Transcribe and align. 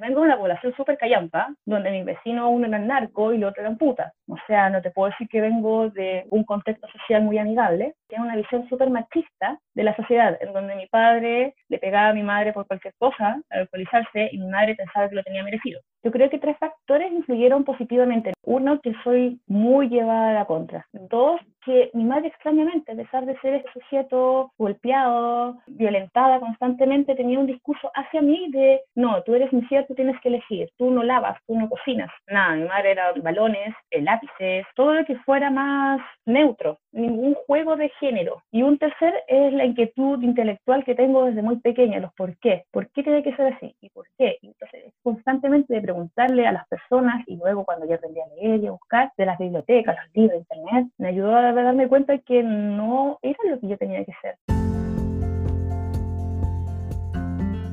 Vengo 0.00 0.20
de 0.20 0.28
una 0.28 0.38
población 0.38 0.74
súper 0.76 0.96
callampa, 0.96 1.54
donde 1.66 1.90
mis 1.90 2.06
vecinos 2.06 2.48
uno 2.50 2.66
eran 2.66 2.86
narco 2.86 3.32
y 3.32 3.36
el 3.36 3.44
otro 3.44 3.60
eran 3.60 3.76
putas. 3.76 4.14
O 4.26 4.36
sea, 4.46 4.70
no 4.70 4.80
te 4.80 4.90
puedo 4.90 5.10
decir 5.10 5.28
que 5.28 5.42
vengo 5.42 5.90
de 5.90 6.24
un 6.30 6.44
contexto 6.44 6.88
social 6.88 7.22
muy 7.22 7.36
amigable. 7.36 7.94
Tiene 8.08 8.24
una 8.24 8.36
visión 8.36 8.66
súper 8.70 8.88
machista 8.88 9.58
de 9.74 9.84
la 9.84 9.94
sociedad, 9.94 10.38
en 10.40 10.54
donde 10.54 10.74
mi 10.74 10.86
padre 10.86 11.54
le 11.68 11.78
pegaba 11.78 12.08
a 12.08 12.14
mi 12.14 12.22
madre 12.22 12.54
por 12.54 12.66
cualquier 12.66 12.94
cosa, 12.98 13.42
al 13.50 13.60
alcoholizarse, 13.60 14.30
y 14.32 14.38
mi 14.38 14.48
madre 14.48 14.74
pensaba 14.74 15.08
que 15.08 15.16
lo 15.16 15.22
tenía 15.22 15.44
merecido. 15.44 15.80
Yo 16.02 16.10
creo 16.10 16.30
que 16.30 16.38
tres 16.38 16.56
factores 16.56 17.12
influyeron 17.12 17.64
positivamente. 17.64 18.32
Uno, 18.44 18.80
que 18.80 18.94
soy 19.04 19.38
muy 19.46 19.90
llevada 19.90 20.30
a 20.30 20.34
la 20.34 20.44
contra. 20.46 20.86
Dos, 20.92 21.40
que 21.64 21.90
mi 21.94 22.04
madre 22.04 22.28
extrañamente, 22.28 22.92
a 22.92 22.96
pesar 22.96 23.26
de 23.26 23.38
ser 23.40 23.54
este 23.54 23.70
sujeto 23.72 24.52
golpeado, 24.58 25.58
violentada 25.66 26.40
constantemente, 26.40 27.14
tenía 27.14 27.38
un 27.38 27.46
discurso 27.46 27.90
hacia 27.94 28.22
mí 28.22 28.50
de, 28.50 28.80
no, 28.94 29.22
tú 29.22 29.34
eres 29.34 29.52
mi 29.52 29.62
cierto, 29.66 29.94
tienes 29.94 30.20
que 30.20 30.28
elegir, 30.28 30.70
tú 30.76 30.90
no 30.90 31.02
lavas, 31.02 31.38
tú 31.46 31.58
no 31.58 31.68
cocinas. 31.68 32.10
Nada, 32.28 32.56
mi 32.56 32.66
madre 32.66 32.92
era 32.92 33.12
balones, 33.22 33.74
lápices, 33.90 34.66
todo 34.74 34.94
lo 34.94 35.04
que 35.04 35.16
fuera 35.16 35.50
más 35.50 36.00
neutro, 36.26 36.78
ningún 36.92 37.34
juego 37.46 37.76
de 37.76 37.88
género. 38.00 38.42
Y 38.50 38.62
un 38.62 38.78
tercer 38.78 39.14
es 39.28 39.52
la 39.52 39.64
inquietud 39.64 40.22
intelectual 40.22 40.84
que 40.84 40.94
tengo 40.94 41.26
desde 41.26 41.42
muy 41.42 41.56
pequeña, 41.60 42.00
los 42.00 42.12
por 42.14 42.36
qué, 42.38 42.64
por 42.70 42.88
qué 42.90 43.02
tiene 43.02 43.22
que 43.22 43.34
ser 43.36 43.52
así 43.52 43.74
y 43.80 43.90
por 43.90 44.06
qué. 44.18 44.38
Entonces, 44.42 44.92
constantemente 45.02 45.74
de 45.74 45.80
preguntarle 45.80 46.46
a 46.46 46.52
las 46.52 46.66
personas 46.68 47.22
y 47.26 47.36
luego 47.36 47.64
cuando 47.64 47.86
ya 47.86 47.96
aprendí 47.96 48.20
a 48.20 48.26
leer 48.36 48.60
y 48.60 48.66
a 48.66 48.72
buscar 48.72 49.12
de 49.16 49.26
las 49.26 49.38
bibliotecas, 49.38 49.96
los 49.96 50.14
libros, 50.14 50.38
internet, 50.40 50.86
me 50.98 51.08
ayudó 51.08 51.34
a 51.36 51.49
darme 51.52 51.88
cuenta 51.88 52.18
que 52.18 52.42
no 52.42 53.18
era 53.22 53.38
lo 53.50 53.60
que 53.60 53.68
yo 53.68 53.78
tenía 53.78 54.04
que 54.04 54.12
ser. 54.20 54.36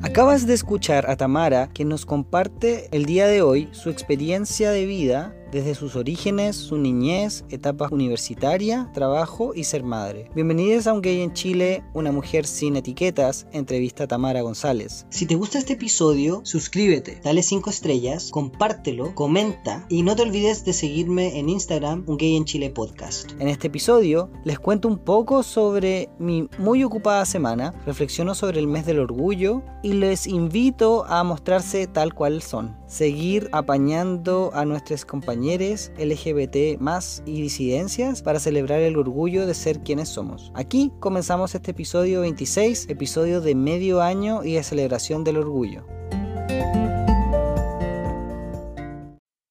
Acabas 0.04 0.48
de 0.48 0.54
escuchar 0.54 1.10
a 1.10 1.16
Tamara 1.16 1.70
que 1.74 1.86
nos 1.86 2.06
comparte 2.06 2.88
el 2.92 3.06
día 3.06 3.28
de 3.28 3.42
hoy 3.42 3.70
su 3.72 3.90
experiencia 3.90 4.72
de 4.72 4.86
vida 4.86 5.36
desde 5.52 5.76
sus 5.76 5.96
orígenes, 5.96 6.56
su 6.56 6.78
niñez, 6.78 7.46
etapas 7.50 7.92
universitaria, 7.92 8.90
trabajo 8.94 9.54
y 9.56 9.64
ser 9.64 9.84
madre. 9.84 10.30
Bienvenidos 10.36 10.88
a 10.88 10.94
Un 10.94 11.02
Gay 11.02 11.22
en 11.22 11.34
Chile, 11.34 11.84
una 11.94 12.12
mujer 12.12 12.46
sin 12.46 12.76
etiquetas, 12.76 13.48
entrevista 13.52 14.06
a 14.06 14.08
Tamara 14.08 14.42
González. 14.42 15.06
Si 15.10 15.26
te 15.26 15.36
gusta 15.36 15.60
este 15.60 15.74
episodio, 15.74 16.42
suscríbete, 16.44 17.22
dale 17.24 17.44
5 17.44 17.70
estrellas, 17.70 18.30
compártelo, 18.32 19.16
comenta 19.16 19.86
y 19.90 20.04
no 20.04 20.16
te 20.16 20.24
olvides 20.24 20.66
de 20.66 20.74
seguirme 20.74 21.40
en 21.40 21.50
Instagram, 21.50 22.04
Un 22.08 22.18
Gay 22.18 22.36
en 22.36 22.46
Chile 22.46 22.70
Podcast. 22.70 23.32
En 23.40 23.48
este 23.48 23.68
episodio 23.68 24.30
les 24.44 24.60
cuento 24.60 24.88
un 24.88 24.98
poco 24.98 25.44
sobre 25.44 26.10
mi 26.20 26.50
muy 26.58 26.84
ocupada 26.84 27.26
semana, 27.26 27.74
reflexiono 27.86 28.36
sobre 28.36 28.60
el 28.60 28.68
mes 28.68 28.86
del 28.86 29.00
orgullo 29.00 29.62
y 29.84 29.94
les 29.94 30.28
invito 30.28 31.06
a 31.06 31.24
mostrarse 31.24 31.88
tal 31.88 32.14
cual 32.14 32.42
son. 32.42 32.76
Seguir 32.88 33.50
apañando 33.52 34.52
a 34.54 34.64
nuestros 34.64 35.04
compañeros 35.04 35.92
LGBT 35.98 36.80
más 36.80 37.22
y 37.26 37.42
disidencias 37.42 38.22
para 38.22 38.40
celebrar 38.40 38.80
el 38.80 38.98
orgullo 38.98 39.46
de 39.46 39.54
ser 39.54 39.82
quienes 39.82 40.08
somos. 40.08 40.52
Aquí 40.56 40.92
comenzamos 41.00 41.54
este 41.54 41.72
episodio 41.72 42.22
26, 42.22 42.90
episodio 42.90 43.42
de 43.42 43.56
medio 43.56 44.02
año 44.02 44.44
y 44.44 44.54
de 44.54 44.64
celebración 44.64 45.24
del 45.24 45.38
orgullo. 45.38 45.86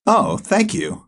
Oh, 0.06 0.38
thank 0.38 0.72
you. 0.72 1.05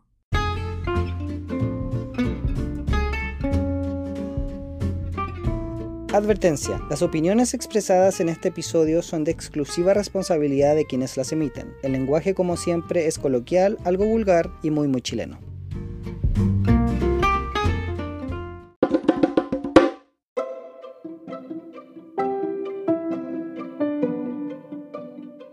Advertencia. 6.11 6.81
Las 6.89 7.03
opiniones 7.03 7.53
expresadas 7.53 8.19
en 8.19 8.29
este 8.29 8.47
episodio 8.47 9.03
son 9.03 9.23
de 9.23 9.29
exclusiva 9.29 9.93
responsabilidad 9.93 10.73
de 10.75 10.85
quienes 10.85 11.15
las 11.17 11.31
emiten. 11.31 11.71
El 11.83 11.91
lenguaje 11.91 12.33
como 12.33 12.57
siempre 12.57 13.05
es 13.05 13.19
coloquial, 13.19 13.77
algo 13.85 14.05
vulgar 14.05 14.49
y 14.63 14.71
muy 14.71 14.87
muy 14.87 15.01
chileno. 15.01 15.37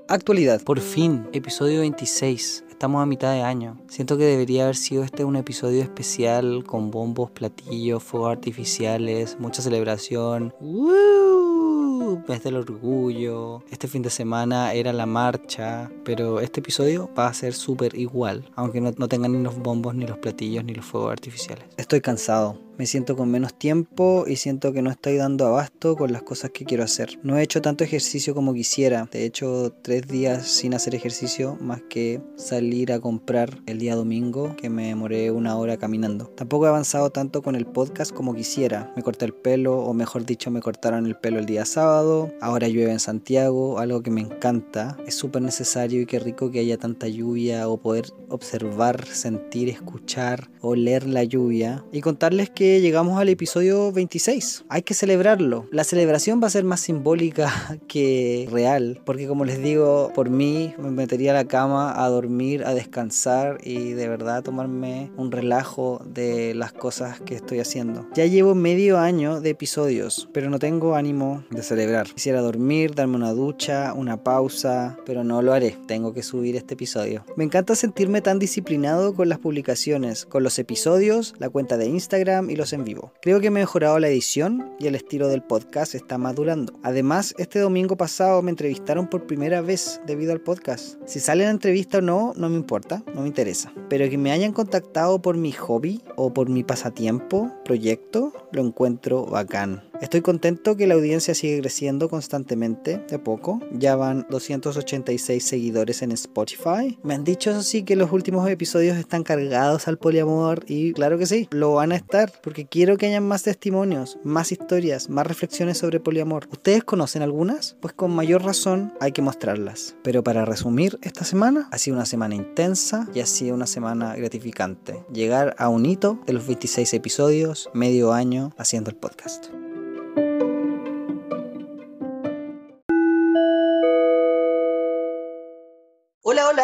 Actualidad. 0.08 0.62
Por 0.62 0.80
fin, 0.80 1.26
episodio 1.34 1.80
26. 1.80 2.65
Estamos 2.76 3.02
a 3.02 3.06
mitad 3.06 3.32
de 3.32 3.40
año. 3.40 3.78
Siento 3.88 4.18
que 4.18 4.24
debería 4.24 4.64
haber 4.64 4.76
sido 4.76 5.02
este 5.02 5.24
un 5.24 5.36
episodio 5.36 5.82
especial 5.82 6.62
con 6.62 6.90
bombos, 6.90 7.30
platillos, 7.30 8.02
fuegos 8.02 8.32
artificiales, 8.32 9.38
mucha 9.40 9.62
celebración. 9.62 10.52
¡Woo! 10.60 12.22
Mes 12.28 12.44
del 12.44 12.56
orgullo. 12.56 13.62
Este 13.70 13.88
fin 13.88 14.02
de 14.02 14.10
semana 14.10 14.74
era 14.74 14.92
la 14.92 15.06
marcha. 15.06 15.90
Pero 16.04 16.38
este 16.40 16.60
episodio 16.60 17.08
va 17.18 17.28
a 17.28 17.32
ser 17.32 17.54
súper 17.54 17.96
igual. 17.98 18.50
Aunque 18.56 18.82
no, 18.82 18.92
no 18.98 19.08
tengan 19.08 19.32
ni 19.32 19.42
los 19.42 19.58
bombos, 19.58 19.94
ni 19.94 20.06
los 20.06 20.18
platillos, 20.18 20.62
ni 20.62 20.74
los 20.74 20.84
fuegos 20.84 21.12
artificiales. 21.12 21.64
Estoy 21.78 22.02
cansado 22.02 22.65
me 22.78 22.86
siento 22.86 23.16
con 23.16 23.30
menos 23.30 23.54
tiempo 23.54 24.24
y 24.26 24.36
siento 24.36 24.72
que 24.72 24.82
no 24.82 24.90
estoy 24.90 25.16
dando 25.16 25.46
abasto 25.46 25.96
con 25.96 26.12
las 26.12 26.22
cosas 26.22 26.50
que 26.50 26.64
quiero 26.64 26.84
hacer. 26.84 27.18
No 27.22 27.38
he 27.38 27.42
hecho 27.42 27.62
tanto 27.62 27.84
ejercicio 27.84 28.34
como 28.34 28.52
quisiera. 28.52 29.08
De 29.10 29.24
hecho, 29.24 29.72
tres 29.82 30.06
días 30.06 30.46
sin 30.46 30.74
hacer 30.74 30.94
ejercicio 30.94 31.56
más 31.60 31.82
que 31.88 32.20
salir 32.36 32.92
a 32.92 33.00
comprar 33.00 33.60
el 33.66 33.78
día 33.78 33.94
domingo 33.94 34.54
que 34.56 34.68
me 34.68 34.88
demoré 34.88 35.30
una 35.30 35.56
hora 35.56 35.76
caminando. 35.76 36.26
Tampoco 36.36 36.66
he 36.66 36.68
avanzado 36.68 37.10
tanto 37.10 37.42
con 37.42 37.56
el 37.56 37.66
podcast 37.66 38.12
como 38.12 38.34
quisiera. 38.34 38.92
Me 38.96 39.02
corté 39.02 39.24
el 39.24 39.34
pelo 39.34 39.78
o 39.78 39.94
mejor 39.94 40.26
dicho 40.26 40.50
me 40.50 40.60
cortaron 40.60 41.06
el 41.06 41.16
pelo 41.16 41.38
el 41.38 41.46
día 41.46 41.64
sábado. 41.64 42.30
Ahora 42.40 42.68
llueve 42.68 42.92
en 42.92 43.00
Santiago, 43.00 43.78
algo 43.78 44.02
que 44.02 44.10
me 44.10 44.20
encanta. 44.20 44.96
Es 45.06 45.14
súper 45.14 45.42
necesario 45.42 46.02
y 46.02 46.06
qué 46.06 46.18
rico 46.18 46.50
que 46.50 46.60
haya 46.60 46.76
tanta 46.76 47.08
lluvia 47.08 47.68
o 47.68 47.78
poder 47.78 48.06
observar, 48.28 49.06
sentir, 49.06 49.68
escuchar, 49.68 50.50
oler 50.60 51.06
la 51.06 51.24
lluvia 51.24 51.84
y 51.92 52.00
contarles 52.00 52.50
que 52.50 52.65
llegamos 52.66 53.18
al 53.18 53.28
episodio 53.28 53.92
26. 53.92 54.64
Hay 54.68 54.82
que 54.82 54.94
celebrarlo. 54.94 55.66
La 55.70 55.84
celebración 55.84 56.42
va 56.42 56.48
a 56.48 56.50
ser 56.50 56.64
más 56.64 56.80
simbólica 56.80 57.78
que 57.88 58.48
real, 58.50 59.00
porque 59.04 59.26
como 59.26 59.44
les 59.44 59.62
digo, 59.62 60.10
por 60.14 60.30
mí 60.30 60.74
me 60.78 60.90
metería 60.90 61.30
a 61.30 61.34
la 61.34 61.46
cama 61.46 62.04
a 62.04 62.08
dormir, 62.08 62.64
a 62.64 62.74
descansar 62.74 63.58
y 63.62 63.92
de 63.92 64.08
verdad 64.08 64.42
tomarme 64.42 65.10
un 65.16 65.32
relajo 65.32 66.02
de 66.04 66.54
las 66.54 66.72
cosas 66.72 67.20
que 67.20 67.36
estoy 67.36 67.60
haciendo. 67.60 68.06
Ya 68.14 68.26
llevo 68.26 68.54
medio 68.54 68.98
año 68.98 69.40
de 69.40 69.50
episodios, 69.50 70.28
pero 70.32 70.50
no 70.50 70.58
tengo 70.58 70.94
ánimo 70.94 71.44
de 71.50 71.62
celebrar. 71.62 72.06
Quisiera 72.12 72.40
dormir, 72.40 72.94
darme 72.94 73.16
una 73.16 73.32
ducha, 73.32 73.92
una 73.94 74.22
pausa, 74.22 74.96
pero 75.06 75.24
no 75.24 75.42
lo 75.42 75.52
haré. 75.52 75.76
Tengo 75.86 76.12
que 76.12 76.22
subir 76.22 76.56
este 76.56 76.74
episodio. 76.74 77.24
Me 77.36 77.44
encanta 77.44 77.74
sentirme 77.74 78.20
tan 78.20 78.38
disciplinado 78.38 79.14
con 79.14 79.28
las 79.28 79.38
publicaciones, 79.38 80.26
con 80.26 80.42
los 80.42 80.58
episodios, 80.58 81.34
la 81.38 81.48
cuenta 81.48 81.76
de 81.76 81.86
Instagram 81.86 82.50
y 82.50 82.55
en 82.64 82.84
vivo. 82.84 83.12
Creo 83.20 83.38
que 83.40 83.48
he 83.48 83.50
mejorado 83.50 83.98
la 83.98 84.08
edición 84.08 84.74
y 84.78 84.86
el 84.86 84.94
estilo 84.94 85.28
del 85.28 85.42
podcast 85.42 85.94
está 85.94 86.16
madurando. 86.16 86.72
Además, 86.82 87.34
este 87.38 87.58
domingo 87.58 87.96
pasado 87.96 88.40
me 88.40 88.50
entrevistaron 88.50 89.08
por 89.08 89.26
primera 89.26 89.60
vez 89.60 90.00
debido 90.06 90.32
al 90.32 90.40
podcast. 90.40 90.96
Si 91.04 91.20
sale 91.20 91.44
la 91.44 91.50
entrevista 91.50 91.98
o 91.98 92.00
no, 92.00 92.32
no 92.36 92.48
me 92.48 92.56
importa, 92.56 93.02
no 93.14 93.20
me 93.20 93.28
interesa. 93.28 93.72
Pero 93.90 94.08
que 94.08 94.16
me 94.16 94.32
hayan 94.32 94.52
contactado 94.52 95.20
por 95.20 95.36
mi 95.36 95.52
hobby 95.52 96.00
o 96.16 96.32
por 96.32 96.48
mi 96.48 96.64
pasatiempo, 96.64 97.52
proyecto, 97.64 98.32
lo 98.52 98.62
encuentro 98.62 99.26
bacán. 99.26 99.82
Estoy 100.00 100.20
contento 100.20 100.76
que 100.76 100.86
la 100.86 100.94
audiencia 100.94 101.34
sigue 101.34 101.60
creciendo 101.60 102.10
constantemente, 102.10 102.98
de 103.08 103.18
poco. 103.18 103.60
Ya 103.72 103.96
van 103.96 104.26
286 104.28 105.42
seguidores 105.42 106.02
en 106.02 106.12
Spotify. 106.12 106.98
Me 107.02 107.14
han 107.14 107.24
dicho 107.24 107.50
eso 107.50 107.62
sí 107.62 107.82
que 107.82 107.96
los 107.96 108.12
últimos 108.12 108.48
episodios 108.48 108.98
están 108.98 109.22
cargados 109.22 109.88
al 109.88 109.96
poliamor 109.96 110.64
y 110.66 110.92
claro 110.92 111.16
que 111.18 111.24
sí, 111.24 111.48
lo 111.50 111.72
van 111.72 111.92
a 111.92 111.96
estar 111.96 112.30
porque 112.42 112.66
quiero 112.66 112.98
que 112.98 113.06
hayan 113.06 113.26
más 113.26 113.44
testimonios, 113.44 114.18
más 114.22 114.52
historias, 114.52 115.08
más 115.08 115.26
reflexiones 115.26 115.78
sobre 115.78 115.98
poliamor. 115.98 116.46
¿Ustedes 116.52 116.84
conocen 116.84 117.22
algunas? 117.22 117.76
Pues 117.80 117.94
con 117.94 118.10
mayor 118.14 118.44
razón 118.44 118.92
hay 119.00 119.12
que 119.12 119.22
mostrarlas. 119.22 119.96
Pero 120.02 120.22
para 120.22 120.44
resumir, 120.44 120.98
esta 121.00 121.24
semana 121.24 121.68
ha 121.72 121.78
sido 121.78 121.96
una 121.96 122.06
semana 122.06 122.34
intensa 122.34 123.08
y 123.14 123.20
ha 123.20 123.26
sido 123.26 123.54
una 123.54 123.66
semana 123.66 124.14
gratificante. 124.14 125.04
Llegar 125.10 125.56
a 125.58 125.70
un 125.70 125.86
hito 125.86 126.20
de 126.26 126.34
los 126.34 126.46
26 126.46 126.92
episodios, 126.92 127.70
medio 127.72 128.12
año 128.12 128.52
haciendo 128.58 128.90
el 128.90 128.96
podcast. 128.96 129.46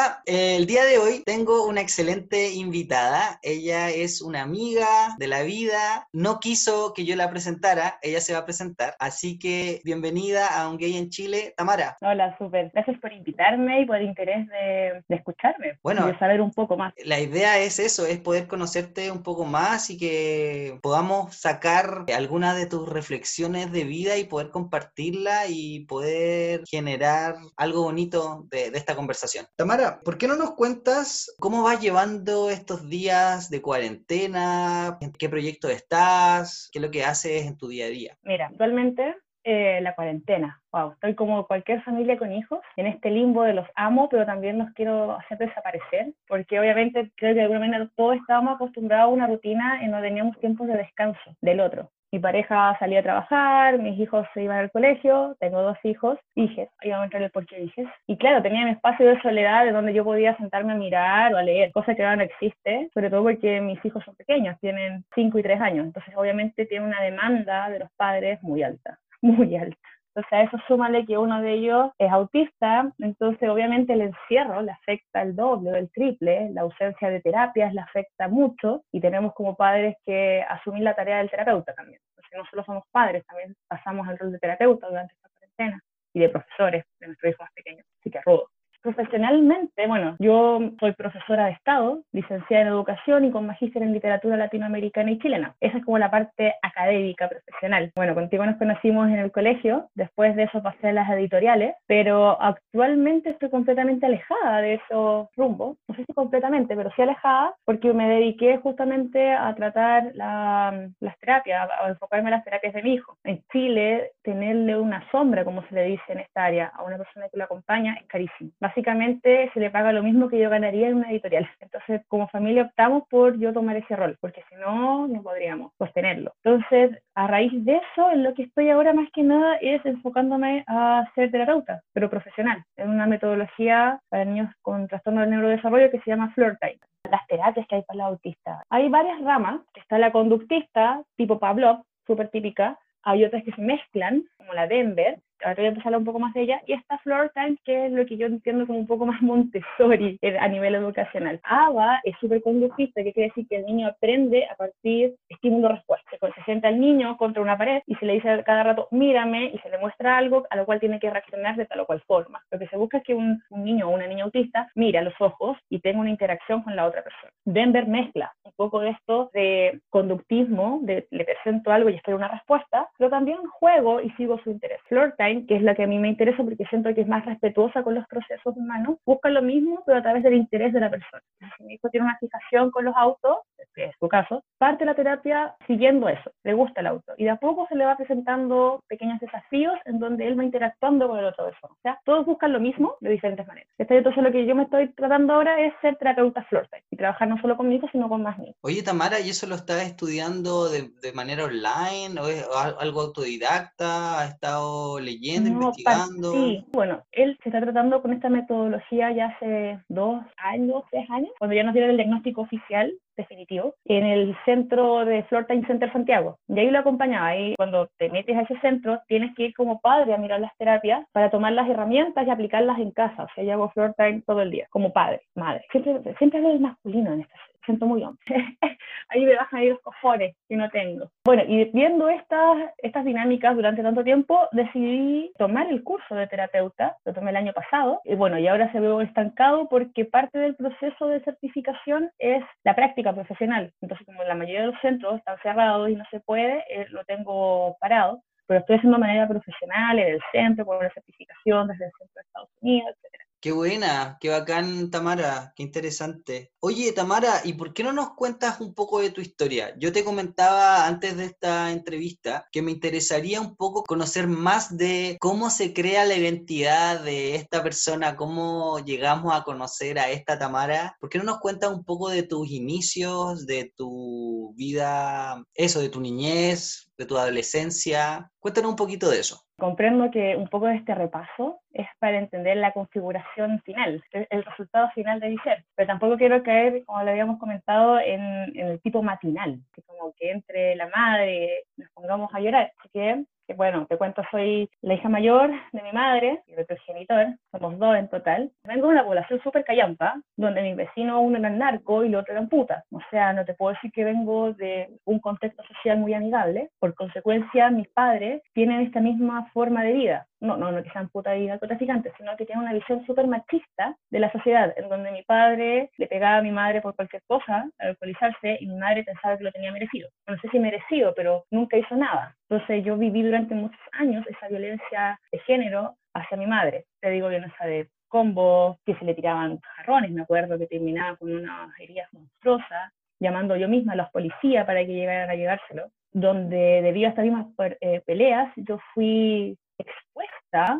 Hola, 0.02 0.16
hola. 0.16 0.22
El 0.26 0.66
día 0.66 0.84
de 0.84 0.98
hoy 0.98 1.22
tengo 1.24 1.66
una 1.66 1.80
excelente 1.80 2.52
invitada. 2.52 3.38
Ella 3.42 3.90
es 3.90 4.20
una 4.20 4.42
amiga 4.42 5.14
de 5.18 5.28
la 5.28 5.42
vida. 5.42 6.08
No 6.12 6.40
quiso 6.40 6.92
que 6.92 7.04
yo 7.04 7.14
la 7.14 7.30
presentara, 7.30 7.98
ella 8.02 8.20
se 8.20 8.32
va 8.32 8.40
a 8.40 8.44
presentar. 8.44 8.96
Así 8.98 9.38
que 9.38 9.80
bienvenida 9.84 10.48
a 10.48 10.68
Un 10.68 10.78
Gay 10.78 10.96
en 10.96 11.10
Chile, 11.10 11.54
Tamara. 11.56 11.96
Hola, 12.00 12.36
súper. 12.38 12.70
Gracias 12.72 12.98
por 12.98 13.12
invitarme 13.12 13.82
y 13.82 13.86
por 13.86 13.96
el 13.96 14.06
interés 14.06 14.48
de, 14.48 15.04
escucharme. 15.08 15.78
Bueno, 15.82 16.06
de 16.06 16.18
saber 16.18 16.40
un 16.40 16.50
poco 16.50 16.76
más. 16.76 16.92
La 17.04 17.20
idea 17.20 17.58
es 17.58 17.78
eso, 17.78 18.06
es 18.06 18.18
poder 18.18 18.48
conocerte 18.48 19.10
un 19.10 19.22
poco 19.22 19.44
más 19.44 19.90
y 19.90 19.98
que 19.98 20.78
podamos 20.82 21.36
sacar 21.36 22.06
algunas 22.14 22.56
de 22.56 22.66
tus 22.66 22.88
reflexiones 22.88 23.70
de 23.70 23.84
vida 23.84 24.16
y 24.16 24.24
poder 24.24 24.50
compartirla 24.50 25.46
y 25.48 25.84
poder 25.84 26.62
generar 26.68 27.36
algo 27.56 27.82
bonito 27.82 28.46
de 28.50 28.72
esta 28.74 28.96
conversación. 28.96 29.46
Tamara, 29.56 29.91
¿por 30.04 30.18
qué 30.18 30.26
no 30.28 30.36
nos 30.36 30.54
cuentas 30.54 31.34
cómo 31.38 31.62
vas 31.62 31.80
llevando 31.80 32.50
estos 32.50 32.88
días 32.88 33.50
de 33.50 33.62
cuarentena? 33.62 34.98
¿En 35.00 35.12
qué 35.12 35.28
proyecto 35.28 35.68
estás? 35.68 36.68
¿Qué 36.72 36.78
es 36.78 36.84
lo 36.84 36.90
que 36.90 37.04
haces 37.04 37.46
en 37.46 37.56
tu 37.56 37.68
día 37.68 37.86
a 37.86 37.88
día? 37.88 38.16
Mira, 38.22 38.46
actualmente 38.46 39.16
eh, 39.44 39.80
la 39.82 39.94
cuarentena. 39.94 40.60
Wow, 40.72 40.92
estoy 40.92 41.14
como 41.14 41.46
cualquier 41.46 41.82
familia 41.82 42.16
con 42.16 42.32
hijos, 42.32 42.60
en 42.76 42.86
este 42.86 43.10
limbo 43.10 43.42
de 43.42 43.54
los 43.54 43.66
amo, 43.74 44.08
pero 44.08 44.24
también 44.24 44.58
los 44.58 44.70
quiero 44.74 45.16
hacer 45.16 45.38
desaparecer, 45.38 46.14
porque 46.28 46.60
obviamente 46.60 47.10
creo 47.16 47.32
que 47.32 47.40
de 47.40 47.42
alguna 47.42 47.60
manera 47.60 47.90
todos 47.96 48.16
estábamos 48.16 48.54
acostumbrados 48.54 49.10
a 49.10 49.14
una 49.14 49.26
rutina 49.26 49.80
y 49.82 49.88
no 49.88 50.00
teníamos 50.00 50.38
tiempos 50.38 50.68
de 50.68 50.76
descanso 50.76 51.36
del 51.40 51.60
otro 51.60 51.90
mi 52.12 52.18
pareja 52.18 52.76
salía 52.78 53.00
a 53.00 53.02
trabajar, 53.02 53.78
mis 53.78 53.98
hijos 53.98 54.26
se 54.34 54.42
iban 54.42 54.58
al 54.58 54.70
colegio, 54.70 55.34
tengo 55.40 55.62
dos 55.62 55.78
hijos, 55.82 56.18
dije, 56.36 56.68
iba 56.82 57.00
a 57.00 57.04
entrar 57.04 57.22
el 57.22 57.30
por 57.30 57.46
qué 57.46 57.58
dije. 57.58 57.86
Y 58.06 58.18
claro, 58.18 58.42
tenía 58.42 58.66
mi 58.66 58.72
espacio 58.72 59.06
de 59.06 59.20
soledad 59.22 59.64
de 59.64 59.72
donde 59.72 59.94
yo 59.94 60.04
podía 60.04 60.36
sentarme 60.36 60.74
a 60.74 60.76
mirar 60.76 61.32
o 61.32 61.38
a 61.38 61.42
leer, 61.42 61.72
cosa 61.72 61.94
que 61.94 62.02
ahora 62.02 62.16
no 62.16 62.22
existe, 62.24 62.90
sobre 62.92 63.08
todo 63.08 63.22
porque 63.22 63.62
mis 63.62 63.82
hijos 63.82 64.04
son 64.04 64.14
pequeños, 64.14 64.60
tienen 64.60 65.04
5 65.14 65.38
y 65.38 65.42
3 65.42 65.60
años, 65.60 65.86
entonces 65.86 66.14
obviamente 66.14 66.66
tiene 66.66 66.84
una 66.84 67.00
demanda 67.00 67.70
de 67.70 67.78
los 67.78 67.90
padres 67.96 68.42
muy 68.42 68.62
alta, 68.62 68.98
muy 69.22 69.56
alta. 69.56 69.78
Entonces 70.14 70.32
a 70.32 70.42
eso 70.42 70.58
súmale 70.68 71.06
que 71.06 71.16
uno 71.16 71.40
de 71.40 71.52
ellos 71.54 71.90
es 71.98 72.10
autista, 72.10 72.92
entonces 72.98 73.48
obviamente 73.48 73.94
el 73.94 74.02
encierro 74.02 74.60
le 74.60 74.72
afecta 74.72 75.22
el 75.22 75.34
doble 75.34 75.72
o 75.72 75.76
el 75.76 75.90
triple, 75.90 76.50
la 76.52 76.62
ausencia 76.62 77.08
de 77.08 77.22
terapias 77.22 77.72
le 77.72 77.80
afecta 77.80 78.28
mucho 78.28 78.82
y 78.92 79.00
tenemos 79.00 79.32
como 79.32 79.56
padres 79.56 79.96
que 80.04 80.44
asumir 80.46 80.82
la 80.82 80.94
tarea 80.94 81.18
del 81.18 81.30
terapeuta 81.30 81.72
también. 81.72 81.98
Entonces 82.10 82.38
no 82.38 82.44
solo 82.50 82.64
somos 82.64 82.84
padres, 82.90 83.24
también 83.26 83.54
pasamos 83.68 84.06
el 84.08 84.18
rol 84.18 84.32
de 84.32 84.38
terapeuta 84.38 84.88
durante 84.88 85.14
esta 85.14 85.28
cuarentena 85.30 85.80
y 86.12 86.20
de 86.20 86.28
profesores 86.28 86.84
de 87.00 87.06
nuestros 87.06 87.30
hijos 87.30 87.40
más 87.40 87.52
pequeños. 87.54 87.86
Así 87.98 88.10
que 88.10 88.20
rudo. 88.20 88.48
Profesionalmente, 88.82 89.86
bueno, 89.86 90.16
yo 90.18 90.58
soy 90.80 90.92
profesora 90.94 91.46
de 91.46 91.52
Estado, 91.52 92.00
licenciada 92.10 92.62
en 92.62 92.68
Educación 92.68 93.24
y 93.24 93.30
con 93.30 93.46
magíster 93.46 93.80
en 93.80 93.92
Literatura 93.92 94.36
Latinoamericana 94.36 95.12
y 95.12 95.20
Chilena. 95.20 95.54
Esa 95.60 95.78
es 95.78 95.84
como 95.84 95.98
la 95.98 96.10
parte 96.10 96.54
académica, 96.62 97.28
profesional. 97.28 97.92
Bueno, 97.94 98.16
contigo 98.16 98.44
nos 98.44 98.56
conocimos 98.56 99.06
en 99.06 99.20
el 99.20 99.30
colegio, 99.30 99.88
después 99.94 100.34
de 100.34 100.44
eso 100.44 100.64
pasé 100.64 100.88
a 100.88 100.92
las 100.94 101.08
editoriales, 101.10 101.76
pero 101.86 102.42
actualmente 102.42 103.30
estoy 103.30 103.50
completamente 103.50 104.06
alejada 104.06 104.60
de 104.62 104.74
esos 104.74 105.28
rumbos. 105.36 105.76
No 105.86 105.94
sé 105.94 106.04
si 106.04 106.12
completamente, 106.12 106.74
pero 106.74 106.90
sí 106.96 107.02
alejada 107.02 107.54
porque 107.64 107.92
me 107.92 108.08
dediqué 108.08 108.56
justamente 108.58 109.30
a 109.30 109.54
tratar 109.54 110.10
las 110.14 111.18
terapias, 111.20 111.70
a 111.70 111.88
enfocarme 111.88 112.30
en 112.30 112.34
las 112.34 112.44
terapias 112.44 112.74
de 112.74 112.82
mi 112.82 112.94
hijo. 112.94 113.16
En 113.22 113.44
Chile, 113.52 114.10
tenerle 114.22 114.76
una 114.76 115.08
sombra, 115.12 115.44
como 115.44 115.62
se 115.68 115.74
le 115.76 115.84
dice 115.84 116.02
en 116.08 116.18
esta 116.18 116.46
área, 116.46 116.66
a 116.74 116.82
una 116.82 116.98
persona 116.98 117.28
que 117.28 117.38
lo 117.38 117.44
acompaña 117.44 117.96
es 118.00 118.08
carísimo 118.08 118.50
básicamente 118.72 119.50
se 119.52 119.60
le 119.60 119.70
paga 119.70 119.92
lo 119.92 120.02
mismo 120.02 120.28
que 120.28 120.38
yo 120.38 120.48
ganaría 120.48 120.88
en 120.88 120.96
una 120.96 121.10
editorial. 121.10 121.48
Entonces, 121.60 122.00
como 122.08 122.28
familia 122.28 122.62
optamos 122.62 123.02
por 123.08 123.38
yo 123.38 123.52
tomar 123.52 123.76
ese 123.76 123.94
rol, 123.94 124.16
porque 124.18 124.42
si 124.48 124.54
no, 124.56 125.06
no 125.06 125.22
podríamos 125.22 125.72
sostenerlo. 125.76 126.32
Entonces, 126.42 126.98
a 127.14 127.26
raíz 127.26 127.52
de 127.64 127.76
eso, 127.76 128.10
en 128.10 128.22
lo 128.22 128.32
que 128.32 128.44
estoy 128.44 128.70
ahora 128.70 128.94
más 128.94 129.08
que 129.12 129.22
nada 129.22 129.56
es 129.60 129.84
enfocándome 129.84 130.64
a 130.66 131.04
ser 131.14 131.30
terapeuta, 131.30 131.82
pero 131.92 132.08
profesional, 132.08 132.64
en 132.78 132.88
una 132.88 133.06
metodología 133.06 134.00
para 134.08 134.24
niños 134.24 134.50
con 134.62 134.88
trastorno 134.88 135.20
del 135.20 135.30
neurodesarrollo 135.30 135.90
que 135.90 136.00
se 136.00 136.10
llama 136.10 136.32
Floor 136.34 136.56
Time 136.60 136.78
las 137.10 137.26
terapias 137.26 137.66
que 137.66 137.74
hay 137.74 137.82
para 137.82 137.98
los 137.98 138.06
autistas. 138.06 138.62
Hay 138.70 138.88
varias 138.88 139.20
ramas, 139.20 139.60
está 139.74 139.98
la 139.98 140.12
conductista, 140.12 141.02
tipo 141.16 141.38
Pavlov, 141.38 141.82
súper 142.06 142.30
típica, 142.30 142.78
hay 143.02 143.24
otras 143.24 143.42
que 143.44 143.52
se 143.52 143.60
mezclan, 143.60 144.24
como 144.38 144.54
la 144.54 144.66
Denver, 144.66 145.18
ahora 145.42 145.56
voy 145.56 145.66
a 145.66 145.68
empezar 145.68 145.96
un 145.96 146.04
poco 146.04 146.18
más 146.18 146.34
de 146.34 146.42
ella, 146.42 146.60
y 146.66 146.72
esta 146.72 146.98
Floor 146.98 147.30
Time, 147.34 147.56
que 147.64 147.86
es 147.86 147.92
lo 147.92 148.06
que 148.06 148.16
yo 148.16 148.26
entiendo 148.26 148.66
como 148.66 148.78
un 148.78 148.86
poco 148.86 149.06
más 149.06 149.20
Montessori 149.22 150.18
eh, 150.22 150.38
a 150.38 150.48
nivel 150.48 150.74
educacional. 150.74 151.40
ABA 151.44 152.00
es 152.04 152.16
súper 152.20 152.42
conductista, 152.42 153.02
que 153.02 153.12
quiere 153.12 153.28
decir 153.28 153.46
que 153.48 153.56
el 153.56 153.66
niño 153.66 153.88
aprende 153.88 154.46
a 154.46 154.54
partir 154.56 155.14
estímulo-respuesta. 155.28 156.10
Se 156.34 156.44
sienta 156.44 156.68
el 156.68 156.80
niño 156.80 157.16
contra 157.16 157.42
una 157.42 157.58
pared 157.58 157.82
y 157.86 157.94
se 157.96 158.06
le 158.06 158.14
dice 158.14 158.42
cada 158.44 158.62
rato, 158.62 158.88
mírame, 158.90 159.50
y 159.52 159.58
se 159.58 159.68
le 159.70 159.78
muestra 159.78 160.16
algo 160.16 160.44
a 160.50 160.56
lo 160.56 160.64
cual 160.64 160.80
tiene 160.80 160.98
que 160.98 161.10
reaccionar 161.10 161.56
de 161.56 161.66
tal 161.66 161.80
o 161.80 161.86
cual 161.86 162.00
forma. 162.06 162.40
Lo 162.50 162.58
que 162.58 162.68
se 162.68 162.76
busca 162.76 162.98
es 162.98 163.04
que 163.04 163.14
un, 163.14 163.42
niño 163.50 163.88
o 163.88 163.94
una 163.94 164.06
niña 164.06 164.24
autista 164.24 164.70
mire 164.74 164.98
a 164.98 165.02
los 165.02 165.14
ojos 165.20 165.56
y 165.68 165.80
tenga 165.80 166.00
una 166.00 166.10
interacción 166.10 166.62
con 166.62 166.74
la 166.76 166.86
otra 166.86 167.02
persona. 167.02 167.32
Denver 167.44 167.86
mezcla 167.86 168.32
un 168.44 168.52
poco 168.56 168.80
de 168.80 168.90
esto 168.90 169.30
de 169.32 169.80
conductismo, 169.90 170.80
de 170.82 171.06
le 171.10 171.24
presento 171.24 171.70
algo 171.70 171.90
y 171.90 171.94
espero 171.94 172.16
una 172.16 172.28
respuesta, 172.28 172.88
pero 172.98 173.10
también 173.10 173.38
juego 173.58 174.00
y 174.00 174.10
sigo 174.12 174.38
su 174.42 174.50
interés. 174.50 174.80
Floor 174.88 175.14
Time 175.16 175.31
que 175.46 175.56
es 175.56 175.62
la 175.62 175.74
que 175.74 175.84
a 175.84 175.86
mí 175.86 175.98
me 175.98 176.08
interesa 176.08 176.42
porque 176.42 176.64
siento 176.66 176.94
que 176.94 177.02
es 177.02 177.08
más 177.08 177.24
respetuosa 177.24 177.82
con 177.82 177.94
los 177.94 178.06
procesos 178.06 178.56
humanos, 178.56 178.98
busca 179.04 179.28
lo 179.30 179.42
mismo, 179.42 179.82
pero 179.86 179.98
a 179.98 180.02
través 180.02 180.22
del 180.22 180.34
interés 180.34 180.72
de 180.72 180.80
la 180.80 180.90
persona. 180.90 181.22
Si 181.56 181.64
mi 181.64 181.74
hijo 181.74 181.88
tiene 181.90 182.06
una 182.06 182.18
fijación 182.18 182.70
con 182.70 182.84
los 182.84 182.94
autos, 182.96 183.38
que 183.74 183.86
es 183.86 183.94
su 183.98 184.08
caso, 184.08 184.44
parte 184.58 184.84
la 184.84 184.94
terapia 184.94 185.54
siguiendo 185.66 186.08
eso, 186.08 186.30
le 186.44 186.54
gusta 186.54 186.80
el 186.80 186.88
auto, 186.88 187.12
y 187.16 187.24
de 187.24 187.30
a 187.30 187.36
poco 187.36 187.66
se 187.68 187.76
le 187.76 187.84
va 187.84 187.96
presentando 187.96 188.82
pequeños 188.88 189.18
desafíos 189.20 189.74
en 189.84 189.98
donde 189.98 190.26
él 190.26 190.38
va 190.38 190.44
interactuando 190.44 191.08
con 191.08 191.18
el 191.18 191.26
otro 191.26 191.46
persona. 191.46 191.74
O 191.74 191.82
sea, 191.82 191.98
todos 192.04 192.26
buscan 192.26 192.52
lo 192.52 192.60
mismo 192.60 192.96
de 193.00 193.10
diferentes 193.10 193.46
maneras. 193.46 193.68
Entonces 193.78 194.22
lo 194.22 194.32
que 194.32 194.46
yo 194.46 194.54
me 194.54 194.64
estoy 194.64 194.88
tratando 194.94 195.34
ahora 195.34 195.60
es 195.64 195.72
ser 195.80 195.96
terapeuta 195.96 196.42
floor 196.44 196.66
y 196.90 196.96
trabajar 196.96 197.28
no 197.28 197.40
solo 197.40 197.56
con 197.56 197.68
mi 197.68 197.76
hijo, 197.76 197.88
sino 197.92 198.08
con 198.08 198.22
más 198.22 198.38
niños. 198.38 198.56
Oye, 198.62 198.82
Tamara, 198.82 199.20
¿y 199.20 199.30
eso 199.30 199.46
lo 199.46 199.54
estás 199.54 199.82
estudiando 199.82 200.68
de, 200.68 200.90
de 201.02 201.12
manera 201.12 201.44
online 201.44 202.20
o 202.20 202.28
es 202.28 202.46
algo 202.78 203.00
autodidacta? 203.00 204.20
¿Has 204.20 204.34
estado 204.34 205.00
leyendo? 205.00 205.21
Investigando? 205.22 206.32
Sí, 206.32 206.64
bueno, 206.72 207.02
él 207.12 207.38
se 207.42 207.48
está 207.48 207.60
tratando 207.60 208.02
con 208.02 208.12
esta 208.12 208.28
metodología 208.28 209.12
ya 209.12 209.26
hace 209.26 209.78
dos 209.88 210.22
años, 210.36 210.82
tres 210.90 211.08
años, 211.10 211.30
cuando 211.38 211.54
ya 211.54 211.62
nos 211.62 211.74
dieron 211.74 211.90
el 211.90 211.96
diagnóstico 211.96 212.42
oficial 212.42 212.92
definitivo, 213.16 213.74
en 213.84 214.06
el 214.06 214.36
centro 214.44 215.04
de 215.04 215.22
Floor 215.24 215.46
Time 215.46 215.66
Center 215.66 215.92
Santiago. 215.92 216.38
Y 216.48 216.58
ahí 216.58 216.70
lo 216.70 216.78
acompañaba. 216.78 217.36
Y 217.36 217.54
cuando 217.56 217.88
te 217.98 218.08
metes 218.08 218.36
a 218.36 218.42
ese 218.42 218.58
centro, 218.60 219.00
tienes 219.06 219.34
que 219.36 219.44
ir 219.44 219.54
como 219.54 219.80
padre 219.80 220.14
a 220.14 220.18
mirar 220.18 220.40
las 220.40 220.56
terapias 220.56 221.06
para 221.12 221.30
tomar 221.30 221.52
las 221.52 221.68
herramientas 221.68 222.26
y 222.26 222.30
aplicarlas 222.30 222.78
en 222.78 222.90
casa. 222.90 223.24
O 223.24 223.28
sea, 223.34 223.44
yo 223.44 223.52
hago 223.52 223.70
Floor 223.70 223.94
Time 223.96 224.22
todo 224.26 224.40
el 224.40 224.50
día, 224.50 224.66
como 224.70 224.92
padre, 224.92 225.22
madre. 225.34 225.64
Siempre, 225.70 226.14
siempre 226.18 226.38
hablo 226.38 226.50
del 226.50 226.60
masculino 226.60 227.12
en 227.12 227.20
esta 227.20 227.36
siento 227.64 227.86
muy 227.86 228.02
hombre. 228.02 228.22
ahí 229.08 229.24
me 229.24 229.36
bajan 229.36 229.60
ahí 229.60 229.68
los 229.68 229.80
cojones 229.80 230.34
que 230.48 230.56
no 230.56 230.68
tengo. 230.70 231.10
Bueno, 231.24 231.42
y 231.46 231.64
viendo 231.66 232.08
estas, 232.08 232.70
estas 232.78 233.04
dinámicas 233.04 233.54
durante 233.54 233.82
tanto 233.82 234.04
tiempo, 234.04 234.48
decidí 234.52 235.32
tomar 235.38 235.68
el 235.70 235.82
curso 235.82 236.14
de 236.14 236.26
terapeuta, 236.26 236.96
lo 237.04 237.12
tomé 237.12 237.30
el 237.30 237.36
año 237.36 237.52
pasado, 237.52 238.00
y 238.04 238.14
bueno, 238.14 238.38
y 238.38 238.46
ahora 238.46 238.70
se 238.72 238.80
veo 238.80 239.00
estancado 239.00 239.68
porque 239.68 240.04
parte 240.04 240.38
del 240.38 240.56
proceso 240.56 241.06
de 241.08 241.20
certificación 241.20 242.10
es 242.18 242.44
la 242.64 242.74
práctica 242.74 243.12
profesional. 243.12 243.72
Entonces, 243.80 244.06
como 244.06 244.22
la 244.24 244.34
mayoría 244.34 244.62
de 244.62 244.66
los 244.68 244.80
centros 244.80 245.18
están 245.18 245.38
cerrados 245.42 245.90
y 245.90 245.96
no 245.96 246.04
se 246.10 246.20
puede, 246.20 246.64
eh, 246.68 246.86
lo 246.90 247.04
tengo 247.04 247.76
parado 247.80 248.22
pero 248.46 248.60
estoy 248.60 248.76
haciendo 248.76 248.98
de 248.98 249.00
manera 249.00 249.28
profesional 249.28 249.98
en 249.98 250.14
el 250.14 250.20
centro, 250.30 250.66
con 250.66 250.78
la 250.82 250.92
certificación 250.92 251.68
desde 251.68 251.86
el 251.86 251.92
centro 251.92 252.14
de 252.14 252.20
Estados 252.20 252.50
Unidos, 252.60 252.96
etc. 253.02 253.22
Qué 253.40 253.52
buena, 253.52 254.18
qué 254.20 254.28
bacán, 254.28 254.90
Tamara, 254.90 255.52
qué 255.56 255.62
interesante. 255.62 256.51
Oye, 256.64 256.92
Tamara, 256.92 257.40
¿y 257.42 257.54
por 257.54 257.74
qué 257.74 257.82
no 257.82 257.92
nos 257.92 258.14
cuentas 258.14 258.60
un 258.60 258.72
poco 258.72 259.00
de 259.00 259.10
tu 259.10 259.20
historia? 259.20 259.74
Yo 259.78 259.90
te 259.90 260.04
comentaba 260.04 260.86
antes 260.86 261.16
de 261.16 261.24
esta 261.24 261.72
entrevista 261.72 262.46
que 262.52 262.62
me 262.62 262.70
interesaría 262.70 263.40
un 263.40 263.56
poco 263.56 263.82
conocer 263.82 264.28
más 264.28 264.76
de 264.76 265.16
cómo 265.18 265.50
se 265.50 265.74
crea 265.74 266.04
la 266.04 266.14
identidad 266.14 267.02
de 267.02 267.34
esta 267.34 267.64
persona, 267.64 268.14
cómo 268.14 268.78
llegamos 268.78 269.34
a 269.34 269.42
conocer 269.42 269.98
a 269.98 270.10
esta 270.10 270.38
Tamara. 270.38 270.96
¿Por 271.00 271.10
qué 271.10 271.18
no 271.18 271.24
nos 271.24 271.40
cuentas 271.40 271.72
un 271.72 271.84
poco 271.84 272.10
de 272.10 272.22
tus 272.22 272.48
inicios, 272.48 273.44
de 273.44 273.72
tu 273.76 274.54
vida, 274.54 275.42
eso, 275.54 275.80
de 275.80 275.88
tu 275.88 276.00
niñez, 276.00 276.92
de 276.96 277.06
tu 277.06 277.18
adolescencia? 277.18 278.30
Cuéntanos 278.38 278.70
un 278.70 278.76
poquito 278.76 279.10
de 279.10 279.18
eso. 279.18 279.42
Comprendo 279.58 280.10
que 280.10 280.36
un 280.36 280.48
poco 280.48 280.66
de 280.66 280.74
este 280.74 280.92
repaso 280.94 281.60
es 281.70 281.86
para 282.00 282.18
entender 282.18 282.56
la 282.56 282.72
configuración 282.72 283.60
final, 283.62 284.02
el 284.10 284.44
resultado 284.44 284.90
final 284.90 285.20
de 285.20 285.28
mi 285.28 285.38
ser, 285.38 285.64
pero 285.76 285.86
tampoco 285.86 286.16
quiero 286.16 286.42
como 286.86 287.02
lo 287.02 287.10
habíamos 287.10 287.38
comentado, 287.38 287.98
en, 287.98 288.20
el 288.56 288.80
tipo 288.80 289.02
matinal, 289.02 289.60
que 289.72 289.82
como 289.82 290.12
que 290.14 290.30
entre 290.30 290.76
la 290.76 290.88
madre 290.88 291.64
nos 291.76 291.90
pongamos 291.90 292.34
a 292.34 292.40
llorar. 292.40 292.72
Así 292.78 292.98
que 293.46 293.54
bueno, 293.54 293.86
te 293.86 293.96
cuento, 293.96 294.22
soy 294.30 294.68
la 294.82 294.94
hija 294.94 295.08
mayor 295.08 295.50
de 295.72 295.82
mi 295.82 295.92
madre 295.92 296.42
y 296.46 296.54
de 296.54 296.64
tu 296.64 296.74
genitor, 296.86 297.26
somos 297.50 297.78
dos 297.78 297.96
en 297.96 298.08
total. 298.08 298.50
Vengo 298.64 298.88
de 298.88 298.94
una 298.94 299.04
población 299.04 299.40
súper 299.42 299.64
callampa, 299.64 300.20
donde 300.36 300.62
mis 300.62 300.76
vecinos 300.76 301.20
uno 301.22 301.38
eran 301.38 301.58
narco 301.58 302.04
y 302.04 302.08
el 302.08 302.14
otro 302.14 302.32
eran 302.32 302.48
putas. 302.48 302.84
O 302.90 303.00
sea, 303.10 303.32
no 303.32 303.44
te 303.44 303.54
puedo 303.54 303.74
decir 303.74 303.92
que 303.92 304.04
vengo 304.04 304.52
de 304.52 304.88
un 305.04 305.18
contexto 305.18 305.62
social 305.64 305.98
muy 305.98 306.14
amigable. 306.14 306.70
Por 306.78 306.94
consecuencia, 306.94 307.70
mis 307.70 307.88
padres 307.88 308.42
tienen 308.52 308.80
esta 308.80 309.00
misma 309.00 309.50
forma 309.52 309.82
de 309.82 309.92
vida 309.92 310.26
no, 310.42 310.56
no, 310.56 310.72
no 310.72 310.82
que 310.82 310.90
sean 310.90 311.08
putas 311.08 311.38
y 311.38 311.46
narcotraficantes, 311.46 312.12
sino 312.18 312.36
que 312.36 312.44
tienen 312.44 312.64
una 312.64 312.74
visión 312.74 313.06
súper 313.06 313.26
machista 313.28 313.96
de 314.10 314.18
la 314.18 314.30
sociedad, 314.32 314.74
en 314.76 314.88
donde 314.88 315.12
mi 315.12 315.22
padre 315.22 315.90
le 315.96 316.06
pegaba 316.08 316.38
a 316.38 316.42
mi 316.42 316.50
madre 316.50 316.80
por 316.82 316.96
cualquier 316.96 317.22
cosa 317.26 317.70
al 317.78 317.88
alcoholizarse 317.88 318.58
y 318.60 318.66
mi 318.66 318.76
madre 318.76 319.04
pensaba 319.04 319.38
que 319.38 319.44
lo 319.44 319.52
tenía 319.52 319.72
merecido. 319.72 320.08
No 320.26 320.36
sé 320.38 320.48
si 320.50 320.58
merecido, 320.58 321.14
pero 321.14 321.44
nunca 321.50 321.76
hizo 321.76 321.94
nada. 321.94 322.36
Entonces 322.50 322.84
yo 322.84 322.98
viví 322.98 323.22
durante 323.32 323.54
muchos 323.54 323.80
años 323.92 324.26
esa 324.26 324.46
violencia 324.48 325.18
de 325.32 325.38
género 325.38 325.96
hacia 326.12 326.36
mi 326.36 326.46
madre. 326.46 326.84
Te 327.00 327.08
digo, 327.08 327.30
violencia 327.30 327.64
de 327.64 327.88
combos, 328.06 328.76
que 328.84 328.94
se 328.96 329.06
le 329.06 329.14
tiraban 329.14 329.58
jarrones, 329.76 330.10
me 330.10 330.20
acuerdo 330.20 330.58
que 330.58 330.66
terminaba 330.66 331.16
con 331.16 331.32
unas 331.32 331.70
heridas 331.80 332.12
monstruosas, 332.12 332.92
llamando 333.18 333.56
yo 333.56 333.70
misma 333.70 333.94
a 333.94 333.96
los 333.96 334.10
policías 334.10 334.66
para 334.66 334.84
que 334.84 334.92
llegaran 334.92 335.30
a 335.30 335.34
llegárselo, 335.34 335.86
donde 336.12 336.82
debido 336.82 337.06
a 337.06 337.08
estas 337.08 337.24
mismas 337.24 337.46
eh, 337.80 338.02
peleas 338.04 338.52
yo 338.56 338.78
fui 338.92 339.56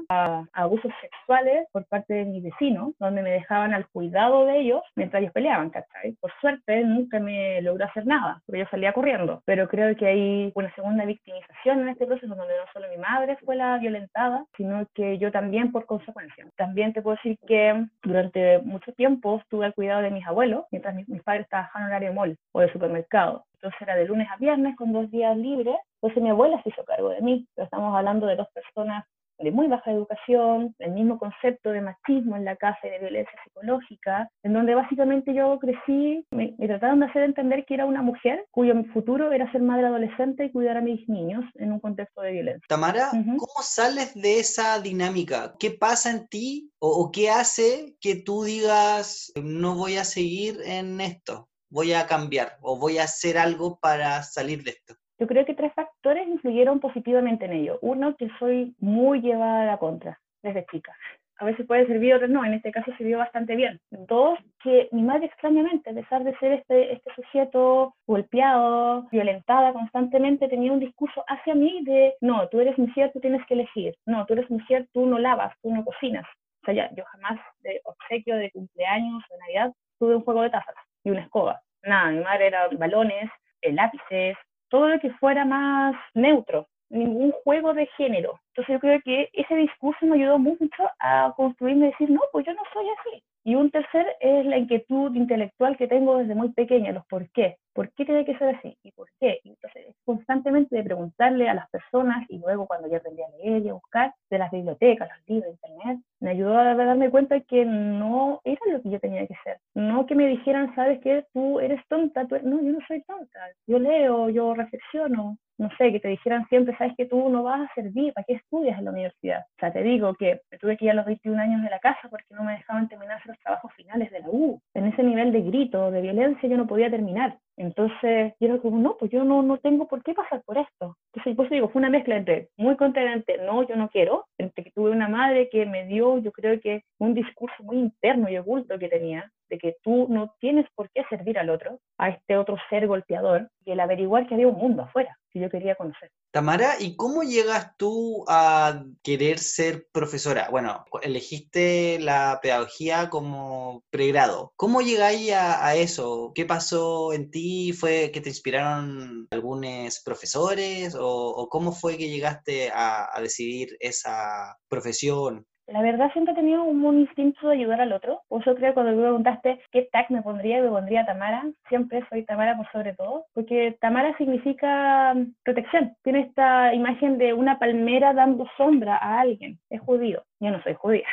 a, 0.09 0.45
abusos 0.53 0.93
sexuales 1.01 1.67
por 1.73 1.85
parte 1.87 2.15
de 2.15 2.25
mis 2.25 2.43
vecinos, 2.43 2.95
donde 2.99 3.23
me 3.23 3.31
dejaban 3.31 3.75
al 3.75 3.87
cuidado 3.89 4.47
de 4.47 4.61
ellos 4.61 4.83
mientras 4.97 5.21
ellos 5.21 5.33
peleaban, 5.33 5.71
¿cachai? 5.71 6.13
Por 6.21 6.33
suerte 6.41 6.85
nunca 6.85 7.19
me 7.19 7.61
logró 7.63 7.85
hacer 7.85 8.07
nada, 8.07 8.43
porque 8.47 8.61
yo 8.61 8.67
salía 8.71 8.93
corriendo, 8.93 9.43
pero 9.45 9.69
creo 9.69 9.95
que 9.97 10.07
hay 10.07 10.53
una 10.55 10.75
segunda 10.75 11.05
victimización 11.05 11.81
en 11.81 11.89
este 11.89 12.07
proceso, 12.07 12.35
donde 12.35 12.55
no 12.57 12.73
solo 12.73 12.89
mi 12.89 12.99
madre 12.99 13.37
fue 13.45 13.57
la 13.57 13.79
violentada, 13.79 14.45
sino 14.57 14.87
que 14.95 15.19
yo 15.19 15.31
también 15.31 15.73
por 15.73 15.87
consecuencia. 15.87 16.47
También 16.57 16.93
te 16.93 17.03
puedo 17.03 17.17
decir 17.17 17.39
que 17.47 17.87
durante 18.03 18.59
mucho 18.61 18.93
tiempo 18.93 19.39
estuve 19.41 19.67
al 19.67 19.75
cuidado 19.75 20.03
de 20.03 20.11
mis 20.11 20.27
abuelos, 20.27 20.65
mientras 20.71 20.95
mis, 20.95 21.09
mis 21.09 21.23
padres 21.23 21.49
trabajaban 21.49 21.83
en 21.83 21.89
horario 21.89 22.13
mall 22.13 22.39
o 22.53 22.61
de 22.61 22.73
supermercado. 22.73 23.45
Entonces 23.63 23.81
era 23.83 23.95
de 23.95 24.07
lunes 24.07 24.29
a 24.29 24.37
viernes 24.37 24.77
con 24.77 24.93
dos 24.93 25.09
días 25.11 25.37
libres. 25.37 25.77
Entonces 26.01 26.23
mi 26.23 26.31
abuela 26.31 26.61
se 26.63 26.71
hizo 26.71 26.85
cargo 26.85 27.11
de 27.11 27.21
mí. 27.21 27.47
Pero 27.55 27.67
estamos 27.67 27.97
hablando 27.97 28.27
de 28.27 28.35
dos 28.35 28.49
personas 28.53 29.05
de 29.43 29.51
muy 29.51 29.67
baja 29.67 29.91
educación, 29.91 30.75
el 30.79 30.93
mismo 30.93 31.19
concepto 31.19 31.71
de 31.71 31.81
machismo 31.81 32.37
en 32.37 32.45
la 32.45 32.57
casa 32.57 32.79
y 32.85 32.91
de 32.91 32.99
violencia 32.99 33.33
psicológica, 33.45 34.29
en 34.43 34.53
donde 34.53 34.75
básicamente 34.75 35.35
yo 35.35 35.59
crecí, 35.59 36.25
me, 36.31 36.55
trataron 36.67 37.01
de 37.01 37.07
hacer 37.07 37.23
entender 37.23 37.65
que 37.67 37.75
era 37.75 37.87
una 37.87 38.03
mujer 38.03 38.45
cuyo 38.51 38.75
futuro 38.93 39.33
era 39.33 39.51
ser 39.53 39.63
madre 39.63 39.87
adolescente 39.87 40.45
y 40.45 40.53
cuidar 40.53 40.77
a 40.77 40.81
mis 40.81 41.09
niños 41.09 41.45
en 41.57 41.73
un 41.73 41.81
contexto 41.81 42.23
de 42.23 42.33
violencia. 42.33 42.65
Tamara, 42.69 43.11
¿cómo 43.11 43.63
sales 43.63 44.15
de 44.15 44.41
esa 44.41 44.81
dinámica? 44.81 45.55
¿Qué 45.59 45.71
pasa 45.71 46.11
en 46.11 46.29
ti 46.29 46.71
o 46.79 47.11
qué 47.13 47.31
hace 47.31 47.95
que 48.01 48.17
tú 48.17 48.45
digas, 48.45 49.33
no 49.43 49.77
voy 49.77 49.97
a 49.97 50.05
seguir 50.05 50.57
en 50.65 51.01
esto? 51.01 51.49
voy 51.73 51.95
a 51.95 52.07
cambiar 52.07 52.59
o 52.61 52.77
voy 52.77 52.99
a 52.99 53.05
hacer 53.05 53.39
algo 53.39 53.79
para 53.81 54.23
salir 54.23 54.63
de 54.63 54.73
esto? 54.73 54.95
Yo 55.23 55.29
creo 55.29 55.47
que 55.47 55.55
tres 55.55 55.73
factores 55.75 56.27
influyeron 56.27 56.81
positivamente 56.81 57.45
en 57.45 57.53
ello. 57.53 57.79
Uno, 57.81 58.17
que 58.17 58.29
soy 58.41 58.75
muy 58.81 59.21
llevada 59.21 59.63
a 59.63 59.67
la 59.67 59.77
contra 59.77 60.19
desde 60.43 60.67
chica. 60.67 60.93
A 61.39 61.45
veces 61.45 61.65
puede 61.65 61.87
servir, 61.87 62.13
otros 62.13 62.29
no. 62.29 62.45
En 62.45 62.55
este 62.55 62.73
caso 62.73 62.91
sirvió 62.99 63.19
bastante 63.19 63.55
bien. 63.55 63.79
Dos, 63.93 64.37
que 64.65 64.89
mi 64.91 65.03
madre 65.03 65.27
extrañamente, 65.27 65.91
a 65.91 65.95
pesar 65.95 66.25
de 66.25 66.37
ser 66.39 66.55
este, 66.55 66.95
este 66.95 67.15
sujeto 67.15 67.95
golpeado, 68.05 69.07
violentada 69.13 69.73
constantemente, 69.73 70.49
tenía 70.49 70.73
un 70.73 70.81
discurso 70.81 71.25
hacia 71.29 71.55
mí 71.55 71.85
de, 71.85 72.15
no, 72.21 72.49
tú 72.49 72.59
eres 72.59 72.77
mujer, 72.77 73.13
tú 73.13 73.21
tienes 73.21 73.47
que 73.47 73.55
elegir. 73.55 73.95
No, 74.05 74.27
tú 74.27 74.33
eres 74.33 74.51
mujer, 74.51 74.89
tú 74.93 75.07
no 75.07 75.21
lavas, 75.21 75.55
tú 75.63 75.73
no 75.73 75.85
cocinas. 75.85 76.27
O 76.63 76.65
sea, 76.65 76.75
ya, 76.75 76.91
yo 76.97 77.05
jamás 77.13 77.39
de 77.61 77.81
obsequio, 77.85 78.35
de 78.39 78.51
cumpleaños, 78.51 79.23
de 79.31 79.39
Navidad, 79.39 79.73
tuve 80.01 80.17
un 80.17 80.25
juego 80.25 80.43
de 80.43 80.51
tazas 80.51 80.75
y 81.05 81.11
una 81.11 81.21
escoba. 81.21 81.61
Nada, 81.85 82.11
mi 82.11 82.25
madre 82.25 82.49
era 82.49 82.67
balones, 82.73 83.31
eh, 83.61 83.73
lápices, 83.73 84.37
todo 84.73 84.89
lo 84.89 84.99
que 85.01 85.11
fuera 85.11 85.45
más 85.45 85.95
neutro, 86.15 86.67
ningún 86.89 87.31
juego 87.45 87.75
de 87.75 87.87
género. 87.99 88.41
Entonces 88.49 88.73
yo 88.73 88.81
creo 88.81 89.01
que 89.05 89.29
ese 89.35 89.55
discurso 89.55 90.07
me 90.07 90.17
ayudó 90.17 90.39
mucho 90.39 90.89
a 90.99 91.35
construirme 91.37 91.89
y 91.89 91.91
decir, 91.91 92.11
no, 92.11 92.23
pues 92.33 92.47
yo 92.47 92.55
no 92.55 92.63
soy 92.73 92.87
así. 92.89 93.23
Y 93.45 93.55
un 93.55 93.71
tercer 93.71 94.07
es 94.21 94.47
la 94.47 94.57
inquietud 94.57 95.15
intelectual 95.15 95.77
que 95.77 95.89
tengo 95.89 96.17
desde 96.17 96.35
muy 96.35 96.53
pequeña, 96.53 96.93
los 96.93 97.05
por 97.07 97.29
qué. 97.33 97.59
¿Por 97.73 97.91
qué 97.93 98.05
tiene 98.05 98.25
que 98.25 98.37
ser 98.37 98.55
así? 98.55 98.77
¿Y 98.83 98.93
por 98.93 99.09
qué? 99.21 99.41
Entonces, 99.45 99.95
constantemente 100.05 100.77
de 100.77 100.83
preguntarle 100.83 101.49
a 101.49 101.55
las 101.55 101.69
personas 101.71 102.25
y 102.29 102.39
luego 102.39 102.67
cuando 102.67 102.89
yo 102.89 102.97
aprendí 102.97 103.23
a 103.23 103.31
leer 103.31 103.63
y 103.63 103.69
a 103.71 103.75
buscar 103.75 104.15
de 104.31 104.39
las 104.39 104.51
bibliotecas, 104.51 105.09
los 105.09 105.29
libros, 105.29 105.55
internet, 105.55 106.01
me 106.21 106.31
ayudó 106.31 106.57
a 106.59 106.75
darme 106.75 107.11
cuenta 107.11 107.41
que 107.41 107.65
no 107.65 108.41
era 108.45 108.61
lo 108.71 108.83
que 108.83 108.91
yo 108.91 109.01
tenía 109.01 109.27
que 109.27 109.37
ser. 109.43 109.59
No 109.75 110.07
que 110.07 110.15
me 110.15 110.29
dijeran, 110.29 110.75
sabes 110.75 111.01
que 111.01 111.25
tú 111.33 111.61
eres 111.61 111.81
tonta, 111.89 112.27
tú 112.27 112.37
no, 112.43 112.61
yo 112.63 112.73
no 112.73 112.79
soy 112.87 113.03
tonta. 113.03 113.41
Yo 113.67 113.79
leo, 113.79 114.29
yo 114.31 114.55
reflexiono, 114.55 115.37
no 115.59 115.71
sé, 115.79 115.93
que 115.93 116.01
te 116.01 116.09
dijeran 116.09 116.47
siempre, 116.49 116.77
sabes 116.77 116.95
que 116.97 117.07
tú 117.07 117.29
no 117.29 117.43
vas 117.43 117.61
a 117.61 117.75
servir, 117.75 118.13
¿para 118.13 118.25
qué 118.25 118.35
estudias 118.35 118.79
en 118.79 118.85
la 118.87 118.91
universidad? 118.91 119.41
O 119.41 119.61
sea, 119.61 119.73
te 119.73 119.83
digo 119.83 120.15
que 120.15 120.41
me 120.51 120.59
tuve 120.59 120.77
que 120.77 120.87
ir 120.87 120.91
a 120.91 120.95
los 120.95 121.07
21 121.07 121.41
años 121.41 121.63
de 121.63 121.71
la 121.71 121.79
casa 121.79 122.09
porque 122.11 122.35
no 122.35 122.45
me 122.45 122.53
dejaban 122.53 122.89
terminar 122.89 123.21
los 123.25 123.39
trabajos 123.39 123.73
finales 123.75 124.11
de 124.11 124.21
la 124.21 124.29
U. 124.29 124.61
En 124.75 124.87
ese 124.87 125.03
nivel 125.03 125.33
de 125.33 125.43
grito, 125.43 125.91
de 125.91 126.01
violencia, 126.01 126.49
yo 126.49 126.57
no 126.57 126.67
podía 126.67 126.91
terminar. 126.91 127.39
Entonces, 127.57 128.35
yo 128.41 128.49
era 128.49 128.59
como, 128.59 128.79
no, 128.79 128.97
pues 128.97 129.11
yo 129.11 129.25
no, 129.25 129.43
no 129.43 129.59
tengo 129.59 129.87
por 129.87 130.03
qué 130.03 130.15
pasar 130.15 130.43
por 130.45 130.59
esto. 130.59 130.97
Entonces, 131.13 131.37
por 131.37 131.47
eso 131.47 131.55
digo, 131.55 131.69
fue 131.69 131.81
una 131.81 131.91
mezcla 131.91 132.17
entre 132.17 132.49
muy 132.57 132.77
contundente, 132.77 133.39
no, 133.39 133.67
yo 133.67 133.77
no 133.77 133.89
quiero, 133.89 134.27
entre 134.39 134.65
que 134.65 134.71
tuve 134.71 134.91
una 134.91 135.09
madre 135.09 135.49
que 135.51 135.67
me 135.67 135.87
dio, 135.87 136.19
yo 136.19 136.33
creo 136.33 136.59
que 136.61 136.83
un 136.99 137.15
discurso 137.15 137.63
muy 137.63 137.79
interno 137.79 138.29
y 138.29 138.39
oculto 138.39 138.79
que 138.79 138.89
tenía, 138.89 139.31
que 139.59 139.77
tú 139.83 140.07
no 140.09 140.35
tienes 140.41 140.67
por 140.75 140.91
qué 140.91 141.05
servir 141.09 141.39
al 141.39 141.51
otro, 141.51 141.79
a 141.99 142.11
este 142.11 142.37
otro 142.37 142.57
ser 142.71 142.87
golpeador, 142.87 143.51
y 143.65 143.73
el 143.73 143.81
averiguar 143.81 144.27
que 144.27 144.35
había 144.35 144.49
un 144.49 144.59
mundo 144.59 144.83
afuera 144.83 145.17
que 145.33 145.41
yo 145.41 145.51
quería 145.51 145.75
conocer. 145.75 146.11
Tamara, 146.31 146.77
¿y 146.79 146.97
cómo 146.97 147.23
llegas 147.23 147.77
tú 147.77 148.25
a 148.29 148.85
querer 149.03 149.39
ser 149.39 149.87
profesora? 149.93 150.49
Bueno, 150.51 150.85
elegiste 151.03 151.99
la 152.01 152.39
pedagogía 152.43 153.11
como 153.11 153.85
pregrado. 153.91 154.53
¿Cómo 154.57 154.83
llegáis 154.83 155.33
a, 155.33 155.75
eso? 155.75 156.33
¿Qué 156.35 156.45
pasó 156.45 157.13
en 157.13 157.31
ti? 157.31 157.73
¿Fue 157.73 158.11
que 158.13 158.21
te 158.21 158.29
inspiraron 158.29 159.27
algunos 159.31 160.01
profesores? 160.01 160.97
¿O, 160.99 161.49
cómo 161.51 161.73
fue 161.73 161.97
que 161.97 162.09
llegaste 162.09 162.71
a 162.73 163.19
decidir 163.21 163.77
esa 163.81 164.57
profesión? 164.69 165.47
La 165.73 165.81
verdad 165.81 166.13
siempre 166.13 166.33
he 166.35 166.37
tenido 166.37 166.65
un, 166.65 166.99
instinto 166.99 167.49
de 167.49 167.55
ayudar 167.55 167.81
al 167.81 167.95
otro. 167.95 168.21
Por 168.29 168.43
eso 168.43 168.55
creo 168.55 168.71
que 168.71 168.75
cuando 168.75 168.93
me 168.93 169.01
preguntaste 169.01 169.59
qué 169.71 169.89
tag 169.91 170.11
me 170.11 170.21
pondría, 170.21 170.61
me 170.61 170.69
pondría 170.69 171.07
Tamara. 171.07 171.47
Siempre 171.71 172.05
soy 172.11 172.27
Tamara 172.27 172.59
por 172.59 172.71
sobre 172.73 172.93
todo, 172.93 173.25
porque 173.33 173.75
Tamara 173.81 174.15
significa 174.19 175.15
mm, 175.15 175.33
protección. 175.43 175.97
Tiene 176.03 176.21
esta 176.21 176.75
imagen 176.75 177.17
de 177.17 177.33
una 177.33 177.59
palmera 177.59 178.13
dando 178.13 178.47
sombra 178.59 178.99
a 178.99 179.21
alguien. 179.21 179.59
Es 179.71 179.81
judío. 179.81 180.23
Yo 180.41 180.51
no 180.51 180.63
soy 180.63 180.75
judía 180.75 181.07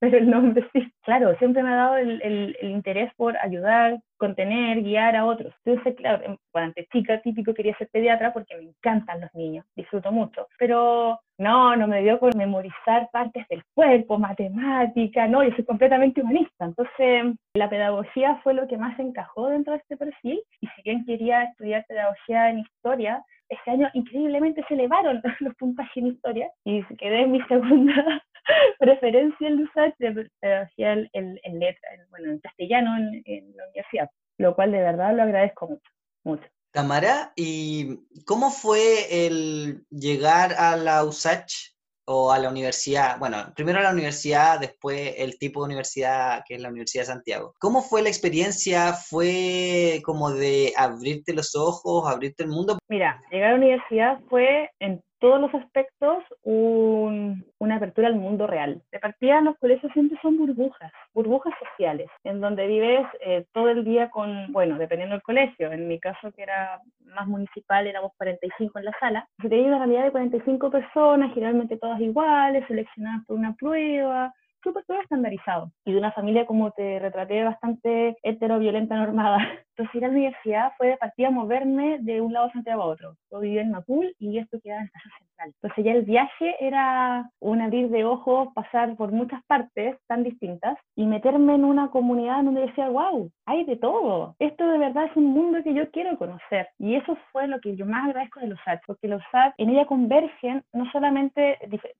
pero 0.00 0.18
el 0.18 0.30
nombre 0.30 0.68
sí. 0.72 0.92
Claro, 1.02 1.36
siempre 1.38 1.62
me 1.62 1.70
ha 1.70 1.76
dado 1.76 1.96
el, 1.96 2.20
el, 2.22 2.70
interés 2.70 3.12
por 3.16 3.36
ayudar, 3.38 3.98
contener, 4.16 4.82
guiar 4.82 5.16
a 5.16 5.24
otros. 5.24 5.54
Entonces, 5.64 5.96
claro, 5.96 6.38
cuando 6.52 6.68
antes 6.68 6.88
chica, 6.90 7.20
típico 7.22 7.54
quería 7.54 7.76
ser 7.78 7.88
pediatra 7.90 8.32
porque 8.32 8.56
me 8.56 8.64
encantan 8.64 9.20
los 9.20 9.34
niños, 9.34 9.64
disfruto 9.74 10.12
mucho. 10.12 10.46
Pero 10.58 11.18
no, 11.38 11.76
no 11.76 11.88
me 11.88 12.02
dio 12.02 12.18
por 12.18 12.36
memorizar 12.36 13.08
partes 13.10 13.46
del 13.48 13.62
cuerpo, 13.74 14.18
matemática, 14.18 15.26
no, 15.26 15.42
yo 15.42 15.54
soy 15.54 15.64
completamente 15.64 16.20
humanista. 16.20 16.66
Entonces, 16.66 17.34
la 17.54 17.70
pedagogía 17.70 18.40
fue 18.42 18.54
lo 18.54 18.66
que 18.68 18.76
más 18.76 18.98
encajó 18.98 19.48
dentro 19.48 19.72
de 19.72 19.78
este 19.78 19.96
perfil. 19.96 20.42
Y 20.60 20.66
si 20.66 20.82
bien 20.82 21.04
quería 21.04 21.44
estudiar 21.44 21.84
pedagogía 21.88 22.50
en 22.50 22.60
historia, 22.60 23.24
este 23.48 23.70
año 23.70 23.88
increíblemente 23.94 24.62
se 24.68 24.74
elevaron 24.74 25.22
los 25.40 25.54
puntajes 25.54 25.96
en 25.96 26.08
historia 26.08 26.50
y 26.64 26.82
quedé 26.96 27.22
en 27.22 27.32
mi 27.32 27.40
segunda 27.42 28.22
preferencia 28.78 29.48
el 29.48 29.62
usar 29.62 29.94
de 29.98 30.30
pedagogía 30.40 30.92
en, 30.92 31.38
en, 31.42 31.58
letra, 31.58 31.88
bueno, 32.10 32.32
en 32.32 32.38
castellano 32.40 32.96
en, 33.24 33.56
la 33.56 33.64
universidad, 33.66 34.10
lo 34.38 34.54
cual 34.54 34.72
de 34.72 34.80
verdad 34.80 35.14
lo 35.14 35.22
agradezco 35.22 35.68
mucho, 35.68 35.90
mucho. 36.24 36.48
Tamara, 36.72 37.32
¿y 37.34 37.98
cómo 38.26 38.50
fue 38.50 39.26
el 39.26 39.84
llegar 39.90 40.52
a 40.52 40.76
la 40.76 41.04
USACH 41.04 41.78
o 42.10 42.32
a 42.32 42.38
la 42.38 42.48
universidad, 42.48 43.18
bueno, 43.18 43.52
primero 43.54 43.80
a 43.80 43.82
la 43.82 43.92
universidad, 43.92 44.58
después 44.58 45.14
el 45.18 45.38
tipo 45.38 45.60
de 45.60 45.66
universidad 45.66 46.42
que 46.48 46.54
es 46.54 46.60
la 46.62 46.70
Universidad 46.70 47.02
de 47.02 47.12
Santiago. 47.12 47.54
¿Cómo 47.58 47.82
fue 47.82 48.00
la 48.02 48.08
experiencia? 48.08 48.94
¿Fue 48.94 50.00
como 50.04 50.30
de 50.30 50.72
abrirte 50.74 51.34
los 51.34 51.54
ojos, 51.54 52.10
abrirte 52.10 52.44
el 52.44 52.48
mundo? 52.48 52.78
Mira, 52.88 53.22
llegar 53.30 53.48
a 53.48 53.52
la 53.52 53.58
universidad 53.58 54.20
fue 54.30 54.70
en 54.80 55.02
todos 55.20 55.40
los 55.40 55.54
aspectos 55.54 56.24
una 56.44 57.76
apertura 57.76 58.08
al 58.08 58.16
mundo 58.16 58.46
real. 58.46 58.82
De 58.90 58.98
partida, 58.98 59.40
los 59.40 59.56
colegios 59.58 59.92
siempre 59.92 60.18
son 60.22 60.38
burbujas, 60.38 60.92
burbujas 61.12 61.52
sociales, 61.58 62.08
en 62.24 62.40
donde 62.40 62.66
vives 62.66 63.06
eh, 63.20 63.44
todo 63.52 63.68
el 63.68 63.84
día 63.84 64.10
con, 64.10 64.52
bueno, 64.52 64.78
dependiendo 64.78 65.14
del 65.14 65.22
colegio, 65.22 65.70
en 65.72 65.88
mi 65.88 65.98
caso 65.98 66.32
que 66.32 66.42
era 66.42 66.80
más 67.04 67.26
municipal, 67.26 67.86
éramos 67.86 68.12
45 68.16 68.78
en 68.78 68.84
la 68.84 68.96
sala, 68.98 69.28
se 69.40 69.48
tenía 69.48 69.68
una 69.68 69.78
realidad 69.78 70.04
de 70.04 70.12
45 70.12 70.70
personas, 70.70 71.34
generalmente 71.34 71.76
todas 71.76 72.00
iguales, 72.00 72.66
seleccionadas 72.66 73.24
por 73.26 73.36
una 73.36 73.54
prueba, 73.54 74.32
súper 74.62 74.84
todo 74.84 75.00
estandarizado. 75.00 75.70
Y 75.84 75.92
de 75.92 75.98
una 75.98 76.12
familia, 76.12 76.46
como 76.46 76.70
te 76.72 76.98
retraté, 76.98 77.44
bastante 77.44 78.16
hetero, 78.22 78.58
violenta, 78.58 78.96
normada. 78.96 79.38
Entonces 79.78 79.94
ir 79.94 80.04
a 80.04 80.08
la 80.08 80.14
universidad 80.14 80.72
fue 80.76 80.88
de 80.88 80.96
partida 80.96 81.30
moverme 81.30 81.98
de 82.00 82.20
un 82.20 82.32
lado 82.32 82.46
de 82.46 82.52
Santiago 82.54 82.82
a 82.82 82.86
otro. 82.86 83.14
Yo 83.30 83.38
vivía 83.38 83.62
en 83.62 83.70
Macul 83.70 84.12
y 84.18 84.38
esto 84.38 84.58
quedaba 84.60 84.80
en 84.80 84.86
Estación 84.86 85.12
Central. 85.20 85.52
Entonces 85.54 85.84
ya 85.84 85.92
el 85.92 86.02
viaje 86.02 86.56
era 86.58 87.30
un 87.38 87.60
abrir 87.62 87.88
de 87.88 88.04
ojos, 88.04 88.48
pasar 88.54 88.96
por 88.96 89.12
muchas 89.12 89.40
partes 89.44 89.96
tan 90.08 90.24
distintas 90.24 90.76
y 90.96 91.06
meterme 91.06 91.54
en 91.54 91.64
una 91.64 91.92
comunidad 91.92 92.42
donde 92.42 92.62
decía, 92.62 92.88
wow, 92.88 93.30
hay 93.46 93.62
de 93.66 93.76
todo. 93.76 94.34
Esto 94.40 94.66
de 94.66 94.78
verdad 94.78 95.04
es 95.04 95.14
un 95.16 95.26
mundo 95.26 95.62
que 95.62 95.74
yo 95.74 95.88
quiero 95.92 96.18
conocer. 96.18 96.68
Y 96.80 96.96
eso 96.96 97.16
fue 97.30 97.46
lo 97.46 97.60
que 97.60 97.76
yo 97.76 97.86
más 97.86 98.08
agradezco 98.08 98.40
de 98.40 98.48
los 98.48 98.58
SAT, 98.64 98.80
porque 98.84 99.06
los 99.06 99.22
SAT 99.30 99.54
en 99.58 99.70
ella 99.70 99.86
convergen 99.86 100.64
no 100.72 100.90
solamente 100.90 101.56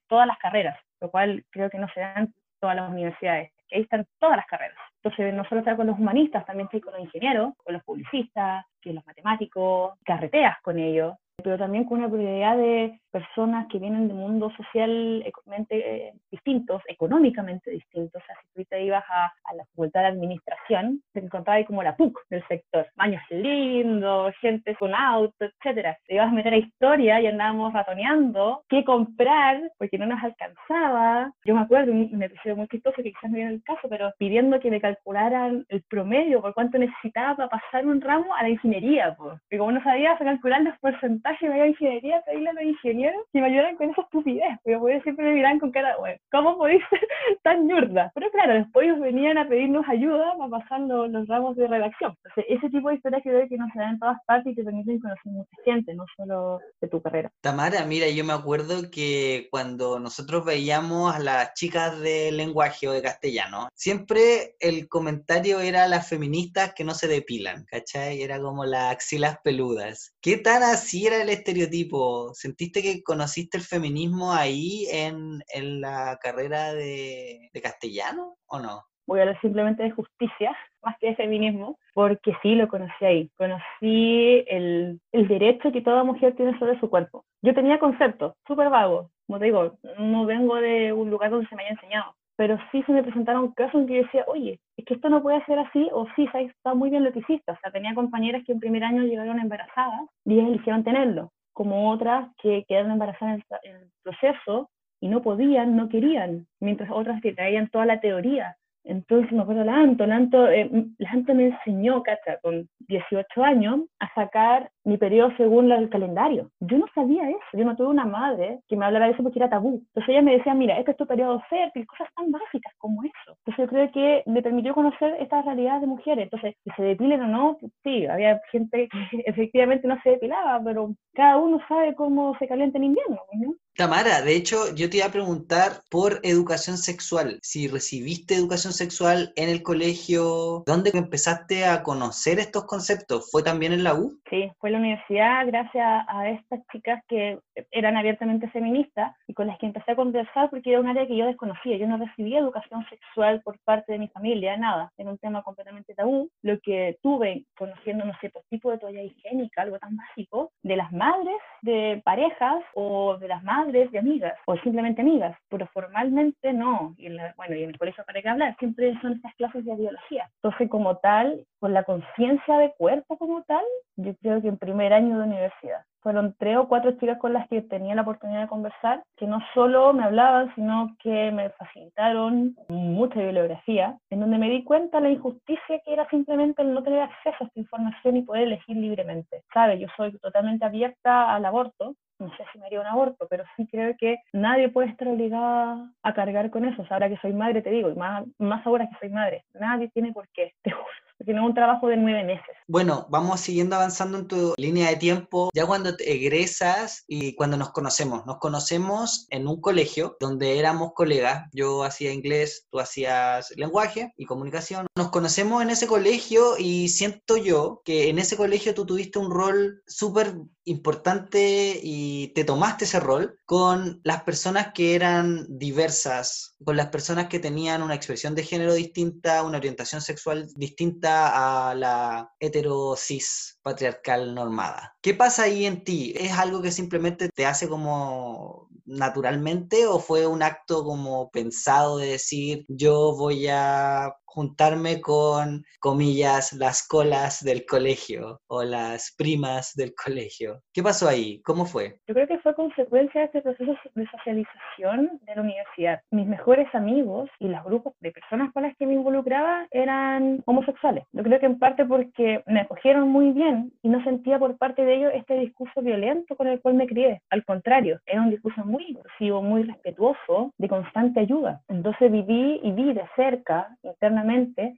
todas 0.09 0.27
las 0.27 0.39
carreras, 0.39 0.77
lo 1.01 1.13
cual 1.13 1.45
creo 1.51 1.71
que 1.71 1.79
no 1.79 1.87
se 1.95 2.01
dan 2.01 2.35
todas 2.59 2.75
las 2.75 2.91
universidades, 2.91 3.53
que 3.69 3.77
ahí 3.77 3.83
están 3.83 4.05
todas 4.19 4.37
las 4.37 4.47
carreras. 4.47 4.79
Entonces, 5.03 5.33
no 5.35 5.45
solo 5.45 5.61
está 5.61 5.77
con 5.77 5.87
los 5.87 5.99
humanistas, 5.99 6.45
también 6.45 6.67
estoy 6.67 6.81
con 6.81 6.93
los 6.95 7.03
ingenieros, 7.03 7.55
con 7.65 7.73
los 7.73 7.85
publicistas, 7.85 8.65
con 8.83 8.95
los 8.95 9.07
matemáticos, 9.07 9.99
carreteas 10.05 10.57
con 10.63 10.79
ellos 10.79 11.15
pero 11.43 11.57
también 11.57 11.85
con 11.85 11.99
una 11.99 12.09
prioridad 12.09 12.57
de 12.57 12.99
personas 13.11 13.67
que 13.69 13.79
vienen 13.79 14.09
de 14.09 14.15
mundos 14.15 14.53
socialmente 14.57 15.63
eh, 15.71 16.13
distintos, 16.31 16.83
económicamente 16.89 17.71
distintos. 17.71 18.23
O 18.23 18.27
sea, 18.27 18.37
si 18.43 18.63
tú 18.63 18.69
te 18.69 18.83
ibas 18.83 19.05
a, 19.09 19.33
la 19.55 19.65
Facultad 19.71 20.03
de 20.03 20.07
Administración, 20.09 21.03
te 21.13 21.21
encontrabas 21.21 21.65
como 21.67 21.83
la 21.83 21.97
PUC 21.97 22.19
del 22.29 22.47
sector. 22.49 22.87
Baños 22.97 23.23
lindos, 23.31 24.35
gente 24.41 24.75
con 24.77 24.95
auto, 24.95 25.47
etcétera. 25.47 25.97
Te 26.07 26.15
ibas 26.15 26.29
a 26.29 26.35
meter 26.35 26.53
a 26.53 26.59
historia 26.59 27.21
y 27.21 27.27
andábamos 27.27 27.73
ratoneando 27.73 28.63
qué 28.69 28.85
comprar, 28.85 29.61
porque 29.79 29.99
no 29.99 30.07
nos 30.07 30.23
alcanzaba. 30.23 31.33
Yo 31.45 31.55
me 31.55 31.63
acuerdo, 31.63 31.95
me 31.95 32.29
pareció 32.29 32.57
muy 32.57 32.69
chistoso, 32.69 32.97
que 32.97 33.05
quizás 33.05 33.31
no 33.31 33.37
viene 33.37 33.53
el 33.55 33.63
caso, 33.63 33.89
pero 33.89 34.13
pidiendo 34.19 34.61
que 34.61 34.71
me 34.71 34.81
calcularan 34.81 35.65
el 35.69 35.83
promedio, 35.89 36.43
por 36.43 36.53
cuánto 36.53 36.79
necesitaba 36.79 37.37
para 37.37 37.49
pasar 37.49 37.87
un 37.87 38.01
ramo 38.01 38.35
a 38.35 38.43
la 38.43 38.51
ingeniería, 38.51 39.15
pues. 39.17 39.41
Y 39.51 39.57
como 39.57 39.73
no 39.73 39.83
sabía 39.83 40.17
calcular 40.19 40.63
los 40.63 40.79
porcentajes, 40.79 41.28
vaya 41.49 41.63
a 41.63 41.69
ingeniería, 41.69 42.23
pedirle 42.23 42.51
a 42.51 42.53
los 42.55 42.65
ingenieros 42.65 43.23
que 43.33 43.41
me 43.41 43.47
ayudaran 43.47 43.77
con 43.77 43.91
esa 43.91 44.03
estupidez, 44.03 44.59
porque 44.65 45.01
siempre 45.03 45.25
me 45.25 45.35
miran 45.35 45.59
con 45.59 45.71
cara, 45.71 45.97
bueno, 45.99 46.19
¿cómo 46.31 46.59
podéis 46.59 46.83
ser 46.91 47.01
tan 47.43 47.67
ñurda? 47.67 48.11
Pero 48.15 48.31
claro, 48.31 48.55
después 48.55 48.87
ellos 48.87 49.01
venían 49.01 49.39
a 49.39 49.49
pedirnos 49.49 49.85
ayuda 49.89 50.37
para 50.37 50.51
pasar 50.51 50.81
los, 50.81 51.11
los 51.11 51.27
ramos 51.29 51.57
de 51.57 51.67
redacción. 51.67 52.15
Entonces, 52.25 52.45
ese 52.49 52.71
tipo 52.71 52.89
de 52.89 52.97
historias 52.97 53.23
que 53.23 53.31
veo 53.31 53.49
que 53.49 53.57
nos 53.57 53.69
se 53.73 53.79
dan 53.79 53.95
en 53.95 53.99
todas 53.99 54.19
partes 54.27 54.53
y 54.53 54.57
te 54.57 54.65
permiten 54.65 55.01
conocer 55.01 55.33
mucha 55.33 55.57
gente, 55.65 55.95
no 55.95 56.05
solo 56.17 56.59
de 56.81 56.89
tu 56.89 57.01
carrera. 57.03 57.31
Tamara, 57.41 57.85
mira, 57.85 58.09
yo 58.09 58.25
me 58.25 58.33
acuerdo 58.33 58.91
que 58.91 59.49
cuando 59.51 59.99
nosotros 60.01 60.45
veíamos 60.45 61.15
a 61.15 61.19
las 61.19 61.55
chicas 61.55 62.01
de 62.01 62.33
lenguaje 62.33 62.89
o 62.89 62.93
de 62.93 63.03
castellano, 63.03 63.69
siempre 63.75 64.57
el 64.61 64.89
comentario 64.89 65.61
era 65.61 65.87
las 65.87 66.09
feministas 66.09 66.73
que 66.75 66.85
no 66.85 66.95
se 66.95 67.09
depilan, 67.09 67.65
¿cachai? 67.67 68.23
Era 68.23 68.41
como 68.41 68.65
las 68.65 68.93
axilas 68.93 69.39
peludas. 69.43 70.15
¿Qué 70.21 70.37
tan 70.37 70.63
así 70.63 71.07
era 71.07 71.18
el 71.23 71.31
estereotipo? 71.31 72.33
¿Sentiste 72.35 72.83
que 72.83 73.03
conociste 73.03 73.59
el 73.59 73.65
feminismo 73.65 74.33
ahí 74.33 74.87
en, 74.91 75.41
en 75.53 75.81
la 75.81 76.19
carrera 76.21 76.73
de, 76.75 77.51
castellano 77.63 78.37
o 78.47 78.59
no? 78.59 78.83
Voy 79.07 79.21
a 79.21 79.23
hablar 79.23 79.41
simplemente 79.41 79.83
de 79.83 79.91
justicia, 79.91 80.57
más 80.83 80.97
que 80.99 81.09
de 81.09 81.17
feminismo, 81.17 81.79
porque 81.95 82.33
sí 82.43 82.55
lo 82.55 82.69
conocí 82.69 83.05
ahí. 83.05 83.31
Conocí 83.37 84.45
el, 84.49 85.01
el 85.13 85.29
derecho 85.29 85.73
que 85.73 85.81
toda 85.81 86.05
mujer 86.05 86.37
tiene 86.37 86.59
sobre 86.59 86.79
su 86.81 86.89
cuerpo. 86.89 87.25
Yo 87.43 87.55
tenía 87.55 87.79
conceptos 87.79 88.35
súper 88.47 88.71
vagos, 88.71 89.11
como 89.29 89.39
te 89.39 89.45
digo, 89.45 89.77
no 89.99 90.25
vengo 90.25 90.57
de 90.57 90.93
un 90.93 91.11
lugar 91.11 91.31
donde 91.31 91.47
se 91.49 91.55
me 91.55 91.63
haya 91.63 91.73
enseñado, 91.73 92.15
pero 92.39 92.57
sí 92.71 92.85
se 92.85 92.93
me 92.93 93.03
presentaron 93.03 93.51
casos 93.51 93.81
en 93.81 93.89
que 93.89 93.97
yo 93.97 94.03
decía, 94.05 94.25
oye, 94.29 94.61
es 94.77 94.85
que 94.85 94.95
esto 94.95 95.09
no 95.09 95.21
puede 95.21 95.45
ser 95.45 95.59
así, 95.59 95.89
o 95.93 96.07
sí, 96.15 96.25
está 96.33 96.73
muy 96.73 96.89
bien 96.89 97.03
lo 97.03 97.13
que 97.13 97.19
hiciste. 97.19 97.51
O 97.51 97.59
sea, 97.61 97.73
tenía 97.73 97.97
compañeras 97.97 98.45
que 98.47 98.53
en 98.53 98.61
primer 98.61 98.85
año 98.85 99.03
llegaron 99.03 99.41
embarazadas 99.41 100.03
y 100.25 100.39
eligieron 100.39 100.85
tenerlo, 100.85 101.33
como 101.53 101.91
otras 101.91 102.31
que 102.41 102.65
quedaron 102.69 102.93
embarazadas 102.93 103.41
en 103.65 103.75
el 103.75 103.91
proceso 104.05 104.71
y 105.01 105.09
no 105.09 105.21
podían, 105.21 105.75
no 105.75 105.89
querían, 105.89 106.47
mientras 106.61 106.93
otras 106.93 107.21
que 107.23 107.33
traían 107.33 107.71
toda 107.71 107.87
la 107.87 107.99
teoría 107.99 108.57
entonces 108.85 109.33
me 109.33 109.43
acuerdo 109.43 109.65
Lanto, 109.65 110.07
Lanto, 110.07 110.49
eh, 110.49 110.71
Lanto 110.99 111.35
me 111.35 111.47
enseñó, 111.49 112.03
cacha, 112.03 112.39
con 112.43 112.69
18 112.89 113.43
años, 113.43 113.81
a 113.99 114.13
sacar 114.15 114.71
mi 114.85 114.97
periodo 114.97 115.33
según 115.37 115.71
el 115.71 115.91
calendario. 115.91 116.51
Yo 116.61 116.79
no 116.79 116.87
sabía 116.95 117.29
eso, 117.29 117.39
yo 117.53 117.65
no 117.65 117.77
tuve 117.77 117.89
una 117.89 118.07
madre 118.07 118.61
que 118.69 118.77
me 118.77 118.87
hablara 118.87 119.07
de 119.07 119.13
eso 119.13 119.23
porque 119.23 119.39
era 119.39 119.51
tabú. 119.51 119.83
Entonces 119.89 120.09
ella 120.09 120.23
me 120.23 120.39
decía, 120.39 120.55
mira, 120.55 120.79
este 120.79 120.93
es 120.93 120.97
tu 120.97 121.07
periodo 121.07 121.43
fértil, 121.51 121.87
cosas 121.87 122.09
tan 122.15 122.31
básicas 122.31 122.73
como 122.79 123.03
eso. 123.05 123.37
Entonces 123.45 123.57
yo 123.59 123.67
creo 123.67 123.93
que 123.93 124.23
me 124.27 124.43
permitió 124.43 124.75
conocer 124.75 125.17
esta 125.21 125.43
realidad 125.43 125.81
de 125.81 125.87
mujeres. 125.87 126.25
Entonces, 126.25 126.55
si 126.65 126.71
se 126.71 126.83
depilen 126.83 127.23
o 127.23 127.27
no, 127.29 127.59
sí, 127.85 128.07
había 128.07 128.41
gente 128.51 128.89
que 128.89 128.99
efectivamente 129.27 129.87
no 129.87 130.01
se 130.03 130.11
depilaba, 130.11 130.63
pero 130.65 130.95
cada 131.15 131.37
uno 131.37 131.61
sabe 131.69 131.95
cómo 131.95 132.37
se 132.39 132.49
calienta 132.49 132.79
en 132.79 132.85
invierno, 132.85 133.21
¿no? 133.35 133.55
Tamara, 133.79 134.23
de 134.23 134.35
hecho, 134.35 134.75
yo 134.75 134.91
te 134.91 134.97
iba 134.97 135.07
a 135.07 135.13
preguntar 135.13 135.83
por 135.89 136.19
educación 136.25 136.77
sexual. 136.79 137.39
Si 137.43 137.69
recibiste 137.69 138.35
educación 138.35 138.73
sexual 138.73 139.33
en 139.37 139.49
el 139.49 139.63
colegio, 139.63 140.65
¿dónde 140.67 140.91
empezaste 140.93 141.65
a 141.65 141.85
conocer 141.85 142.41
estos 142.41 142.65
conceptos? 142.65 143.31
¿Fue 143.31 143.45
también 143.45 143.73
en 143.73 143.85
la 143.85 143.95
U? 143.95 144.19
Sí, 144.29 144.51
fue 144.59 144.71
en 144.71 144.73
la 144.73 144.79
universidad, 144.81 145.47
gracias 145.47 146.05
a 146.09 146.29
estas 146.29 146.67
chicas 146.73 147.05
que 147.07 147.39
eran 147.71 147.97
abiertamente 147.97 148.51
feministas 148.51 149.15
y 149.29 149.35
con 149.35 149.47
las 149.47 149.57
que 149.59 149.67
empecé 149.67 149.93
a 149.93 149.97
conversar 149.97 150.51
porque 150.51 150.71
era 150.71 150.81
un 150.81 150.89
área 150.89 151.07
que 151.07 151.17
yo 151.17 151.27
desconocía. 151.27 151.77
Yo 151.77 151.87
no 151.87 151.99
recibía 151.99 152.41
educación 152.41 152.85
sexual 152.91 153.43
por 153.43 153.61
parte 153.61 153.93
de 153.93 154.01
mi 154.01 154.09
familia, 154.09 154.57
nada. 154.57 154.91
Era 154.99 155.09
un 155.09 155.19
tema 155.19 155.45
completamente 155.45 155.95
tabú. 155.95 156.29
Lo 156.43 156.59
que 156.59 156.99
tuve 157.01 157.45
conociendo, 157.57 158.05
no 158.05 158.13
sé, 158.21 158.31
por 158.31 158.43
tipo 158.51 158.73
de 158.73 158.79
toalla 158.79 159.05
higiénica, 159.05 159.63
algo 159.63 159.79
tan 159.79 159.97
básico, 159.97 160.51
de 160.65 160.75
las 160.75 160.91
madres 160.91 161.37
de 161.63 162.03
parejas 162.05 162.61
o 162.75 163.17
de 163.19 163.29
las 163.29 163.45
madres 163.45 163.68
de 163.73 163.99
amigas 163.99 164.35
o 164.47 164.57
simplemente 164.59 165.03
amigas, 165.03 165.37
pero 165.49 165.67
formalmente 165.69 166.53
no. 166.53 166.95
Y 166.97 167.09
bueno, 167.37 167.57
y 167.57 167.63
en 167.65 167.71
el 167.71 167.79
colegio 167.79 168.05
para 168.05 168.23
qué 168.23 168.29
hablar, 168.29 168.57
siempre 168.59 168.99
son 169.01 169.13
estas 169.15 169.35
clases 169.37 169.65
de 169.65 169.77
biología. 169.77 170.29
Entonces, 170.43 170.69
como 170.69 170.97
tal, 170.99 171.45
con 171.61 171.73
la 171.73 171.85
conciencia 171.85 172.59
de 172.59 172.73
cuerpo 172.77 173.17
como 173.19 173.43
tal, 173.43 173.65
yo 173.97 174.15
creo 174.17 174.41
que 174.41 174.49
en 174.49 174.59
primer 174.59 174.93
año 174.93 175.19
de 175.19 175.25
universidad. 175.25 175.83
Fueron 176.01 176.35
tres 176.39 176.57
o 176.57 176.69
cuatro 176.69 176.93
chicas 176.93 177.19
con 177.19 177.33
las 177.33 177.49
que 177.49 177.61
tenía 177.61 177.95
la 177.95 178.03
oportunidad 178.03 178.43
de 178.43 178.49
conversar, 178.49 179.03
que 179.17 179.27
no 179.27 179.41
solo 179.53 179.93
me 179.93 180.05
hablaban, 180.05 180.55
sino 180.55 180.97
que 181.01 181.33
me 181.33 181.51
facilitaron 181.51 182.57
mucha 182.69 183.19
bibliografía, 183.21 183.99
en 184.11 184.21
donde 184.21 184.39
me 184.39 184.49
di 184.49 184.63
cuenta 184.63 185.01
la 185.01 185.11
injusticia 185.11 185.81
que 185.85 185.93
era 185.93 186.09
simplemente 186.09 186.63
el 186.63 186.73
no 186.73 186.83
tener 186.85 187.01
acceso 187.01 187.37
a 187.41 187.45
esta 187.47 187.61
información 187.61 188.17
y 188.17 188.23
poder 188.23 188.45
elegir 188.45 188.77
libremente. 188.77 189.43
¿Sabe? 189.53 189.81
Yo 189.81 189.89
soy 189.97 190.17
totalmente 190.19 190.65
abierta 190.65 191.35
al 191.35 191.45
aborto, 191.45 191.95
no 192.19 192.29
sé 192.37 192.45
si 192.53 192.59
me 192.59 192.67
haría 192.67 192.81
un 192.81 192.87
aborto, 192.87 193.27
pero 193.29 193.45
sí 193.57 193.67
creo 193.67 193.97
que 193.97 194.19
nadie 194.33 194.69
puede 194.69 194.89
estar 194.89 195.09
obligada 195.09 195.93
a 196.03 196.15
cargar 196.15 196.51
con 196.51 196.65
eso. 196.65 196.85
ahora 196.91 197.09
que 197.09 197.19
soy 197.19 197.33
madre, 197.33 197.63
te 197.63 197.71
digo, 197.71 197.91
y 197.91 197.95
más, 197.95 198.25
más 198.39 198.67
ahora 198.67 198.89
que 198.89 198.97
soy 198.99 199.11
madre, 199.11 199.45
nadie 199.55 199.89
tiene 199.89 200.13
por 200.13 200.29
qué, 200.29 200.55
te 200.63 200.71
juro 200.71 201.08
porque 201.19 201.33
no 201.33 201.43
es 201.43 201.49
un 201.49 201.55
trabajo 201.55 201.89
de 201.89 201.97
nueve 201.97 202.25
meses. 202.25 202.47
Bueno, 202.69 203.07
vamos 203.11 203.41
siguiendo 203.41 203.75
avanzando 203.75 204.19
en 204.19 204.29
tu 204.29 204.55
línea 204.57 204.89
de 204.89 204.97
tiempo. 204.97 205.51
Ya 205.53 205.67
cuando 205.67 205.97
te 205.97 206.13
egresas 206.13 207.05
y 207.09 207.35
cuando 207.35 207.57
nos 207.57 207.71
conocemos, 207.71 208.25
nos 208.25 208.39
conocemos 208.39 209.27
en 209.31 209.49
un 209.49 209.61
colegio 209.61 210.17
donde 210.21 210.59
éramos 210.59 210.93
colegas. 210.95 211.49
Yo 211.53 211.83
hacía 211.83 212.13
inglés, 212.13 212.67
tú 212.71 212.79
hacías 212.79 213.53
lenguaje 213.57 214.13
y 214.17 214.27
comunicación. 214.27 214.87
Nos 214.95 215.09
conocemos 215.09 215.63
en 215.63 215.71
ese 215.71 215.89
colegio 215.89 216.57
y 216.57 216.89
siento 216.89 217.37
yo 217.37 217.83
que 217.85 218.11
en 218.11 218.19
ese 218.21 218.37
colegio 218.37 218.75
tú 218.75 218.87
tuviste 218.87 219.19
un 219.19 219.33
rol 219.33 219.83
súper 219.87 220.35
importante 220.65 221.81
y 221.83 222.29
te 222.35 222.45
tomaste 222.45 222.85
ese 222.85 223.01
rol 223.01 223.39
con 223.47 224.01
las 224.05 224.23
personas 224.25 224.73
que 224.75 224.95
eran 224.95 225.47
diversas, 225.49 226.55
con 226.63 226.77
las 226.77 226.89
personas 226.89 227.29
que 227.29 227.39
tenían 227.39 227.83
una 227.83 227.95
expresión 227.95 228.35
de 228.35 228.45
género 228.45 228.75
distinta, 228.75 229.43
una 229.43 229.57
orientación 229.57 230.03
sexual 230.03 230.47
distinta 230.55 231.08
a 231.09 231.75
la 231.75 232.33
heterosis 232.41 233.59
patriarcal 233.63 234.35
normada. 234.35 234.97
¿Qué 235.03 235.15
pasa 235.15 235.45
ahí 235.45 235.67
en 235.67 235.85
ti? 235.85 236.15
¿Es 236.17 236.33
algo 236.33 236.63
que 236.63 236.71
simplemente 236.71 237.29
te 237.35 237.47
hace 237.47 237.69
como 237.69 238.69
naturalmente 238.89 239.87
o 239.87 240.01
fue 240.01 240.27
un 240.27 240.43
acto 240.43 240.83
como 240.83 241.31
pensado 241.31 241.99
de 241.99 242.07
decir 242.09 242.65
yo 242.69 243.15
voy 243.15 243.47
a 243.49 244.15
juntarme 244.39 245.01
con, 245.01 245.65
comillas, 245.81 246.53
las 246.53 246.87
colas 246.87 247.43
del 247.43 247.67
colegio 247.67 248.41
o 248.47 248.63
las 248.63 249.13
primas 249.19 249.75
del 249.75 249.93
colegio. 249.97 250.61
¿Qué 250.73 250.81
pasó 250.81 251.09
ahí? 251.09 251.43
¿Cómo 251.43 251.67
fue? 251.67 251.99
Yo 252.07 252.15
creo 252.15 252.29
que 252.29 252.39
fue 252.39 252.55
consecuencia 252.55 253.21
de 253.21 253.27
este 253.27 253.43
proceso 253.43 253.75
de 253.97 254.07
socialización 254.07 255.19
de 255.23 255.35
la 255.35 255.43
universidad. 255.43 256.01
Mis 256.13 256.29
mejores 256.29 256.73
amigos 256.73 257.29
y 257.41 257.49
los 257.49 257.65
grupos 257.65 257.95
de 257.99 258.13
personas 258.13 258.53
con 258.53 258.63
las 258.63 258.77
que 258.77 258.87
me 258.87 258.95
involucraba 258.95 259.67
eran 259.73 260.41
homosexuales. 260.47 261.03
Yo 261.11 261.25
creo 261.25 261.41
que 261.41 261.47
en 261.47 261.59
parte 261.59 261.85
porque 261.85 262.45
me 262.47 262.61
acogieron 262.61 263.09
muy 263.09 263.33
bien 263.33 263.73
y 263.83 263.89
no 263.89 264.05
sentía 264.05 264.39
por 264.39 264.57
parte 264.57 264.85
de 264.85 264.99
ellos 264.99 265.13
este 265.17 265.35
discurso 265.35 265.83
violento 265.83 266.37
con 266.37 266.47
el 266.47 266.61
cual 266.61 266.75
me 266.75 266.87
crié. 266.87 267.23
Al 267.31 267.45
contrario, 267.45 267.99
era 268.07 268.23
un 268.23 268.31
discurso 268.31 268.65
muy 268.65 268.85
inclusivo, 268.91 269.43
muy 269.43 269.65
respetuoso, 269.65 270.53
de 270.57 270.69
constante 270.69 271.19
ayuda. 271.19 271.61
Entonces 271.67 272.13
viví 272.13 272.61
y 272.63 272.71
vi 272.71 272.93
de 272.93 273.03
cerca, 273.17 273.77
internamente, 273.83 274.28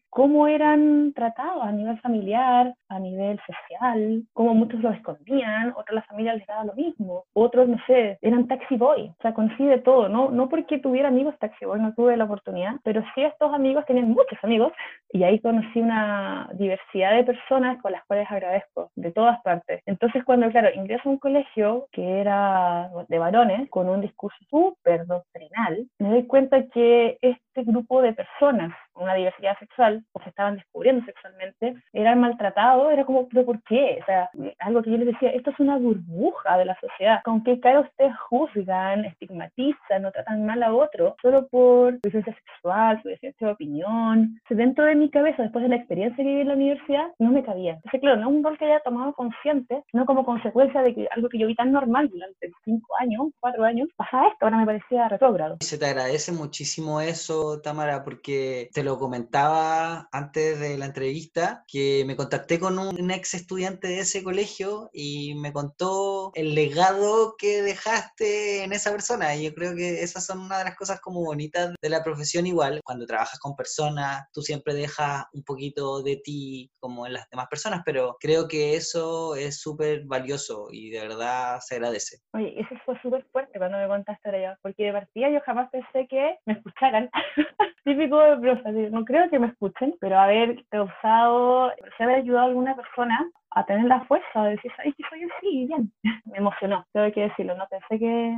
cómo 0.09 0.47
eran 0.47 1.13
tratados 1.15 1.63
a 1.63 1.73
nivel 1.73 1.99
familiar, 2.01 2.75
a 2.89 2.99
nivel 2.99 3.39
social, 3.47 4.23
cómo 4.33 4.55
muchos 4.55 4.81
lo 4.81 4.91
escondían, 4.91 5.73
otras 5.77 5.95
las 5.95 6.07
familias 6.07 6.37
les 6.37 6.47
daban 6.47 6.69
lo 6.69 6.75
mismo, 6.75 7.25
otros, 7.33 7.69
no 7.69 7.79
sé, 7.87 8.19
eran 8.23 8.47
taxi 8.49 8.77
boy, 8.77 9.09
o 9.09 9.23
sea, 9.23 9.35
conocí 9.35 9.65
todo, 9.85 10.09
¿no? 10.09 10.31
No 10.31 10.49
porque 10.49 10.79
tuviera 10.79 11.09
amigos 11.09 11.39
taxi 11.39 11.65
boy, 11.65 11.81
no 11.81 11.95
tuve 11.95 12.17
la 12.17 12.25
oportunidad, 12.25 12.75
pero 12.83 13.03
sí 13.15 13.23
estos 13.23 13.53
amigos 13.53 13.85
tenían 13.87 14.09
muchos 14.09 14.39
amigos 14.43 14.73
y 15.13 15.23
ahí 15.23 15.39
conocí 15.41 15.81
una 15.81 16.49
diversidad 16.55 17.15
de 17.15 17.25
personas 17.25 17.81
con 17.83 17.93
las 17.93 18.05
cuales 18.07 18.31
agradezco, 18.31 18.91
de 18.97 19.13
todas 19.13 19.41
partes. 19.43 19.83
Entonces, 19.87 20.25
cuando, 20.25 20.51
claro, 20.51 20.69
ingreso 20.75 21.09
a 21.09 21.13
un 21.13 21.19
colegio 21.19 21.87
que 21.93 22.21
era 22.21 22.91
de 23.09 23.19
varones, 23.19 23.69
con 23.71 23.89
un 23.89 24.01
discurso 24.01 24.39
súper 24.49 25.07
doctrinal, 25.07 25.87
me 25.99 26.11
doy 26.11 26.27
cuenta 26.27 26.63
que 26.69 27.19
este 27.21 27.50
grupo 27.55 28.03
de 28.03 28.13
personas 28.13 28.73
una 29.01 29.15
diversidad 29.15 29.59
sexual 29.59 30.05
o 30.13 30.23
se 30.23 30.29
estaban 30.29 30.57
descubriendo 30.57 31.05
sexualmente, 31.05 31.75
eran 31.93 32.21
maltratados, 32.21 32.93
era 32.93 33.05
como, 33.05 33.29
¿pero 33.29 33.45
por 33.45 33.63
qué? 33.63 33.99
O 34.03 34.05
sea, 34.05 34.31
algo 34.61 34.83
que 34.83 34.91
yo 34.91 34.99
les 34.99 35.07
decía, 35.07 35.31
esto 35.31 35.51
es 35.51 35.61
una 35.61 35.79
burbuja 35.79 36.59
de 36.59 36.67
la 36.67 36.79
sociedad. 36.81 37.21
¿Con 37.25 37.43
qué 37.43 37.61
cara 37.61 37.81
ustedes 37.81 38.13
juzgan, 38.29 39.05
estigmatizan 39.05 40.05
o 40.05 40.13
tratan 40.13 40.47
mal 40.47 40.63
a 40.63 40.75
otro 40.75 41.17
solo 41.23 41.49
por 41.49 41.95
su 41.95 42.01
licencia 42.05 42.35
sexual, 42.35 43.01
su 43.03 43.09
licencia 43.09 43.47
de 43.47 43.53
opinión? 43.53 44.41
dentro 44.51 44.85
de 44.85 44.95
mi 44.95 45.09
cabeza, 45.09 45.43
después 45.43 45.63
de 45.63 45.71
la 45.71 45.77
experiencia 45.77 46.17
que 46.17 46.23
viví 46.23 46.41
en 46.43 46.49
la 46.49 46.55
universidad, 46.55 47.07
no 47.19 47.31
me 47.31 47.43
cabía. 47.43 47.75
Entonces, 47.75 48.01
claro, 48.01 48.17
no 48.17 48.29
es 48.29 48.37
un 48.37 48.45
rol 48.45 48.59
que 48.59 48.67
haya 48.67 48.81
tomado 48.81 49.15
consciente, 49.15 49.83
no 49.93 50.05
como 50.05 50.25
consecuencia 50.25 50.83
de 50.83 50.95
que 50.95 51.09
algo 51.13 51.29
que 51.29 51.39
yo 51.39 51.47
vi 51.47 51.55
tan 51.55 51.73
normal 51.73 52.11
durante 52.11 52.51
cinco 52.65 52.89
años, 53.01 53.29
cuatro 53.41 53.65
años, 53.65 53.89
pasa 53.97 54.27
esto, 54.27 54.45
ahora 54.45 54.59
me 54.59 54.67
parecía 54.67 55.09
retrógrado. 55.09 55.57
Se 55.61 55.79
te 55.79 55.87
agradece 55.87 56.33
muchísimo 56.33 57.01
eso, 57.01 57.40
Tamara, 57.63 58.05
porque 58.05 58.69
te 58.73 58.83
lo 58.83 58.99
comentaba 58.99 60.09
antes 60.13 60.59
de 60.61 60.79
la 60.79 60.87
entrevista 60.87 61.65
que 61.67 62.05
me 62.07 62.17
contacté 62.17 62.59
con 62.59 62.79
un 62.79 63.11
ex 63.11 63.35
estudiante 63.35 63.89
de 63.89 64.01
ese 64.01 64.23
colegio 64.23 64.91
y 64.93 65.35
me 65.35 65.53
contó 65.53 66.33
el 66.35 66.55
legado 66.55 67.35
que 67.39 67.63
dejaste 67.63 68.65
en 68.65 68.73
esa 68.73 68.91
persona. 68.91 69.35
Y 69.35 69.45
yo 69.45 69.55
creo 69.55 69.75
que 69.75 70.03
esas 70.03 70.27
son 70.27 70.41
una 70.41 70.59
de 70.59 70.65
las 70.65 70.77
cosas 70.77 71.01
como 71.01 71.25
bonitas 71.25 71.75
de 71.81 71.89
la 71.89 72.03
profesión 72.03 72.47
igual. 72.47 72.81
Cuando 72.85 73.07
trabajas 73.07 73.39
con 73.39 73.57
personas, 73.57 74.25
tú 74.33 74.43
siempre 74.43 74.75
dejas 74.75 75.25
un 75.33 75.43
poquito 75.45 76.03
de 76.03 76.17
ti 76.17 76.71
como 76.79 77.07
en 77.07 77.15
las 77.15 77.29
demás 77.31 77.47
personas, 77.49 77.83
pero 77.85 78.17
creo 78.21 78.49
que 78.49 78.75
eso 78.75 79.35
es 79.35 79.61
súper 79.61 80.05
valioso 80.05 80.69
y 80.71 80.91
de 80.91 81.01
verdad 81.01 81.59
se 81.61 81.77
agradece. 81.77 82.19
Oye, 82.35 82.61
eso 82.61 82.75
fue 82.85 83.01
súper 83.03 83.25
fuerte 83.33 83.59
cuando 83.59 83.79
me 83.79 83.89
contaste 83.89 84.29
ahora 84.29 84.59
porque 84.63 84.85
de 84.85 84.93
partida 84.93 85.31
yo 85.31 85.41
jamás 85.41 85.71
pensé 85.71 86.07
que 86.09 86.39
me 86.47 86.55
escucharan. 86.55 87.11
Típico 87.85 88.19
de 88.19 88.37
profe, 88.39 88.91
no 88.91 89.05
creo 89.05 89.31
que 89.31 89.39
me 89.39 89.49
escuchen, 89.49 89.95
pero 90.01 90.19
haber 90.19 90.65
causado, 90.69 91.73
haber 91.99 92.17
ayudado 92.17 92.47
a 92.47 92.49
alguna 92.49 92.77
persona 92.77 93.31
a 93.53 93.67
tener 93.67 93.87
la 93.87 94.05
fuerza 94.05 94.45
de 94.45 94.51
decir, 94.51 94.71
¿sabes 94.77 94.95
que 94.97 95.03
soy 95.09 95.23
así? 95.25 95.67
Bien. 95.67 95.93
Me 96.27 96.39
emocionó, 96.39 96.87
tengo 96.93 97.13
que 97.13 97.23
decirlo, 97.23 97.57
no 97.57 97.67
pensé 97.69 97.99
que 97.99 98.37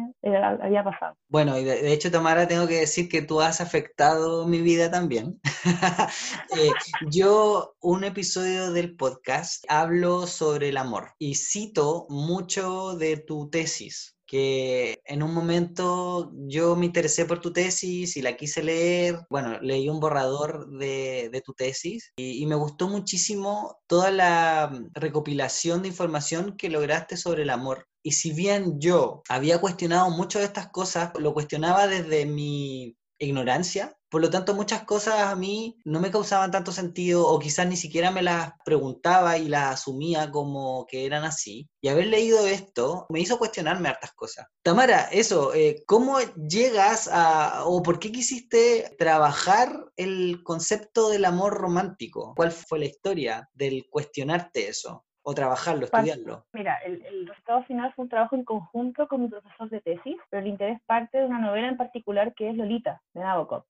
había 0.63 0.83
pasado. 0.83 1.17
Bueno, 1.29 1.59
y 1.59 1.65
de, 1.65 1.93
hecho, 1.93 2.11
Tamara, 2.11 2.49
tengo 2.49 2.67
que 2.67 2.81
decir 2.81 3.09
que 3.09 3.23
tú 3.23 3.41
has 3.41 3.61
afectado 3.61 4.47
mi 4.47 4.61
vida 4.61 4.91
también. 4.91 5.41
Eh, 6.55 6.71
yo, 7.11 7.75
un 7.81 8.05
episodio 8.05 8.73
del 8.73 8.95
podcast, 8.97 9.65
hablo 9.69 10.27
sobre 10.27 10.69
el 10.69 10.77
amor 10.77 11.13
y 11.19 11.35
cito 11.35 12.07
mucho 12.11 12.95
de 12.97 13.17
tu 13.17 13.49
tesis 13.49 14.19
que 14.33 15.03
en 15.05 15.23
un 15.23 15.35
momento 15.35 16.33
yo 16.49 16.75
me 16.75 16.87
interesé 16.87 17.27
por 17.27 17.43
tu 17.43 17.53
tesis 17.53 18.17
y 18.17 18.23
la 18.23 18.35
quise 18.35 18.63
leer. 18.63 19.19
Bueno, 19.29 19.61
leí 19.61 19.91
un 19.91 20.01
borrador 20.01 20.71
de, 20.71 21.29
de 21.31 21.41
tu 21.43 21.53
tesis 21.53 22.13
y, 22.17 22.43
y, 22.43 22.47
me 22.47 22.55
gustó 22.55 22.89
muchísimo 22.89 23.83
toda 23.87 24.11
la 24.11 24.71
mm, 24.73 24.89
recopilación 24.95 25.83
de 25.83 25.89
información 25.89 26.57
que 26.57 26.71
lograste 26.71 27.19
sobre 27.19 27.43
el 27.43 27.51
amor. 27.51 27.87
Y 28.03 28.13
si 28.13 28.33
bien 28.33 28.81
yo 28.81 29.23
había 29.29 29.61
cuestionado 29.61 30.09
mucho 30.09 30.39
de 30.39 30.47
estas 30.47 30.69
cosas, 30.69 31.13
lo 31.19 31.35
cuestionaba 31.35 31.87
desde 31.87 32.25
mi 32.25 32.97
ignorancia. 33.25 33.97
Por 34.11 34.21
lo 34.21 34.29
tanto, 34.29 34.55
muchas 34.55 34.85
cosas 34.85 35.21
a 35.21 35.37
mí 35.37 35.79
no 35.85 35.99
me 36.01 36.11
causaban 36.11 36.51
tanto 36.51 36.71
sentido 36.71 37.27
o 37.27 37.39
quizás 37.39 37.67
ni 37.67 37.77
siquiera 37.77 38.11
me 38.11 38.23
las 38.23 38.53
preguntaba 38.65 39.39
y 39.39 39.49
las 39.49 39.75
asumía 39.75 40.31
como 40.31 40.87
que 40.87 41.07
eran 41.07 41.25
así. 41.25 41.71
Y 41.81 41.89
haber 41.89 42.07
leído 42.07 42.47
esto 42.47 43.07
me 43.09 43.21
hizo 43.21 43.39
cuestionarme 43.39 43.89
hartas 43.89 44.13
cosas. 44.13 44.47
Tamara, 44.63 45.09
eso, 45.13 45.55
eh, 45.55 45.83
¿cómo 45.87 46.19
llegas 46.37 47.09
a 47.11 47.65
o 47.65 47.83
por 47.83 47.99
qué 47.99 48.13
quisiste 48.13 48.95
trabajar 48.99 49.87
el 49.97 50.43
concepto 50.43 51.09
del 51.09 51.25
amor 51.25 51.55
romántico? 51.55 52.35
¿Cuál 52.37 52.53
fue 52.53 52.81
la 52.81 52.87
historia 52.87 53.49
del 53.55 53.87
cuestionarte 53.89 54.69
eso? 54.69 55.07
O 55.23 55.35
trabajarlo, 55.35 55.85
estudiarlo? 55.85 56.45
Mira, 56.53 56.77
el, 56.85 57.05
el, 57.07 57.27
resultado 57.27 57.63
final 57.65 57.93
fue 57.95 58.05
un 58.05 58.09
trabajo 58.09 58.37
en 58.37 58.45
conjunto 58.45 59.09
con 59.09 59.23
mi 59.23 59.29
profesor 59.29 59.71
de 59.71 59.81
tesis, 59.81 60.17
pero 60.31 60.43
el 60.43 60.49
interés 60.49 60.81
parte 60.87 61.19
de 61.19 61.27
una 61.27 61.39
novela 61.39 61.69
en 61.69 61.77
particular 61.77 62.35
que 62.35 62.51
es 62.51 62.57
Lolita, 62.57 63.01
de 63.15 63.21
Nabokov, 63.21 63.65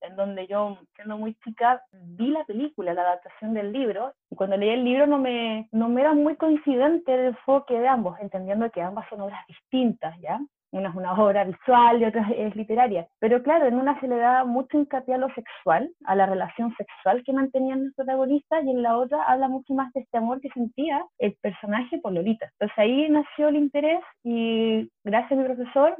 en 0.00 0.16
donde 0.16 0.46
yo, 0.46 0.78
siendo 0.94 1.18
muy 1.18 1.34
chica, 1.44 1.82
vi 1.92 2.28
la 2.28 2.44
película, 2.44 2.94
la 2.94 3.02
adaptación 3.02 3.54
del 3.54 3.72
libro, 3.72 4.14
y 4.30 4.36
cuando 4.36 4.56
leí 4.56 4.70
el 4.70 4.84
libro 4.84 5.06
no 5.06 5.18
me, 5.18 5.68
no 5.72 5.88
me 5.88 6.00
era 6.00 6.14
muy 6.14 6.36
coincidente 6.36 7.14
el 7.14 7.26
enfoque 7.26 7.78
de 7.78 7.88
ambos, 7.88 8.18
entendiendo 8.20 8.70
que 8.70 8.82
ambas 8.82 9.08
son 9.08 9.20
obras 9.20 9.46
distintas, 9.46 10.18
¿ya? 10.20 10.40
Una 10.72 10.90
es 10.90 10.94
una 10.94 11.12
obra 11.14 11.44
visual 11.44 12.00
y 12.00 12.04
otra 12.04 12.28
es 12.36 12.54
literaria. 12.56 13.06
Pero 13.18 13.42
claro, 13.42 13.66
en 13.66 13.74
una 13.74 13.98
se 14.00 14.08
le 14.08 14.16
da 14.16 14.44
mucho 14.44 14.78
hincapié 14.78 15.14
a 15.14 15.18
lo 15.18 15.28
sexual, 15.34 15.90
a 16.04 16.14
la 16.14 16.26
relación 16.26 16.74
sexual 16.76 17.22
que 17.24 17.32
mantenían 17.32 17.86
los 17.86 17.94
protagonistas, 17.94 18.64
y 18.64 18.70
en 18.70 18.82
la 18.82 18.96
otra 18.96 19.22
habla 19.24 19.48
mucho 19.48 19.74
más 19.74 19.92
de 19.92 20.00
este 20.00 20.18
amor 20.18 20.40
que 20.40 20.50
sentía 20.50 21.04
el 21.18 21.34
personaje 21.40 21.98
por 21.98 22.12
Lolita. 22.12 22.46
Entonces 22.52 22.78
ahí 22.78 23.08
nació 23.08 23.48
el 23.48 23.56
interés 23.56 24.00
y 24.24 24.88
gracias 25.04 25.32
a 25.32 25.36
mi 25.36 25.44
profesor 25.44 25.96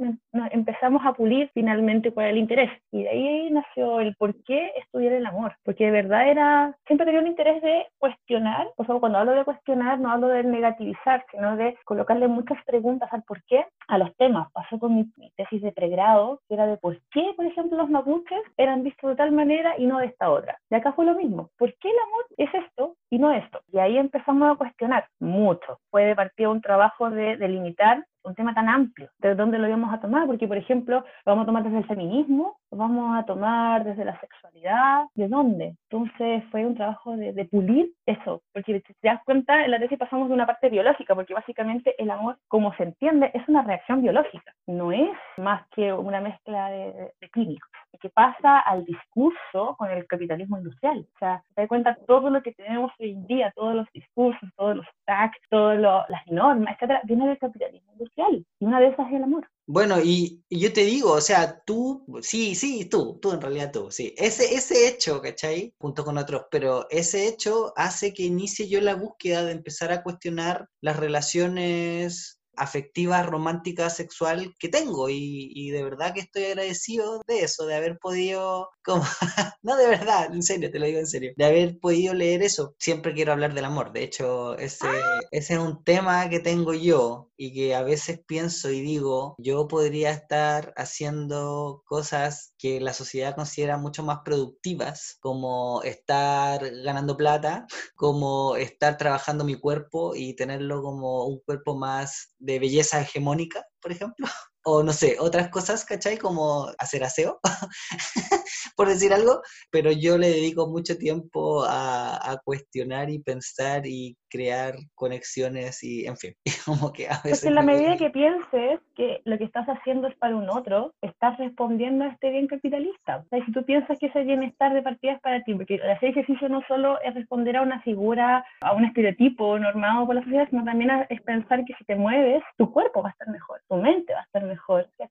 empezamos 0.51 1.03
a 1.05 1.13
pulir 1.13 1.51
finalmente 1.55 2.13
cuál 2.13 2.27
era 2.27 2.33
el 2.33 2.39
interés. 2.39 2.71
Y 2.93 3.03
de 3.03 3.09
ahí 3.09 3.51
nació 3.51 4.01
el 4.01 4.15
por 4.17 4.35
qué 4.45 4.73
estudiar 4.77 5.13
el 5.13 5.27
amor. 5.27 5.57
Porque 5.65 5.87
de 5.87 5.91
verdad 5.91 6.29
era, 6.29 6.75
siempre 6.87 7.07
tenía 7.07 7.21
un 7.21 7.27
interés 7.27 7.63
de 7.63 7.87
cuestionar, 7.99 8.69
por 8.77 8.87
favor, 8.87 9.01
cuando 9.01 9.19
hablo 9.19 9.33
de 9.33 9.45
cuestionar 9.45 9.99
no 9.99 10.11
hablo 10.11 10.29
de 10.29 10.45
negativizar, 10.45 11.25
sino 11.31 11.57
de 11.57 11.77
colocarle 11.85 12.29
muchas 12.29 12.63
preguntas 12.65 13.13
al 13.13 13.23
por 13.23 13.43
qué 13.45 13.67
a 13.89 13.99
los 13.99 14.15
temas 14.17 14.49
pasó 14.61 14.79
con 14.79 14.94
mi, 14.94 15.31
tesis 15.37 15.62
de 15.62 15.73
pregrado, 15.73 16.40
que 16.46 16.55
era 16.55 16.66
de 16.66 16.77
por 16.77 17.01
qué, 17.11 17.33
por 17.35 17.46
ejemplo, 17.46 17.79
los 17.79 17.88
mapuches 17.88 18.42
eran 18.59 18.83
vistos 18.83 19.11
de 19.11 19.16
tal 19.16 19.33
manera 19.33 19.75
y 19.79 19.87
no 19.87 19.99
de 19.99 20.07
esta 20.07 20.31
otra. 20.31 20.59
Y 20.70 20.75
acá 20.75 20.92
fue 20.92 21.07
lo 21.07 21.14
mismo. 21.14 21.51
¿Por 21.57 21.73
qué 21.79 21.88
el 21.88 21.99
amor 21.99 22.27
es 22.37 22.66
esto 22.66 22.96
y 23.09 23.18
no 23.18 23.33
esto? 23.33 23.61
Y 23.73 23.79
ahí 23.79 23.96
empezamos 23.96 24.51
a 24.51 24.57
cuestionar 24.57 25.07
mucho. 25.18 25.79
Fue 25.90 26.05
de 26.05 26.16
partida 26.16 26.51
un 26.51 26.61
trabajo 26.61 27.11
de 27.11 27.37
delimitar 27.38 28.05
un 28.25 28.35
tema 28.35 28.55
tan 28.55 28.69
amplio, 28.69 29.11
de 29.19 29.35
dónde 29.35 29.59
lo 29.59 29.69
íbamos 29.69 29.93
a 29.93 30.01
tomar, 30.01 30.27
porque 30.27 30.49
por 30.49 30.57
ejemplo, 30.57 31.05
lo 31.25 31.33
vamos 31.33 31.45
a 31.45 31.47
tomar 31.47 31.65
desde 31.65 31.79
el 31.79 31.87
feminismo, 31.87 32.57
lo 32.71 32.79
vamos 32.79 33.19
a 33.19 33.25
tomar 33.25 33.85
desde 33.85 34.05
la 34.05 34.19
sexualidad, 34.21 35.05
¿de 35.15 35.29
dónde? 35.29 35.77
Entonces 35.91 36.45
fue 36.51 36.65
un 36.67 36.75
trabajo 36.75 37.17
de, 37.17 37.33
de, 37.33 37.45
pulir 37.47 37.93
eso, 38.07 38.43
porque 38.53 38.83
si 38.87 38.95
te 38.95 39.09
das 39.09 39.23
cuenta, 39.25 39.65
en 39.65 39.71
la 39.71 39.79
tesis 39.79 39.99
pasamos 39.99 40.29
de 40.29 40.35
una 40.35 40.47
parte 40.47 40.69
biológica, 40.69 41.15
porque 41.15 41.35
básicamente 41.35 41.95
el 41.99 42.11
amor, 42.11 42.39
como 42.49 42.75
se 42.75 42.85
entiende, 42.85 43.31
es 43.35 43.47
una 43.49 43.63
reacción 43.63 44.03
biológica, 44.03 44.55
no 44.67 44.93
es 44.93 45.11
más 45.37 45.67
que 45.71 45.93
una 45.93 46.21
mezcla 46.21 46.71
de, 46.71 47.13
de 47.21 47.29
químicos 47.33 47.71
que 48.01 48.09
pasa 48.09 48.61
al 48.61 48.85
discurso 48.85 49.77
con 49.79 49.91
el 49.91 50.07
capitalismo 50.07 50.59
industrial. 50.59 51.07
O 51.15 51.19
sea, 51.19 51.43
te 51.55 51.63
das 51.63 51.69
cuenta 51.69 51.97
todo 52.07 52.31
lo 52.31 52.43
que 52.43 52.53
tenemos 52.53 52.91
hoy 52.99 53.13
en 53.13 53.27
día, 53.27 53.53
todos 53.55 53.75
los 53.75 53.87
discursos, 53.93 54.49
todos 54.57 54.77
los 54.77 54.87
tags, 55.05 55.37
todas 55.49 55.79
las 56.09 56.27
normas, 56.27 56.75
etcétera, 56.75 57.03
viene 57.05 57.29
del 57.29 57.39
capitalismo 57.39 57.93
industrial. 57.93 58.10
Y 58.16 58.64
una 58.64 58.81
de 58.81 58.88
esas 58.88 59.09
es 59.09 59.14
el 59.14 59.25
amor. 59.25 59.49
Bueno, 59.66 60.01
y, 60.03 60.42
yo 60.51 60.73
te 60.73 60.85
digo, 60.85 61.12
o 61.12 61.20
sea, 61.20 61.62
tú, 61.64 62.05
sí, 62.23 62.55
sí, 62.57 62.87
tú, 62.87 63.18
tú 63.20 63.33
en 63.33 63.40
realidad 63.40 63.70
tú, 63.73 63.90
sí. 63.90 64.14
Ese, 64.16 64.55
ese 64.55 64.88
hecho, 64.88 65.23
¿cachai? 65.23 65.75
Junto 65.79 66.05
con 66.05 66.18
otros, 66.18 66.46
pero 66.51 66.88
ese 66.90 67.29
hecho 67.29 67.73
hace 67.77 68.12
que 68.12 68.25
inicie 68.25 68.68
yo 68.68 68.81
la 68.81 68.96
búsqueda 68.96 69.44
de 69.44 69.53
empezar 69.53 69.92
a 69.92 70.03
cuestionar 70.03 70.68
las 70.81 70.96
relaciones 70.96 72.40
afectiva, 72.57 73.23
romántica, 73.23 73.88
sexual 73.90 74.55
que 74.59 74.68
tengo 74.68 75.09
y, 75.09 75.51
y, 75.55 75.70
de 75.70 75.83
verdad 75.83 76.12
que 76.12 76.20
estoy 76.20 76.44
agradecido 76.44 77.23
de 77.27 77.40
eso, 77.40 77.64
de 77.66 77.75
haber 77.75 77.99
podido, 77.99 78.68
como, 78.85 79.03
no 79.62 79.77
de 79.77 79.87
verdad, 79.87 80.35
en 80.35 80.42
serio, 80.42 80.70
te 80.70 80.79
lo 80.79 80.87
digo 80.87 80.99
en 80.99 81.07
serio, 81.07 81.33
de 81.37 81.44
haber 81.44 81.79
podido 81.79 82.12
leer 82.12 82.42
eso. 82.42 82.75
Siempre 82.79 83.14
quiero 83.14 83.33
hablar 83.33 83.55
del 83.55 83.64
amor, 83.64 83.92
de 83.92 84.03
hecho, 84.03 84.59
ese, 84.59 84.88
ese 85.31 85.55
es 85.55 85.61
un 85.61 85.83
tema 85.85 86.29
que 86.29 86.40
tengo 86.40 86.75
yo 86.75 87.30
y 87.42 87.55
que 87.55 87.74
a 87.74 87.83
veces 87.83 88.20
pienso 88.26 88.70
y 88.70 88.83
digo, 88.83 89.35
yo 89.38 89.66
podría 89.66 90.11
estar 90.11 90.74
haciendo 90.76 91.83
cosas 91.87 92.53
que 92.59 92.83
la 92.83 92.92
sociedad 92.92 93.35
considera 93.35 93.79
mucho 93.79 94.03
más 94.03 94.18
productivas, 94.22 95.16
como 95.20 95.83
estar 95.83 96.70
ganando 96.85 97.16
plata, 97.16 97.66
como 97.96 98.57
estar 98.57 98.98
trabajando 98.98 99.46
mi 99.46 99.59
cuerpo 99.59 100.14
y 100.14 100.37
tenerlo 100.37 100.83
como 100.83 101.24
un 101.24 101.40
cuerpo 101.40 101.79
más 101.79 102.35
de 102.38 102.59
belleza 102.59 103.00
hegemónica, 103.00 103.64
por 103.81 103.92
ejemplo. 103.92 104.26
o 104.64 104.83
no 104.83 104.92
sé, 104.92 105.16
otras 105.18 105.49
cosas, 105.49 105.85
¿cachai? 105.85 106.18
Como 106.18 106.68
hacer 106.79 107.03
aseo, 107.03 107.40
por 108.77 108.88
decir 108.88 109.12
algo, 109.12 109.40
pero 109.70 109.90
yo 109.90 110.18
le 110.18 110.29
dedico 110.29 110.68
mucho 110.68 110.96
tiempo 110.99 111.64
a, 111.64 112.16
a, 112.31 112.38
cuestionar 112.44 113.11
y 113.11 113.20
pensar 113.20 113.87
y 113.87 114.16
crear 114.29 114.75
conexiones 114.94 115.83
y, 115.83 116.07
en 116.07 116.16
fin, 116.16 116.35
como 116.64 116.92
que 116.92 117.07
a 117.07 117.20
veces... 117.25 117.40
Porque 117.40 117.49
en 117.49 117.55
la 117.55 117.62
medida 117.62 117.96
que 117.96 118.11
pienses 118.11 118.81
que 118.94 119.20
lo 119.25 119.38
que 119.38 119.44
estás 119.44 119.66
haciendo 119.66 120.09
es 120.09 120.16
para 120.16 120.37
un 120.37 120.49
otro, 120.51 120.94
estás 121.01 121.38
respondiendo 121.38 122.05
a 122.05 122.09
este 122.09 122.31
bien 122.31 122.46
capitalista. 122.46 123.18
O 123.18 123.29
sea, 123.29 123.44
si 123.44 123.53
tú 123.53 123.64
piensas 123.64 123.99
que 123.99 124.07
ese 124.07 124.23
bienestar 124.23 124.75
de 124.75 124.83
partida 124.83 125.12
es 125.12 125.20
para 125.20 125.42
ti, 125.42 125.55
porque 125.55 125.77
hacer 125.77 126.11
ejercicio 126.11 126.49
no 126.49 126.62
solo 126.68 127.01
es 127.03 127.14
responder 127.14 127.57
a 127.57 127.62
una 127.62 127.81
figura, 127.83 128.44
a 128.61 128.73
un 128.73 128.85
estereotipo 128.85 129.59
normado 129.59 130.07
por 130.07 130.14
la 130.14 130.23
sociedad, 130.23 130.49
sino 130.51 130.64
también 130.64 130.90
es 131.09 131.20
pensar 131.23 131.64
que 131.64 131.75
si 131.79 131.85
te 131.85 131.96
mueves, 131.96 132.42
tu 132.57 132.70
cuerpo 132.70 133.03
va 133.03 133.09
a 133.09 133.12
estar 133.12 133.29
mejor, 133.29 133.61
tu 133.68 133.77
mente 133.77 134.12
va 134.12 134.20
a 134.20 134.25
estar 134.25 134.42
mejor. 134.42 134.50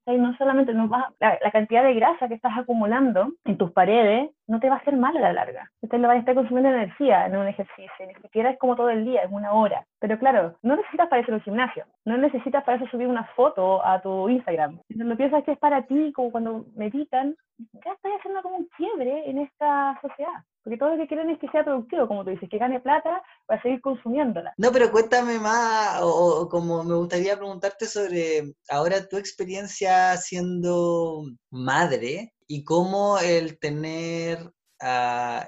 No 0.05 0.35
solamente 0.37 0.73
no 0.73 0.89
va, 0.89 1.11
la, 1.19 1.37
la, 1.41 1.51
cantidad 1.51 1.83
de 1.83 1.93
grasa 1.93 2.27
que 2.27 2.33
estás 2.33 2.57
acumulando 2.57 3.33
en 3.45 3.57
tus 3.57 3.71
paredes 3.71 4.29
no 4.47 4.59
te 4.59 4.69
va 4.69 4.75
a 4.75 4.79
hacer 4.79 4.95
mal 4.95 5.15
a 5.17 5.21
la 5.21 5.33
larga. 5.33 5.71
Usted 5.81 5.99
lo 5.99 6.07
va 6.07 6.15
a 6.15 6.17
estar 6.17 6.35
consumiendo 6.35 6.69
energía 6.69 7.25
en 7.25 7.37
un 7.37 7.47
ejercicio, 7.47 8.07
ni 8.07 8.15
siquiera 8.15 8.51
es 8.51 8.59
como 8.59 8.75
todo 8.75 8.89
el 8.89 9.05
día, 9.05 9.23
es 9.23 9.31
una 9.31 9.53
hora. 9.53 9.85
Pero 9.99 10.17
claro, 10.17 10.57
no 10.61 10.77
necesitas 10.77 11.09
para 11.09 11.21
eso 11.21 11.33
el 11.33 11.43
gimnasio, 11.43 11.85
no 12.05 12.17
necesitas 12.17 12.63
para 12.63 12.77
eso 12.77 12.87
subir 12.89 13.07
una 13.07 13.25
foto 13.35 13.85
a 13.85 14.01
tu 14.01 14.29
Instagram. 14.29 14.79
Si 14.87 14.93
lo 14.93 15.17
piensas 15.17 15.43
que 15.43 15.51
es 15.51 15.59
para 15.59 15.85
ti, 15.85 16.13
como 16.13 16.31
cuando 16.31 16.65
meditan, 16.75 17.35
ya 17.57 17.91
estás 17.91 18.11
haciendo 18.17 18.41
como 18.41 18.57
un 18.57 18.69
quiebre 18.77 19.29
en 19.29 19.39
esta 19.39 19.99
sociedad. 20.01 20.43
Porque 20.63 20.77
todo 20.77 20.91
lo 20.91 20.97
que 20.97 21.07
quieren 21.07 21.29
es 21.29 21.39
que 21.39 21.49
sea 21.49 21.65
productivo, 21.65 22.07
como 22.07 22.23
tú 22.23 22.29
dices, 22.29 22.49
que 22.49 22.57
gane 22.57 22.79
plata 22.79 23.21
para 23.45 23.61
seguir 23.61 23.81
consumiéndola. 23.81 24.53
No, 24.57 24.71
pero 24.71 24.89
cuéntame 24.91 25.37
más, 25.37 25.99
o, 26.01 26.47
como 26.49 26.83
me 26.83 26.95
gustaría 26.95 27.35
preguntarte 27.35 27.85
sobre 27.85 28.53
ahora 28.69 29.07
tu 29.07 29.17
experiencia 29.17 30.15
siendo 30.15 31.23
madre 31.51 32.33
y 32.47 32.63
cómo 32.63 33.17
el 33.19 33.59
tener 33.59 34.39
a 34.81 35.47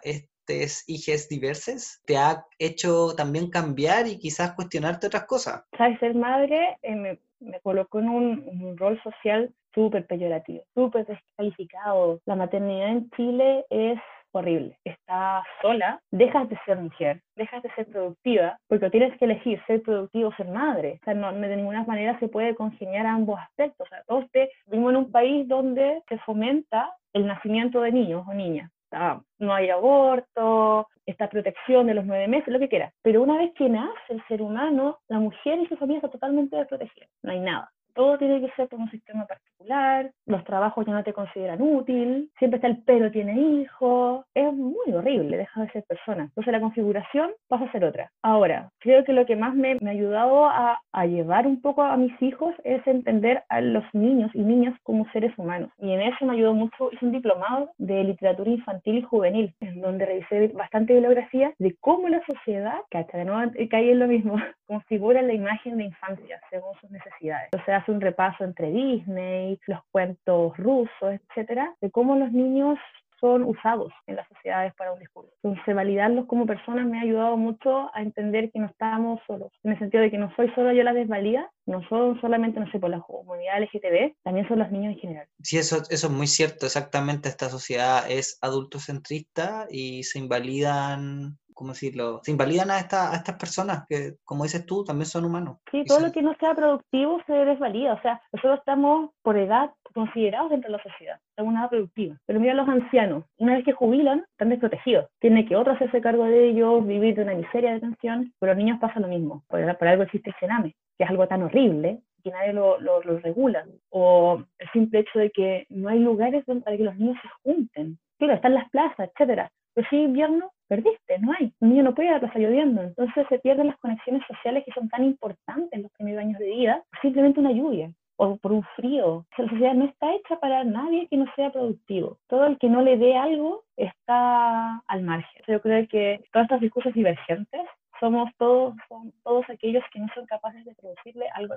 estos 0.52 0.84
hijos 0.88 1.30
diversos 1.30 2.02
te 2.06 2.18
ha 2.18 2.46
hecho 2.60 3.14
también 3.16 3.50
cambiar 3.50 4.08
y 4.08 4.18
quizás 4.18 4.54
cuestionarte 4.54 5.08
otras 5.08 5.26
cosas. 5.26 5.64
Sabes, 5.78 6.00
ser 6.00 6.16
madre 6.16 6.78
eh, 6.82 6.96
me, 6.96 7.20
me, 7.40 7.60
colocó 7.62 8.00
en 8.00 8.10
un, 8.10 8.78
rol 8.78 9.02
social 9.04 9.52
súper 9.74 10.06
peyorativo, 10.06 10.64
súper 10.74 11.06
descalificado. 11.06 12.20
La 12.26 12.36
maternidad 12.36 12.90
en 12.90 13.10
Chile 13.12 13.66
es 13.70 14.00
horrible. 14.34 14.78
Estás 14.84 15.44
sola, 15.62 16.02
dejas 16.12 16.50
de 16.50 16.58
ser 16.66 16.78
mujer, 16.78 17.22
dejas 17.36 17.62
de 17.64 17.72
ser 17.76 17.88
productiva, 17.88 18.58
porque 18.68 18.90
tienes 18.90 19.18
que 19.18 19.26
elegir 19.26 19.62
ser 19.68 19.82
productivo 19.82 20.30
o 20.30 20.36
ser 20.36 20.48
madre. 20.48 21.00
O 21.02 21.06
sea, 21.06 21.14
no, 21.14 21.32
de 21.34 21.56
ninguna 21.56 21.84
manera 21.84 22.18
se 22.20 22.28
puede 22.28 22.56
congeniar 22.56 23.06
ambos 23.06 23.40
aspectos. 23.40 23.88
O 23.88 23.90
sea, 23.90 24.04
todos 24.08 24.26
vivimos 24.68 24.92
en 24.92 24.98
un 24.98 25.12
país 25.12 25.48
donde 25.48 26.02
se 26.08 26.18
fomenta 26.20 26.92
el 27.14 27.28
nacimiento 27.28 27.82
de 27.82 27.92
niños 27.92 28.26
o 28.28 28.34
niñas. 28.34 28.72
Sea, 28.92 29.22
no 29.40 29.54
hay 29.54 29.70
aborto, 29.70 30.88
esta 31.06 31.30
protección 31.30 31.88
de 31.88 31.96
los 31.96 32.06
nueve 32.06 32.28
meses, 32.28 32.54
lo 32.54 32.60
que 32.60 32.70
quieras. 32.70 32.94
Pero 33.02 33.24
una 33.24 33.38
vez 33.38 33.52
que 33.56 33.68
nace 33.70 33.92
el 34.10 34.24
ser 34.28 34.42
humano, 34.42 35.00
la 35.08 35.18
mujer 35.18 35.60
y 35.60 35.68
su 35.68 35.78
familia 35.78 35.98
está 35.98 36.10
totalmente 36.10 36.56
desprotegida. 36.56 37.08
No 37.24 37.32
hay 37.32 37.40
nada 37.40 37.72
todo 37.94 38.18
tiene 38.18 38.42
que 38.42 38.52
ser 38.56 38.68
por 38.68 38.80
un 38.80 38.90
sistema 38.90 39.26
particular, 39.26 40.12
los 40.26 40.44
trabajos 40.44 40.86
ya 40.86 40.94
no 40.94 41.04
te 41.04 41.14
consideran 41.14 41.62
útil, 41.62 42.30
siempre 42.38 42.58
está 42.58 42.68
el 42.68 42.82
pero 42.86 43.12
tiene 43.12 43.40
hijos, 43.40 44.26
es 44.34 44.54
muy 44.54 44.94
horrible, 44.94 45.38
deja 45.38 45.62
de 45.62 45.72
ser 45.72 45.84
persona. 45.84 46.24
Entonces 46.24 46.52
la 46.52 46.60
configuración 46.60 47.32
pasa 47.48 47.66
a 47.66 47.72
ser 47.72 47.86
otra. 47.86 48.12
Ahora, 48.22 48.70
creo 48.80 49.04
que 49.04 49.14
lo 49.14 49.26
que 49.26 49.36
más 49.36 49.56
me, 49.56 49.78
me 49.82 49.90
ha 49.90 49.94
ayudado 49.94 50.46
a, 50.46 50.82
a, 50.92 51.06
llevar 51.06 51.48
un 51.48 51.62
poco 51.62 51.84
a 51.84 51.98
mis 51.98 52.20
hijos 52.22 52.54
es 52.64 52.86
entender 52.88 53.44
a 53.50 53.62
los 53.62 53.84
niños 53.94 54.32
y 54.34 54.42
niñas 54.42 54.76
como 54.84 55.10
seres 55.12 55.34
humanos. 55.38 55.70
Y 55.78 55.92
en 55.92 56.02
eso 56.02 56.26
me 56.26 56.34
ayudó 56.34 56.54
mucho, 56.54 56.92
hice 56.92 57.06
un 57.06 57.12
diplomado 57.12 57.72
de 57.78 58.04
literatura 58.04 58.50
infantil 58.50 58.98
y 58.98 59.02
juvenil, 59.02 59.54
en 59.60 59.82
donde 59.82 60.06
revisé 60.06 60.48
bastante 60.50 60.94
bibliografía 60.94 61.54
de 61.60 61.76
cómo 61.80 62.10
la 62.10 62.22
sociedad, 62.26 62.80
que 62.90 63.00
hasta 63.00 63.18
de 63.18 63.26
nuevo 63.26 63.52
caí 63.70 63.92
en 63.92 64.00
lo 64.00 64.08
mismo, 64.08 64.36
configura 64.68 65.22
la 65.22 65.34
imagen 65.34 65.78
de 65.78 65.86
infancia 65.86 66.40
según 66.50 66.74
sus 66.80 66.90
necesidades. 66.92 67.50
O 67.54 67.64
sea, 67.66 67.81
hace 67.82 67.92
un 67.92 68.02
repaso 68.02 68.44
entre 68.44 68.72
Disney, 68.72 69.60
los 69.68 69.80
cuentos 69.92 70.56
rusos, 70.58 70.92
etcétera, 71.02 71.76
de 71.82 71.92
cómo 71.92 72.16
los 72.16 72.32
niños 72.32 72.78
son 73.22 73.44
usados 73.44 73.94
en 74.08 74.16
las 74.16 74.28
sociedades 74.28 74.74
para 74.74 74.92
un 74.92 75.00
discurso. 75.00 75.32
Entonces, 75.44 75.76
validarlos 75.76 76.26
como 76.26 76.48
personas 76.48 76.88
me 76.88 76.98
ha 76.98 77.04
ayudado 77.04 77.38
mucho 77.38 77.96
a 77.96 78.02
entender 78.02 78.52
que 78.52 78.60
no 78.60 78.66
estamos 78.66 79.22
solos, 79.28 79.52
en 79.64 79.74
el 79.74 79.80
sentido 79.80 80.02
de 80.02 80.10
que 80.10 80.18
no 80.18 80.34
soy 80.36 80.52
solo 80.56 80.74
yo 80.74 80.84
la 80.84 80.94
desvalida, 80.94 81.50
no 81.68 81.88
son 81.88 82.20
solamente, 82.20 82.60
no 82.60 82.70
sé, 82.72 82.80
por 82.80 82.90
la 82.90 83.00
comunidad 83.00 83.62
LGTB, 83.62 84.16
también 84.24 84.48
son 84.48 84.60
los 84.60 84.72
niños 84.72 84.94
en 84.94 85.00
general. 85.00 85.28
Sí, 85.44 85.60
eso, 85.60 85.84
eso 85.90 86.08
es 86.08 86.14
muy 86.14 86.28
cierto, 86.28 86.66
exactamente, 86.66 87.30
esta 87.30 87.50
sociedad 87.50 88.10
es 88.10 88.40
adultocentrista 88.42 89.68
y 89.70 90.04
se 90.04 90.18
invalidan 90.18 91.38
¿cómo 91.62 91.74
decirlo? 91.74 92.22
Se 92.24 92.32
invalidan 92.32 92.72
a, 92.72 92.80
esta, 92.80 93.12
a 93.12 93.16
estas 93.18 93.36
personas 93.36 93.86
que, 93.88 94.16
como 94.26 94.46
dices 94.46 94.66
tú, 94.66 94.84
también 94.84 95.06
son 95.06 95.26
humanos. 95.26 95.60
Sí, 95.70 95.84
todo 95.86 96.00
lo 96.00 96.12
que 96.12 96.24
no 96.24 96.34
sea 96.40 96.56
productivo 96.56 97.22
se 97.28 97.34
desvalida. 97.34 97.94
O 97.94 98.02
sea, 98.02 98.20
nosotros 98.34 98.58
estamos 98.58 99.12
por 99.22 99.38
edad 99.38 99.70
considerados 99.94 100.50
dentro 100.50 100.72
de 100.72 100.78
la 100.78 100.84
sociedad, 100.84 101.20
estamos 101.30 101.52
una 101.52 101.62
edad 101.62 101.70
productiva. 101.70 102.18
Pero 102.26 102.40
mira 102.40 102.56
los 102.56 102.68
ancianos, 102.68 103.26
una 103.38 103.54
vez 103.54 103.64
que 103.64 103.74
jubilan, 103.74 104.26
están 104.32 104.50
desprotegidos. 104.50 105.06
Tiene 105.20 105.46
que 105.46 105.56
otro 105.56 105.74
hacerse 105.74 106.02
cargo 106.02 106.24
de 106.26 106.50
ellos, 106.50 106.88
vivir 106.88 107.16
de 107.16 107.22
una 107.22 107.36
miseria 107.36 107.74
de 107.74 107.80
pensión, 107.80 108.34
pero 108.40 108.54
los 108.54 108.58
niños 108.58 108.80
pasa 108.80 109.00
lo 109.00 109.08
mismo. 109.08 109.44
Por, 109.48 109.78
por 109.78 109.88
algo 109.88 110.02
existe 110.02 110.32
el 110.32 110.36
cename, 110.40 110.76
que 110.98 111.04
es 111.04 111.10
algo 111.12 111.28
tan 111.28 111.44
horrible 111.44 112.02
que 112.24 112.32
nadie 112.32 112.54
lo, 112.54 112.80
lo, 112.80 113.04
lo, 113.04 113.20
regula, 113.20 113.66
o 113.90 114.44
el 114.60 114.70
simple 114.74 115.00
hecho 115.00 115.20
de 115.20 115.32
que 115.32 115.66
no 115.70 115.90
hay 115.90 116.00
lugares 116.00 116.44
donde, 116.46 116.64
para 116.64 116.78
que 116.78 116.84
los 116.84 116.96
niños 116.96 117.18
se 117.22 117.28
junten. 117.44 117.98
Claro, 118.18 118.34
están 118.36 118.54
las 118.54 118.70
plazas, 118.70 119.10
etcétera. 119.10 119.52
Pero 119.74 119.88
si 119.90 119.98
invierno, 119.98 120.52
perdiste, 120.68 121.20
no 121.20 121.34
hay. 121.34 121.54
Un 121.60 121.70
niño 121.70 121.84
no 121.84 121.96
puede 121.96 122.10
ir 122.10 122.14
a 122.14 122.38
lloviendo. 122.38 122.82
Entonces 122.82 123.26
se 123.30 123.40
pierden 123.40 123.68
las 123.68 123.78
conexiones 123.80 124.24
sociales 124.28 124.64
que 124.66 124.72
son 124.72 124.90
tan 124.90 125.04
importantes 125.04 125.72
en 125.74 125.84
los 125.84 125.92
primeros 125.92 126.24
años 126.24 126.40
de 126.40 126.50
vida, 126.50 126.84
simplemente 127.02 127.40
una 127.40 127.52
lluvia 127.52 127.92
o 128.18 128.38
por 128.38 128.52
un 128.52 128.64
frío. 128.76 129.26
La 129.36 129.50
sociedad 129.50 129.74
no 129.74 129.86
está 129.86 130.14
hecha 130.14 130.40
para 130.40 130.64
nadie 130.64 131.08
que 131.08 131.18
no 131.18 131.26
sea 131.36 131.52
productivo. 131.52 132.20
Todo 132.28 132.46
el 132.46 132.60
que 132.60 132.70
no 132.70 132.84
le 132.84 132.98
dé 132.98 133.18
algo 133.18 133.64
está 133.76 134.78
al 134.88 135.02
margen. 135.02 135.42
Yo 135.48 135.60
creo 135.60 135.88
que 135.88 136.24
todas 136.32 136.46
estas 136.46 136.62
discursos 136.62 136.94
divergentes 136.94 137.62
somos 138.02 138.30
todos, 138.38 138.74
son 138.90 139.14
todos 139.24 139.46
aquellos 139.48 139.84
que 139.94 140.00
no 140.00 140.08
son 140.16 140.26
capaces 140.26 140.66
de 140.66 140.74
producirle 140.74 141.28
algo. 141.36 141.54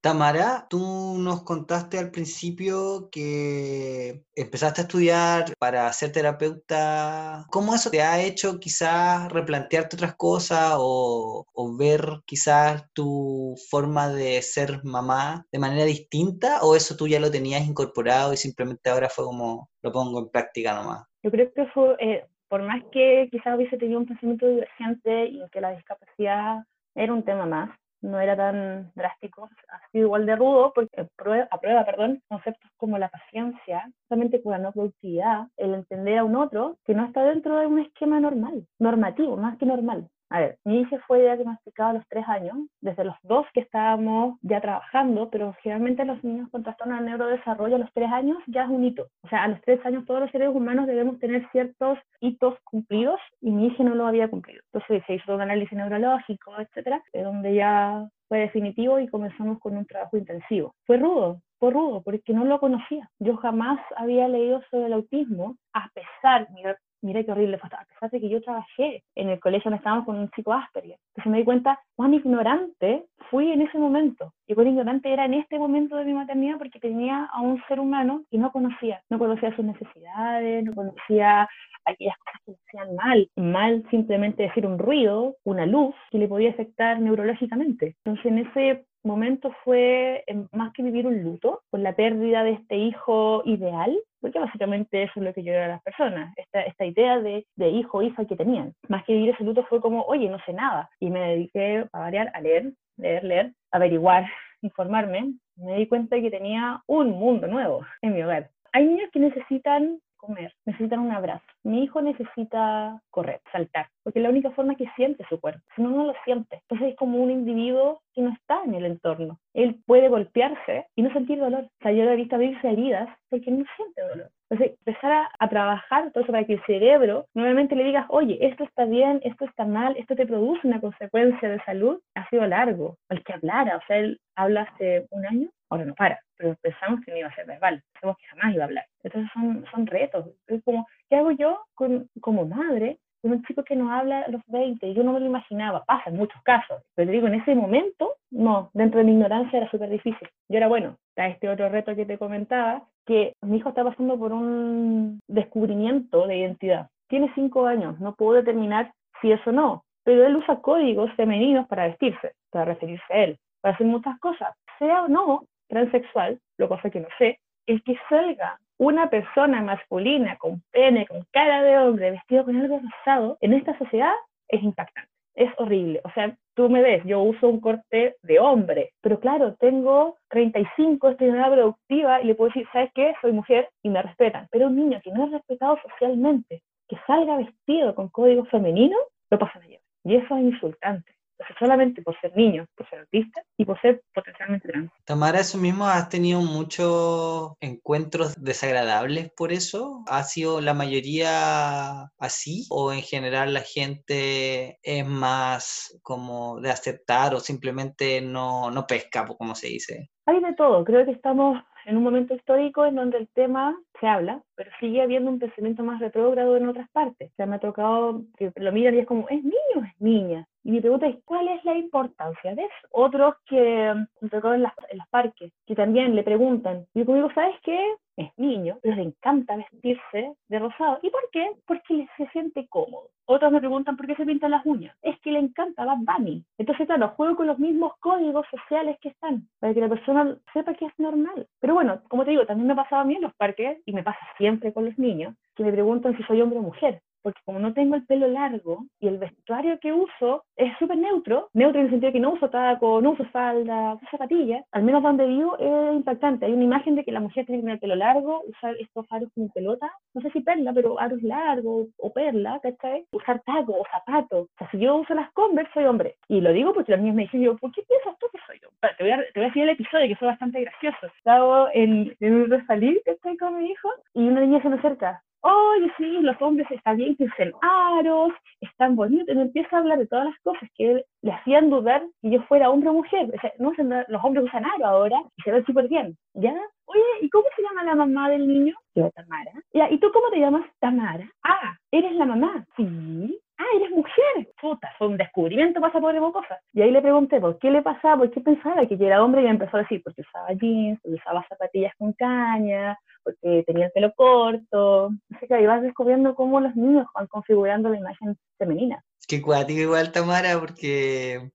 Tamara, 0.00 0.66
tú 0.68 1.16
nos 1.18 1.44
contaste 1.44 1.98
al 1.98 2.10
principio 2.10 3.10
que 3.12 4.24
empezaste 4.34 4.80
a 4.80 4.84
estudiar 4.84 5.44
para 5.58 5.92
ser 5.92 6.10
terapeuta. 6.10 7.44
¿Cómo 7.50 7.74
eso 7.74 7.90
te 7.90 8.02
ha 8.02 8.20
hecho 8.22 8.58
quizás 8.58 9.30
replantearte 9.30 9.96
otras 9.96 10.16
cosas 10.16 10.74
o, 10.78 11.46
o 11.52 11.76
ver 11.76 12.22
quizás 12.24 12.90
tu 12.94 13.54
forma 13.70 14.08
de 14.08 14.40
ser 14.40 14.82
mamá 14.84 15.46
de 15.52 15.58
manera 15.58 15.84
distinta? 15.84 16.60
¿O 16.62 16.74
eso 16.74 16.96
tú 16.96 17.06
ya 17.06 17.20
lo 17.20 17.30
tenías 17.30 17.66
incorporado 17.66 18.32
y 18.32 18.38
simplemente 18.38 18.88
ahora 18.88 19.10
fue 19.10 19.26
como 19.26 19.68
lo 19.82 19.92
pongo 19.92 20.20
en 20.20 20.30
práctica 20.30 20.74
nomás? 20.74 21.06
Yo 21.22 21.30
creo 21.30 21.52
que 21.52 21.66
fue, 21.66 21.96
eh, 22.00 22.26
por 22.52 22.62
más 22.62 22.84
que 22.92 23.28
quizás 23.30 23.56
hubiese 23.56 23.78
tenido 23.78 23.98
un 23.98 24.04
pensamiento 24.04 24.46
divergente 24.46 25.24
y 25.24 25.40
que 25.50 25.62
la 25.62 25.70
discapacidad 25.70 26.58
era 26.94 27.14
un 27.14 27.22
tema 27.22 27.46
más, 27.46 27.70
no 28.02 28.20
era 28.20 28.36
tan 28.36 28.92
drástico, 28.94 29.48
ha 29.68 29.88
sido 29.90 30.04
igual 30.04 30.26
de 30.26 30.36
rudo, 30.36 30.70
porque 30.74 31.08
prueba, 31.16 31.48
aprueba 31.50 31.86
perdón, 31.86 32.20
conceptos 32.28 32.70
como 32.76 32.98
la 32.98 33.08
paciencia, 33.08 33.90
solamente 34.06 34.42
con 34.42 34.52
la 34.52 34.58
no 34.58 34.70
productividad, 34.70 35.46
el 35.56 35.72
entender 35.72 36.18
a 36.18 36.24
un 36.24 36.36
otro 36.36 36.76
que 36.84 36.94
no 36.94 37.06
está 37.06 37.24
dentro 37.24 37.58
de 37.58 37.68
un 37.68 37.78
esquema 37.78 38.20
normal, 38.20 38.66
normativo, 38.78 39.38
más 39.38 39.56
que 39.56 39.64
normal. 39.64 40.10
A 40.32 40.40
ver, 40.40 40.56
mi 40.64 40.80
hija 40.80 40.98
fue 41.06 41.20
diagnosticada 41.20 41.90
a 41.90 41.92
los 41.92 42.08
tres 42.08 42.26
años, 42.26 42.56
desde 42.80 43.04
los 43.04 43.14
dos 43.22 43.44
que 43.52 43.60
estábamos 43.60 44.38
ya 44.40 44.62
trabajando, 44.62 45.28
pero 45.28 45.54
generalmente 45.62 46.06
los 46.06 46.24
niños 46.24 46.48
con 46.50 46.62
trastorno 46.62 46.96
de 46.96 47.02
neurodesarrollo 47.02 47.76
a 47.76 47.80
los 47.80 47.92
tres 47.92 48.10
años 48.10 48.38
ya 48.46 48.62
es 48.64 48.70
un 48.70 48.82
hito. 48.82 49.08
O 49.24 49.28
sea, 49.28 49.44
a 49.44 49.48
los 49.48 49.60
tres 49.60 49.84
años 49.84 50.06
todos 50.06 50.20
los 50.20 50.30
seres 50.30 50.48
humanos 50.48 50.86
debemos 50.86 51.18
tener 51.18 51.46
ciertos 51.52 51.98
hitos 52.20 52.58
cumplidos 52.64 53.20
y 53.42 53.50
mi 53.50 53.66
hija 53.66 53.84
no 53.84 53.94
lo 53.94 54.06
había 54.06 54.28
cumplido. 54.28 54.62
Entonces 54.72 55.02
se 55.06 55.16
hizo 55.16 55.34
un 55.34 55.42
análisis 55.42 55.76
neurológico, 55.76 56.58
etcétera, 56.58 57.02
de 57.12 57.22
donde 57.24 57.54
ya 57.54 58.08
fue 58.28 58.38
definitivo 58.38 58.98
y 59.00 59.08
comenzamos 59.08 59.58
con 59.58 59.76
un 59.76 59.84
trabajo 59.84 60.16
intensivo. 60.16 60.74
Fue 60.86 60.96
rudo, 60.96 61.42
fue 61.58 61.72
rudo, 61.72 62.00
porque 62.02 62.32
no 62.32 62.46
lo 62.46 62.58
conocía. 62.58 63.10
Yo 63.18 63.36
jamás 63.36 63.78
había 63.96 64.28
leído 64.28 64.62
sobre 64.70 64.86
el 64.86 64.94
autismo, 64.94 65.56
a 65.74 65.90
pesar, 65.92 66.48
mira, 66.54 66.78
mira 67.02 67.22
qué 67.22 67.32
horrible 67.32 67.58
fue, 67.58 68.08
de 68.08 68.20
que 68.20 68.28
yo 68.28 68.40
trabajé 68.42 69.02
en 69.14 69.28
el 69.28 69.40
colegio 69.40 69.70
donde 69.70 69.78
estábamos 69.78 70.06
con 70.06 70.18
un 70.18 70.30
chico 70.30 70.52
Asperger. 70.52 70.98
Entonces 71.10 71.30
me 71.30 71.38
di 71.38 71.44
cuenta 71.44 71.78
cuán 71.96 72.14
ignorante 72.14 73.04
fui 73.30 73.50
en 73.50 73.62
ese 73.62 73.78
momento. 73.78 74.32
Y 74.46 74.54
cuán 74.54 74.68
ignorante 74.68 75.12
era 75.12 75.24
en 75.24 75.34
este 75.34 75.58
momento 75.58 75.96
de 75.96 76.04
mi 76.04 76.14
maternidad 76.14 76.58
porque 76.58 76.80
tenía 76.80 77.28
a 77.32 77.40
un 77.40 77.62
ser 77.68 77.80
humano 77.80 78.22
y 78.30 78.38
no 78.38 78.52
conocía. 78.52 79.02
No 79.10 79.18
conocía 79.18 79.54
sus 79.54 79.64
necesidades, 79.64 80.64
no 80.64 80.74
conocía 80.74 81.48
aquellas 81.84 82.16
cosas 82.18 82.40
que 82.44 82.52
le 82.52 82.58
hacían 82.66 82.96
mal. 82.96 83.30
Mal 83.36 83.84
simplemente 83.90 84.44
decir 84.44 84.66
un 84.66 84.78
ruido, 84.78 85.36
una 85.44 85.66
luz, 85.66 85.94
que 86.10 86.18
le 86.18 86.28
podía 86.28 86.50
afectar 86.50 87.00
neurológicamente. 87.00 87.96
Entonces 88.04 88.26
en 88.26 88.38
ese 88.38 88.84
momento 89.04 89.52
fue 89.64 90.22
em, 90.26 90.46
más 90.52 90.72
que 90.72 90.82
vivir 90.82 91.06
un 91.06 91.22
luto 91.22 91.62
por 91.70 91.80
la 91.80 91.94
pérdida 91.94 92.44
de 92.44 92.52
este 92.52 92.76
hijo 92.76 93.42
ideal, 93.44 93.96
porque 94.22 94.38
básicamente 94.38 95.02
eso 95.02 95.12
es 95.16 95.22
lo 95.22 95.34
que 95.34 95.42
yo 95.42 95.52
a 95.52 95.66
las 95.66 95.82
personas, 95.82 96.32
esta, 96.36 96.62
esta 96.62 96.86
idea 96.86 97.20
de, 97.20 97.44
de 97.56 97.68
hijo 97.68 97.98
o 97.98 98.02
hija 98.02 98.24
que 98.24 98.36
tenían. 98.36 98.72
Más 98.88 99.04
que 99.04 99.12
vivir 99.12 99.30
ese 99.30 99.44
luto 99.44 99.64
fue 99.64 99.80
como, 99.80 100.02
oye, 100.04 100.30
no 100.30 100.38
sé 100.46 100.52
nada. 100.52 100.88
Y 101.00 101.10
me 101.10 101.20
dediqué 101.20 101.84
a 101.92 101.98
variar, 101.98 102.30
a 102.32 102.40
leer, 102.40 102.72
leer, 102.96 103.24
leer, 103.24 103.52
averiguar, 103.72 104.24
informarme. 104.62 105.34
Me 105.56 105.76
di 105.76 105.88
cuenta 105.88 106.16
de 106.16 106.22
que 106.22 106.30
tenía 106.30 106.80
un 106.86 107.10
mundo 107.10 107.48
nuevo 107.48 107.84
en 108.00 108.14
mi 108.14 108.22
hogar. 108.22 108.48
Hay 108.72 108.86
niños 108.86 109.10
que 109.12 109.18
necesitan 109.18 109.98
comer, 110.22 110.54
necesitan 110.64 111.00
un 111.00 111.10
abrazo. 111.10 111.44
Mi 111.64 111.82
hijo 111.82 112.00
necesita 112.00 113.00
correr, 113.10 113.40
saltar, 113.50 113.88
porque 114.02 114.20
es 114.20 114.22
la 114.22 114.30
única 114.30 114.52
forma 114.52 114.76
que 114.76 114.88
siente 114.96 115.26
su 115.28 115.40
cuerpo, 115.40 115.60
si 115.74 115.82
no, 115.82 115.90
no 115.90 116.06
lo 116.06 116.14
siente. 116.24 116.62
Entonces 116.62 116.90
es 116.90 116.96
como 116.96 117.18
un 117.18 117.30
individuo 117.30 118.00
que 118.14 118.22
no 118.22 118.30
está 118.30 118.62
en 118.64 118.74
el 118.74 118.86
entorno. 118.86 119.38
Él 119.52 119.80
puede 119.86 120.08
golpearse 120.08 120.86
y 120.94 121.02
no 121.02 121.12
sentir 121.12 121.38
dolor. 121.38 121.64
O 121.64 121.82
sea, 121.82 121.92
yo 121.92 122.04
lo 122.04 122.12
he 122.12 122.16
visto 122.16 122.36
abrirse 122.36 122.68
heridas 122.68 123.08
porque 123.28 123.50
no 123.50 123.64
siente 123.76 124.02
dolor. 124.02 124.30
Entonces, 124.50 124.76
empezar 124.84 125.28
a, 125.38 125.48
trabajar 125.48 126.10
todo 126.12 126.26
para 126.26 126.44
que 126.44 126.54
el 126.54 126.64
cerebro 126.66 127.24
nuevamente 127.32 127.74
le 127.74 127.84
digas, 127.84 128.04
oye, 128.10 128.36
esto 128.40 128.64
está 128.64 128.84
bien, 128.84 129.20
esto 129.24 129.46
está 129.46 129.64
mal, 129.64 129.96
esto 129.96 130.14
te 130.14 130.26
produce 130.26 130.66
una 130.66 130.80
consecuencia 130.80 131.48
de 131.48 131.62
salud, 131.64 132.00
ha 132.14 132.28
sido 132.28 132.46
largo. 132.46 132.98
El 133.08 133.24
que 133.24 133.32
hablara, 133.32 133.78
o 133.78 133.80
sea, 133.86 133.96
él 133.96 134.20
habla 134.36 134.62
hace 134.62 135.06
un 135.10 135.26
año, 135.26 135.48
ahora 135.72 135.84
no 135.86 135.94
para, 135.94 136.20
pero 136.36 136.54
pensamos 136.60 137.00
que 137.04 137.10
no 137.10 137.18
iba 137.18 137.28
a 137.28 137.34
ser 137.34 137.46
verbal, 137.46 137.82
pensamos 137.92 138.16
que 138.18 138.26
jamás 138.26 138.54
iba 138.54 138.64
a 138.64 138.66
hablar. 138.66 138.84
Entonces 139.02 139.30
son, 139.32 139.64
son 139.70 139.86
retos. 139.86 140.26
Es 140.46 140.62
como, 140.64 140.86
¿qué 141.08 141.16
hago 141.16 141.30
yo 141.32 141.64
con, 141.74 142.08
como 142.20 142.46
madre 142.46 142.98
con 143.22 143.32
un 143.32 143.42
chico 143.44 143.62
que 143.62 143.76
no 143.76 143.92
habla 143.92 144.22
a 144.22 144.28
los 144.28 144.42
20? 144.48 144.92
Yo 144.94 145.02
no 145.02 145.12
me 145.12 145.20
lo 145.20 145.26
imaginaba, 145.26 145.84
pasa 145.84 146.10
en 146.10 146.16
muchos 146.16 146.42
casos, 146.42 146.82
pero 146.94 147.06
te 147.06 147.12
digo, 147.12 147.28
en 147.28 147.34
ese 147.34 147.54
momento, 147.54 148.16
no, 148.30 148.70
dentro 148.74 148.98
de 148.98 149.04
mi 149.04 149.12
ignorancia 149.12 149.58
era 149.58 149.70
súper 149.70 149.90
difícil. 149.90 150.28
Y 150.48 150.56
ahora, 150.56 150.68
bueno, 150.68 150.96
está 151.10 151.28
este 151.28 151.48
otro 151.48 151.68
reto 151.68 151.94
que 151.94 152.06
te 152.06 152.18
comentaba, 152.18 152.82
que 153.06 153.34
mi 153.42 153.58
hijo 153.58 153.70
está 153.70 153.84
pasando 153.84 154.18
por 154.18 154.32
un 154.32 155.20
descubrimiento 155.28 156.26
de 156.26 156.38
identidad. 156.38 156.88
Tiene 157.08 157.32
cinco 157.34 157.66
años, 157.66 157.98
no 158.00 158.14
puedo 158.14 158.34
determinar 158.34 158.92
si 159.20 159.32
eso 159.32 159.52
no, 159.52 159.84
pero 160.04 160.26
él 160.26 160.36
usa 160.36 160.60
códigos 160.60 161.12
femeninos 161.14 161.68
para 161.68 161.86
vestirse, 161.86 162.32
para 162.50 162.64
referirse 162.64 163.04
a 163.10 163.24
él, 163.24 163.38
para 163.60 163.74
hacer 163.74 163.86
muchas 163.86 164.18
cosas. 164.18 164.54
Sea 164.78 165.04
o 165.04 165.08
no 165.08 165.44
transexual, 165.72 166.38
lo 166.58 166.68
cosa 166.68 166.90
que 166.90 167.00
no 167.00 167.08
sé, 167.18 167.38
el 167.66 167.82
que 167.82 167.96
salga 168.08 168.58
una 168.78 169.08
persona 169.08 169.62
masculina 169.62 170.36
con 170.36 170.62
pene, 170.70 171.06
con 171.06 171.24
cara 171.30 171.62
de 171.62 171.78
hombre, 171.78 172.10
vestido 172.10 172.44
con 172.44 172.56
algo 172.56 172.80
rosado, 172.80 173.38
en 173.40 173.54
esta 173.54 173.76
sociedad 173.78 174.12
es 174.48 174.62
impactante. 174.62 175.10
Es 175.34 175.50
horrible. 175.56 176.02
O 176.04 176.10
sea, 176.10 176.36
tú 176.54 176.68
me 176.68 176.82
ves, 176.82 177.02
yo 177.06 177.22
uso 177.22 177.48
un 177.48 177.60
corte 177.60 178.16
de 178.22 178.38
hombre, 178.38 178.90
pero 179.00 179.18
claro, 179.18 179.54
tengo 179.58 180.18
35, 180.28 181.08
estoy 181.08 181.28
en 181.28 181.36
una 181.36 181.50
productiva 181.50 182.20
y 182.20 182.26
le 182.26 182.34
puedo 182.34 182.48
decir, 182.48 182.68
¿sabes 182.70 182.90
qué? 182.94 183.14
Soy 183.22 183.32
mujer 183.32 183.70
y 183.82 183.88
me 183.88 184.02
respetan. 184.02 184.48
Pero 184.50 184.66
un 184.66 184.76
niño 184.76 185.00
que 185.02 185.10
no 185.10 185.24
es 185.24 185.32
respetado 185.32 185.78
socialmente, 185.88 186.62
que 186.86 186.98
salga 187.06 187.38
vestido 187.38 187.94
con 187.94 188.10
código 188.10 188.44
femenino, 188.46 188.96
lo 189.30 189.38
pasan 189.38 189.62
a 189.62 189.66
llevar. 189.66 189.82
Y 190.04 190.16
eso 190.16 190.36
es 190.36 190.42
insultante 190.42 191.14
solamente 191.58 192.02
por 192.02 192.18
ser 192.20 192.36
niño, 192.36 192.66
por 192.76 192.88
ser 192.88 193.00
autista 193.00 193.42
y 193.56 193.64
por 193.64 193.80
ser 193.80 194.02
potencialmente 194.14 194.68
trans. 194.68 194.90
Tamara, 195.04 195.40
¿eso 195.40 195.58
mismo 195.58 195.86
has 195.86 196.08
tenido 196.08 196.40
muchos 196.40 197.52
encuentros 197.60 198.34
desagradables 198.42 199.30
por 199.36 199.52
eso? 199.52 200.02
¿Ha 200.08 200.22
sido 200.22 200.60
la 200.60 200.74
mayoría 200.74 202.10
así? 202.18 202.66
¿O 202.70 202.92
en 202.92 203.02
general 203.02 203.54
la 203.54 203.60
gente 203.62 204.78
es 204.82 205.06
más 205.06 205.98
como 206.02 206.60
de 206.60 206.70
aceptar 206.70 207.34
o 207.34 207.40
simplemente 207.40 208.20
no, 208.20 208.70
no 208.70 208.86
pesca, 208.86 209.26
como 209.26 209.54
se 209.54 209.68
dice? 209.68 210.10
Hay 210.26 210.40
de 210.40 210.54
todo. 210.54 210.84
Creo 210.84 211.04
que 211.04 211.12
estamos 211.12 211.58
en 211.84 211.96
un 211.96 212.02
momento 212.02 212.34
histórico 212.34 212.84
en 212.86 212.94
donde 212.94 213.18
el 213.18 213.28
tema 213.28 213.76
se 214.00 214.06
habla, 214.06 214.42
pero 214.62 214.76
sigue 214.78 215.02
habiendo 215.02 215.28
un 215.28 215.40
pensamiento 215.40 215.82
más 215.82 215.98
retrógrado 215.98 216.56
en 216.56 216.68
otras 216.68 216.88
partes. 216.90 217.32
O 217.32 217.34
sea, 217.34 217.46
me 217.46 217.56
ha 217.56 217.58
tocado 217.58 218.22
que 218.36 218.52
lo 218.54 218.70
miran 218.70 218.94
y 218.94 219.00
es 219.00 219.06
como, 219.06 219.28
¿es 219.28 219.42
niño 219.42 219.84
es 219.84 220.00
niña? 220.00 220.46
Y 220.62 220.70
mi 220.70 220.80
pregunta 220.80 221.08
es, 221.08 221.16
¿cuál 221.24 221.48
es 221.48 221.64
la 221.64 221.74
importancia 221.76 222.54
de 222.54 222.62
eso? 222.62 222.88
Otros 222.92 223.34
que 223.46 223.92
me 224.20 224.28
tocado 224.28 224.54
en, 224.54 224.62
en 224.62 224.98
los 224.98 225.08
parques, 225.10 225.52
que 225.66 225.74
también 225.74 226.14
le 226.14 226.22
preguntan, 226.22 226.86
y 226.94 227.00
yo 227.00 227.06
conmigo, 227.06 227.28
¿sabes 227.34 227.56
qué? 227.64 227.96
es 228.16 228.30
niño, 228.36 228.78
pero 228.82 228.96
le 228.96 229.02
encanta 229.02 229.56
vestirse 229.56 230.34
de 230.48 230.58
rosado. 230.58 230.98
¿Y 231.02 231.10
por 231.10 231.22
qué? 231.32 231.50
Porque 231.66 232.06
se 232.16 232.26
siente 232.28 232.66
cómodo. 232.68 233.08
Otros 233.24 233.52
me 233.52 233.60
preguntan 233.60 233.96
por 233.96 234.06
qué 234.06 234.14
se 234.16 234.26
pintan 234.26 234.50
las 234.50 234.66
uñas. 234.66 234.94
Es 235.00 235.18
que 235.20 235.30
le 235.30 235.38
encanta 235.38 235.84
Bad 235.84 235.98
Bunny. 235.98 236.44
Entonces, 236.58 236.86
claro, 236.86 237.08
juego 237.10 237.36
con 237.36 237.46
los 237.46 237.58
mismos 237.58 237.92
códigos 238.00 238.46
sociales 238.50 238.98
que 239.00 239.08
están, 239.08 239.48
para 239.60 239.72
que 239.72 239.80
la 239.80 239.88
persona 239.88 240.36
sepa 240.52 240.74
que 240.74 240.86
es 240.86 240.92
normal. 240.98 241.46
Pero 241.60 241.74
bueno, 241.74 242.02
como 242.08 242.24
te 242.24 242.30
digo, 242.30 242.44
también 242.44 242.66
me 242.66 242.72
ha 242.74 242.76
pasado 242.76 243.02
a 243.02 243.04
mí 243.04 243.14
en 243.14 243.22
los 243.22 243.34
parques, 243.34 243.78
y 243.86 243.92
me 243.92 244.02
pasa 244.02 244.20
siempre 244.36 244.51
con 244.72 244.84
los 244.84 244.98
niños, 244.98 245.34
que 245.54 245.64
me 245.64 245.72
preguntan 245.72 246.16
si 246.16 246.22
soy 246.24 246.40
hombre 246.40 246.58
o 246.58 246.62
mujer 246.62 247.00
porque 247.22 247.40
como 247.44 247.58
no 247.58 247.72
tengo 247.72 247.94
el 247.94 248.04
pelo 248.06 248.28
largo 248.28 248.86
y 249.00 249.08
el 249.08 249.18
vestuario 249.18 249.78
que 249.80 249.92
uso 249.92 250.44
es 250.56 250.72
súper 250.78 250.98
neutro, 250.98 251.48
neutro 251.52 251.80
en 251.80 251.86
el 251.86 251.90
sentido 251.90 252.08
de 252.08 252.12
que 252.14 252.20
no 252.20 252.32
uso 252.32 252.50
taco, 252.50 253.00
no 253.00 253.10
uso 253.10 253.24
falda, 253.26 253.94
uso 253.94 254.06
zapatillas, 254.10 254.64
al 254.72 254.82
menos 254.82 255.02
donde 255.02 255.26
vivo 255.26 255.56
es 255.58 255.94
impactante. 255.94 256.46
Hay 256.46 256.52
una 256.52 256.64
imagen 256.64 256.94
de 256.94 257.04
que 257.04 257.12
la 257.12 257.20
mujer 257.20 257.46
tiene 257.46 257.58
que 257.58 257.62
tener 257.62 257.74
el 257.74 257.80
pelo 257.80 257.96
largo, 257.96 258.42
usar 258.46 258.74
estos 258.78 259.06
aros 259.10 259.28
como 259.34 259.48
pelota, 259.50 259.90
no 260.14 260.20
sé 260.20 260.30
si 260.30 260.40
perla, 260.40 260.72
pero 260.72 260.98
aros 261.00 261.22
largos 261.22 261.88
o 261.98 262.12
perla, 262.12 262.60
¿cachai? 262.62 263.06
Usar 263.12 263.40
taco 263.42 263.72
o 263.72 263.84
zapatos. 263.90 264.48
O 264.48 264.58
sea, 264.58 264.70
si 264.70 264.78
yo 264.78 264.96
uso 264.96 265.14
las 265.14 265.32
Converse, 265.32 265.72
soy 265.72 265.84
hombre. 265.84 266.16
Y 266.28 266.40
lo 266.40 266.52
digo 266.52 266.74
porque 266.74 266.92
los 266.92 267.00
niños 267.00 267.16
me 267.16 267.22
dicen, 267.22 267.40
yo, 267.40 267.56
¿por 267.56 267.72
qué 267.72 267.82
piensas 267.82 268.18
tú 268.18 268.26
que 268.32 268.38
soy 268.46 268.58
hombre? 268.66 268.90
Te 268.98 269.04
voy 269.04 269.12
a, 269.12 269.16
te 269.16 269.40
voy 269.40 269.44
a 269.44 269.48
decir 269.48 269.62
el 269.62 269.68
episodio 269.70 270.08
que 270.08 270.16
fue 270.16 270.28
bastante 270.28 270.60
gracioso. 270.60 271.06
Estaba 271.16 271.70
en, 271.72 272.14
en 272.20 272.34
un 272.34 272.50
resalir, 272.50 273.00
estoy 273.04 273.36
con 273.36 273.58
mi 273.58 273.70
hijo, 273.70 273.88
y 274.14 274.26
una 274.26 274.40
niña 274.40 274.60
se 274.62 274.68
me 274.68 274.76
acerca, 274.76 275.22
oye, 275.42 275.92
sí, 275.96 276.18
los 276.20 276.40
hombres 276.40 276.70
están 276.70 276.96
bien 276.96 277.16
que 277.16 277.24
usen 277.24 277.52
aros, 277.60 278.32
están 278.60 278.96
bonitos, 278.96 279.28
y 279.34 279.36
me 279.36 279.42
empieza 279.42 279.76
a 279.76 279.80
hablar 279.80 279.98
de 279.98 280.06
todas 280.06 280.26
las 280.26 280.38
cosas 280.40 280.68
que 280.76 281.04
le 281.22 281.32
hacían 281.32 281.70
dudar 281.70 282.02
que 282.20 282.30
yo 282.30 282.42
fuera 282.44 282.70
hombre 282.70 282.90
o 282.90 282.94
mujer. 282.94 283.30
O 283.34 283.40
sea, 283.40 283.52
no, 283.58 283.72
los 284.08 284.24
hombres 284.24 284.44
usan 284.44 284.64
aro 284.64 284.86
ahora 284.86 285.22
y 285.36 285.42
se 285.42 285.52
ven 285.52 285.64
súper 285.66 285.88
bien, 285.88 286.16
¿ya? 286.34 286.54
Oye, 286.86 287.02
¿y 287.20 287.30
cómo 287.30 287.46
se 287.56 287.62
llama 287.62 287.84
la 287.84 287.94
mamá 287.94 288.30
del 288.30 288.46
niño? 288.46 288.74
Yo, 288.94 289.10
Tamara. 289.10 289.52
¿y 289.90 289.98
tú 289.98 290.10
cómo 290.12 290.30
te 290.30 290.38
llamas? 290.38 290.66
Tamara. 290.80 291.28
Ah, 291.42 291.76
¿eres 291.90 292.12
la 292.14 292.26
mamá? 292.26 292.64
Sí. 292.76 293.38
Ah, 293.62 293.76
eres 293.76 293.90
mujer. 293.90 294.48
Puta, 294.60 294.92
fue 294.98 295.06
un 295.08 295.16
descubrimiento 295.16 295.80
pasa 295.80 296.00
por 296.00 296.32
cosas. 296.32 296.58
Y 296.72 296.82
ahí 296.82 296.90
le 296.90 297.00
pregunté 297.00 297.40
por 297.40 297.58
qué 297.58 297.70
le 297.70 297.82
pasaba, 297.82 298.18
por 298.18 298.30
qué 298.30 298.40
pensaba 298.40 298.86
que 298.86 298.96
yo 298.96 299.06
era 299.06 299.22
hombre 299.22 299.42
y 299.42 299.46
empezó 299.46 299.76
a 299.76 299.80
decir, 299.80 300.02
porque 300.02 300.22
usaba 300.22 300.52
jeans, 300.54 300.98
porque 301.00 301.16
usaba 301.16 301.46
zapatillas 301.48 301.92
con 301.96 302.12
caña, 302.14 302.98
porque 303.22 303.62
tenía 303.66 303.86
el 303.86 303.92
pelo 303.92 304.12
corto. 304.14 305.10
Así 305.34 305.46
que 305.46 305.54
ahí 305.54 305.66
vas 305.66 305.82
descubriendo 305.82 306.34
cómo 306.34 306.60
los 306.60 306.74
niños 306.74 307.06
van 307.14 307.28
configurando 307.28 307.88
la 307.88 307.98
imagen 307.98 308.36
femenina. 308.58 309.02
Qué 309.28 309.40
cuático 309.40 309.80
igual, 309.80 310.10
Tamara, 310.10 310.58
porque 310.58 311.50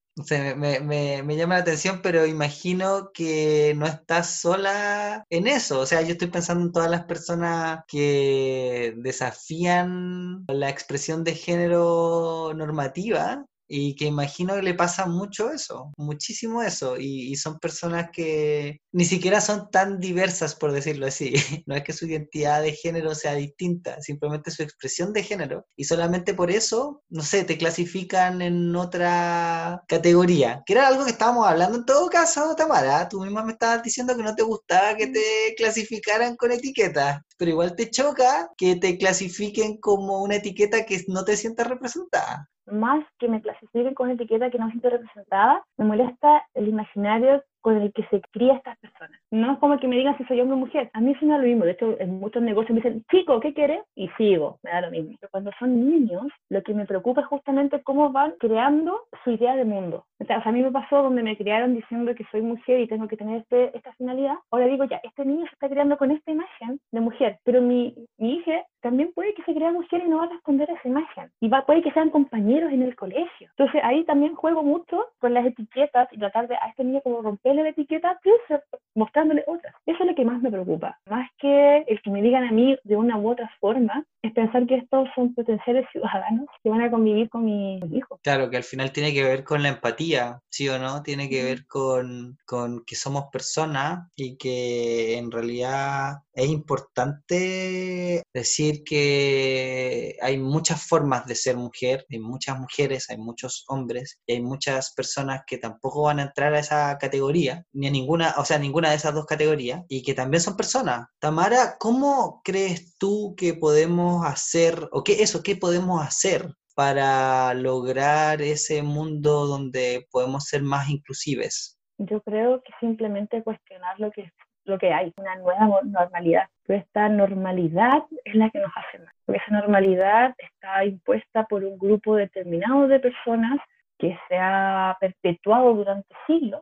me, 0.55 0.79
me, 0.79 1.23
me, 1.23 1.35
llama 1.35 1.55
la 1.55 1.61
atención, 1.61 2.01
pero 2.01 2.25
imagino 2.25 3.11
que 3.13 3.73
no 3.77 3.85
estás 3.85 4.39
sola 4.39 5.25
en 5.29 5.47
eso. 5.47 5.79
O 5.79 5.85
sea, 5.85 6.01
yo 6.01 6.13
estoy 6.13 6.29
pensando 6.29 6.65
en 6.65 6.71
todas 6.71 6.89
las 6.89 7.05
personas 7.05 7.81
que 7.87 8.95
desafían 8.97 10.45
la 10.47 10.69
expresión 10.69 11.23
de 11.23 11.35
género 11.35 12.53
normativa 12.55 13.45
y 13.67 13.95
que 13.95 14.05
imagino 14.05 14.55
que 14.55 14.61
le 14.61 14.73
pasa 14.73 15.05
mucho 15.05 15.51
eso, 15.51 15.91
muchísimo 15.97 16.61
eso, 16.63 16.97
y, 16.97 17.35
son 17.37 17.59
personas 17.59 18.09
que 18.11 18.81
ni 18.91 19.05
siquiera 19.05 19.41
son 19.41 19.69
tan 19.69 19.99
diversas, 19.99 20.55
por 20.55 20.71
decirlo 20.71 21.07
así. 21.07 21.33
No 21.67 21.75
es 21.75 21.83
que 21.83 21.93
su 21.93 22.05
identidad 22.05 22.61
de 22.61 22.73
género 22.73 23.13
sea 23.13 23.35
distinta, 23.35 24.01
simplemente 24.01 24.51
su 24.51 24.63
expresión 24.63 25.11
de 25.13 25.23
género, 25.23 25.65
y 25.75 25.83
solamente 25.85 26.33
por 26.33 26.49
eso, 26.51 27.03
no 27.09 27.23
sé, 27.23 27.43
te 27.43 27.57
clasifican 27.57 28.41
en 28.41 28.75
otra 28.75 29.83
categoría, 29.87 30.63
que 30.65 30.73
era 30.73 30.87
algo 30.87 31.05
que 31.05 31.11
estábamos 31.11 31.47
hablando 31.47 31.77
en 31.79 31.85
todo 31.85 32.09
caso, 32.09 32.55
Tamara, 32.55 33.09
tú 33.09 33.21
misma 33.21 33.43
me 33.43 33.53
estabas 33.53 33.83
diciendo 33.83 34.15
que 34.15 34.23
no 34.23 34.35
te 34.35 34.43
gustaba 34.43 34.95
que 34.95 35.07
te 35.07 35.55
clasificaran 35.57 36.35
con 36.35 36.51
etiquetas, 36.51 37.21
pero 37.37 37.51
igual 37.51 37.75
te 37.75 37.89
choca 37.89 38.49
que 38.57 38.75
te 38.77 38.97
clasifiquen 38.97 39.77
como 39.77 40.23
una 40.23 40.35
etiqueta 40.35 40.85
que 40.85 41.03
no 41.07 41.25
te 41.25 41.37
sienta 41.37 41.63
representada 41.63 42.49
más 42.67 43.05
que 43.19 43.27
me 43.27 43.41
clasifiquen 43.41 43.93
con 43.93 44.09
etiqueta 44.09 44.49
que 44.49 44.59
no 44.59 44.69
siento 44.69 44.89
representada, 44.89 45.63
me 45.77 45.85
molesta 45.85 46.45
el 46.53 46.67
imaginario 46.67 47.43
con 47.61 47.81
el 47.81 47.91
que 47.91 48.05
se 48.05 48.21
cría 48.31 48.53
estas 48.53 48.77
personas. 48.77 49.19
No 49.29 49.51
es 49.51 49.59
como 49.59 49.77
que 49.77 49.89
me 49.89 49.97
digan 49.97 50.17
si 50.17 50.23
soy 50.23 50.39
hombre 50.39 50.55
o 50.55 50.59
mujer. 50.59 50.89
A 50.93 51.01
mí 51.01 51.11
eso 51.11 51.25
no 51.25 51.35
es 51.35 51.41
lo 51.41 51.47
mismo. 51.47 51.65
De 51.65 51.71
hecho, 51.71 51.99
en 51.99 52.19
muchos 52.19 52.41
negocios 52.41 52.71
me 52.71 52.81
dicen, 52.81 53.03
chico, 53.11 53.41
¿qué 53.41 53.53
quieres? 53.53 53.81
Y 53.93 54.07
sigo, 54.17 54.57
me 54.63 54.71
da 54.71 54.81
lo 54.81 54.91
mismo. 54.91 55.17
Pero 55.19 55.29
cuando 55.31 55.51
son 55.59 55.89
niños, 55.89 56.27
lo 56.49 56.63
que 56.63 56.73
me 56.73 56.85
preocupa 56.85 57.21
es 57.21 57.27
justamente 57.27 57.81
cómo 57.83 58.11
van 58.11 58.35
creando 58.39 59.01
su 59.23 59.31
idea 59.31 59.57
de 59.57 59.65
mundo. 59.65 60.05
O 60.19 60.25
sea, 60.25 60.41
a 60.43 60.51
mí 60.53 60.61
me 60.61 60.71
pasó 60.71 61.03
donde 61.03 61.23
me 61.23 61.35
criaron 61.35 61.75
diciendo 61.75 62.15
que 62.15 62.25
soy 62.31 62.41
mujer 62.41 62.79
y 62.79 62.87
tengo 62.87 63.07
que 63.09 63.17
tener 63.17 63.41
este, 63.41 63.75
esta 63.75 63.91
finalidad. 63.93 64.35
Ahora 64.49 64.67
digo, 64.67 64.85
ya, 64.85 65.01
este 65.03 65.25
niño 65.25 65.45
se 65.47 65.53
está 65.53 65.67
creando 65.67 65.97
con 65.97 66.11
esta 66.11 66.31
imagen 66.31 66.79
de 66.91 67.01
mujer, 67.01 67.39
pero 67.43 67.61
mi, 67.61 67.93
mi 68.17 68.35
hija 68.35 68.63
también 68.81 69.11
puede 69.13 69.33
que 69.33 69.43
se 69.43 69.53
crea 69.53 69.71
mujer 69.71 70.03
y 70.05 70.09
no 70.09 70.17
va 70.17 70.25
a 70.25 70.29
responder 70.29 70.69
a 70.69 70.73
esa 70.73 70.87
imagen. 70.87 71.31
Y 71.39 71.49
va, 71.49 71.65
puede 71.65 71.81
que 71.81 71.91
sean 71.91 72.09
compañeros 72.09 72.71
en 72.71 72.81
el 72.81 72.95
colegio. 72.95 73.49
Entonces 73.57 73.81
ahí 73.83 74.03
también 74.05 74.35
juego 74.35 74.63
mucho 74.63 75.05
con 75.19 75.33
las 75.33 75.45
etiquetas 75.45 76.07
y 76.11 76.17
tratar 76.17 76.47
de 76.47 76.55
a 76.55 76.69
este 76.69 76.83
niño 76.83 77.01
como 77.01 77.21
romperle 77.21 77.63
la 77.63 77.69
etiqueta, 77.69 78.19
plus 78.21 78.61
mostrándole 78.95 79.43
otras. 79.47 79.73
Eso 79.85 80.03
es 80.03 80.09
lo 80.09 80.15
que 80.15 80.25
más 80.25 80.41
me 80.41 80.51
preocupa. 80.51 80.99
Más 81.09 81.29
que 81.39 81.85
el 81.87 82.01
que 82.01 82.09
me 82.09 82.21
digan 82.21 82.45
a 82.45 82.51
mí 82.51 82.77
de 82.83 82.95
una 82.95 83.17
u 83.17 83.29
otra 83.29 83.49
forma, 83.59 84.03
es 84.21 84.33
pensar 84.33 84.65
que 84.65 84.75
estos 84.75 85.07
son 85.15 85.33
potenciales 85.33 85.85
ciudadanos 85.91 86.47
que 86.63 86.69
van 86.69 86.81
a 86.81 86.91
convivir 86.91 87.29
con 87.29 87.45
mi 87.45 87.79
hijo. 87.93 88.19
Claro, 88.23 88.49
que 88.49 88.57
al 88.57 88.63
final 88.63 88.91
tiene 88.91 89.13
que 89.13 89.23
ver 89.23 89.43
con 89.43 89.63
la 89.63 89.69
empatía, 89.69 90.39
¿sí 90.49 90.67
o 90.69 90.79
no? 90.79 91.03
Tiene 91.03 91.29
que 91.29 91.43
ver 91.43 91.65
con, 91.67 92.37
con 92.45 92.83
que 92.85 92.95
somos 92.95 93.25
personas 93.31 94.09
y 94.15 94.37
que 94.37 95.17
en 95.17 95.31
realidad 95.31 96.23
es 96.33 96.49
importante 96.49 98.23
decir 98.33 98.66
que 98.85 100.17
hay 100.21 100.37
muchas 100.37 100.87
formas 100.87 101.25
de 101.25 101.35
ser 101.35 101.57
mujer, 101.57 102.05
hay 102.09 102.19
muchas 102.19 102.59
mujeres, 102.59 103.09
hay 103.09 103.17
muchos 103.17 103.65
hombres 103.67 104.19
y 104.25 104.33
hay 104.33 104.41
muchas 104.41 104.93
personas 104.93 105.41
que 105.45 105.57
tampoco 105.57 106.03
van 106.03 106.19
a 106.19 106.23
entrar 106.23 106.53
a 106.53 106.59
esa 106.59 106.97
categoría, 106.97 107.65
ni 107.73 107.87
a 107.87 107.91
ninguna, 107.91 108.35
o 108.37 108.45
sea, 108.45 108.59
ninguna 108.59 108.89
de 108.89 108.95
esas 108.95 109.13
dos 109.13 109.25
categorías 109.25 109.83
y 109.87 110.03
que 110.03 110.13
también 110.13 110.41
son 110.41 110.55
personas. 110.57 111.07
Tamara, 111.19 111.77
¿cómo 111.79 112.41
crees 112.43 112.97
tú 112.97 113.35
que 113.37 113.53
podemos 113.53 114.25
hacer, 114.25 114.89
o 114.91 115.03
qué 115.03 115.23
eso, 115.23 115.43
qué 115.43 115.55
podemos 115.55 116.05
hacer 116.05 116.53
para 116.75 117.53
lograr 117.53 118.41
ese 118.41 118.83
mundo 118.83 119.47
donde 119.47 120.07
podemos 120.11 120.45
ser 120.45 120.61
más 120.61 120.89
inclusives? 120.89 121.79
Yo 121.97 122.21
creo 122.21 122.61
que 122.61 122.73
simplemente 122.79 123.43
cuestionar 123.43 123.99
lo 123.99 124.11
que 124.11 124.31
lo 124.67 124.77
que 124.77 124.91
hay, 124.93 125.13
una 125.17 125.35
nueva 125.37 125.81
normalidad. 125.83 126.47
Esta 126.67 127.07
normalidad 127.07 128.03
es 128.25 128.35
la 128.35 128.49
que 128.49 128.59
nos 128.59 128.71
hace 128.75 128.99
mal, 128.99 129.13
porque 129.25 129.41
esa 129.41 129.61
normalidad 129.61 130.35
está 130.37 130.83
impuesta 130.83 131.45
por 131.45 131.63
un 131.63 131.77
grupo 131.77 132.15
determinado 132.15 132.87
de 132.87 132.99
personas 132.99 133.59
que 133.97 134.17
se 134.27 134.37
ha 134.37 134.97
perpetuado 134.99 135.73
durante 135.73 136.13
siglos, 136.27 136.61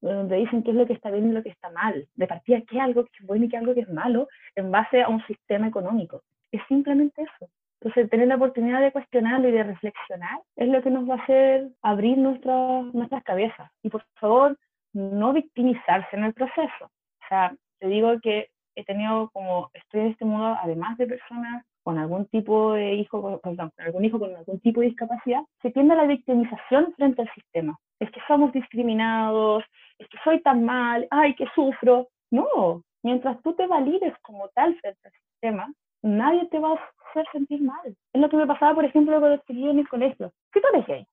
donde 0.00 0.36
dicen 0.36 0.62
qué 0.62 0.70
es 0.70 0.76
lo 0.76 0.86
que 0.86 0.92
está 0.92 1.10
bien 1.10 1.30
y 1.30 1.32
lo 1.32 1.42
que 1.42 1.48
está 1.48 1.70
mal, 1.70 2.06
de 2.14 2.26
partida 2.26 2.60
qué 2.68 2.76
es 2.76 2.82
algo 2.82 3.04
que 3.04 3.10
es 3.18 3.26
bueno 3.26 3.46
y 3.46 3.48
qué 3.48 3.56
es 3.56 3.62
algo 3.62 3.74
que 3.74 3.80
es 3.80 3.88
malo, 3.88 4.28
en 4.54 4.70
base 4.70 5.02
a 5.02 5.08
un 5.08 5.24
sistema 5.26 5.68
económico. 5.68 6.22
Es 6.52 6.60
simplemente 6.68 7.22
eso. 7.22 7.50
Entonces, 7.80 8.10
tener 8.10 8.28
la 8.28 8.36
oportunidad 8.36 8.80
de 8.80 8.92
cuestionarlo 8.92 9.48
y 9.48 9.52
de 9.52 9.62
reflexionar 9.62 10.40
es 10.56 10.68
lo 10.68 10.82
que 10.82 10.90
nos 10.90 11.08
va 11.08 11.14
a 11.14 11.22
hacer 11.22 11.68
abrir 11.82 12.18
nuestras, 12.18 12.84
nuestras 12.94 13.22
cabezas. 13.24 13.70
Y 13.82 13.90
por 13.90 14.04
favor, 14.14 14.56
no 14.92 15.32
victimizarse 15.32 16.16
en 16.16 16.24
el 16.24 16.34
proceso. 16.34 16.84
O 16.84 17.28
sea, 17.28 17.54
te 17.78 17.88
digo 17.88 18.18
que 18.20 18.48
he 18.76 18.84
tenido 18.84 19.30
como, 19.32 19.70
estoy 19.74 20.00
en 20.02 20.06
este 20.08 20.24
mundo, 20.24 20.56
además 20.62 20.96
de 20.98 21.06
personas 21.06 21.64
con 21.82 21.98
algún 21.98 22.26
tipo 22.26 22.72
de 22.74 22.94
hijo, 22.94 23.40
con 23.40 23.58
algún 23.78 24.04
hijo 24.04 24.18
con 24.18 24.34
algún 24.34 24.60
tipo 24.60 24.80
de 24.80 24.88
discapacidad, 24.88 25.42
se 25.62 25.70
tiende 25.70 25.94
a 25.94 25.98
la 25.98 26.06
victimización 26.06 26.92
frente 26.94 27.22
al 27.22 27.32
sistema. 27.32 27.78
Es 28.00 28.10
que 28.10 28.20
somos 28.28 28.52
discriminados, 28.52 29.64
es 29.98 30.08
que 30.08 30.18
soy 30.22 30.42
tan 30.42 30.64
mal, 30.64 31.06
ay, 31.10 31.34
que 31.34 31.46
sufro. 31.54 32.08
No, 32.30 32.82
mientras 33.02 33.40
tú 33.42 33.54
te 33.54 33.66
valides 33.66 34.14
como 34.22 34.48
tal 34.48 34.74
frente 34.80 35.00
al 35.04 35.12
sistema, 35.12 35.72
nadie 36.02 36.46
te 36.48 36.58
va 36.58 36.72
a 36.72 36.80
hacer 37.10 37.26
sentir 37.32 37.62
mal. 37.62 37.96
Es 38.12 38.20
lo 38.20 38.28
que 38.28 38.36
me 38.36 38.46
pasaba, 38.46 38.74
por 38.74 38.84
ejemplo, 38.84 39.18
cuando 39.18 39.36
estudié 39.36 39.70
en 39.70 39.78
el 39.78 39.88
colegio. 39.88 40.32
Si 40.52 40.60
tú 40.60 40.66
eres 40.72 40.86
gay, 40.86 41.06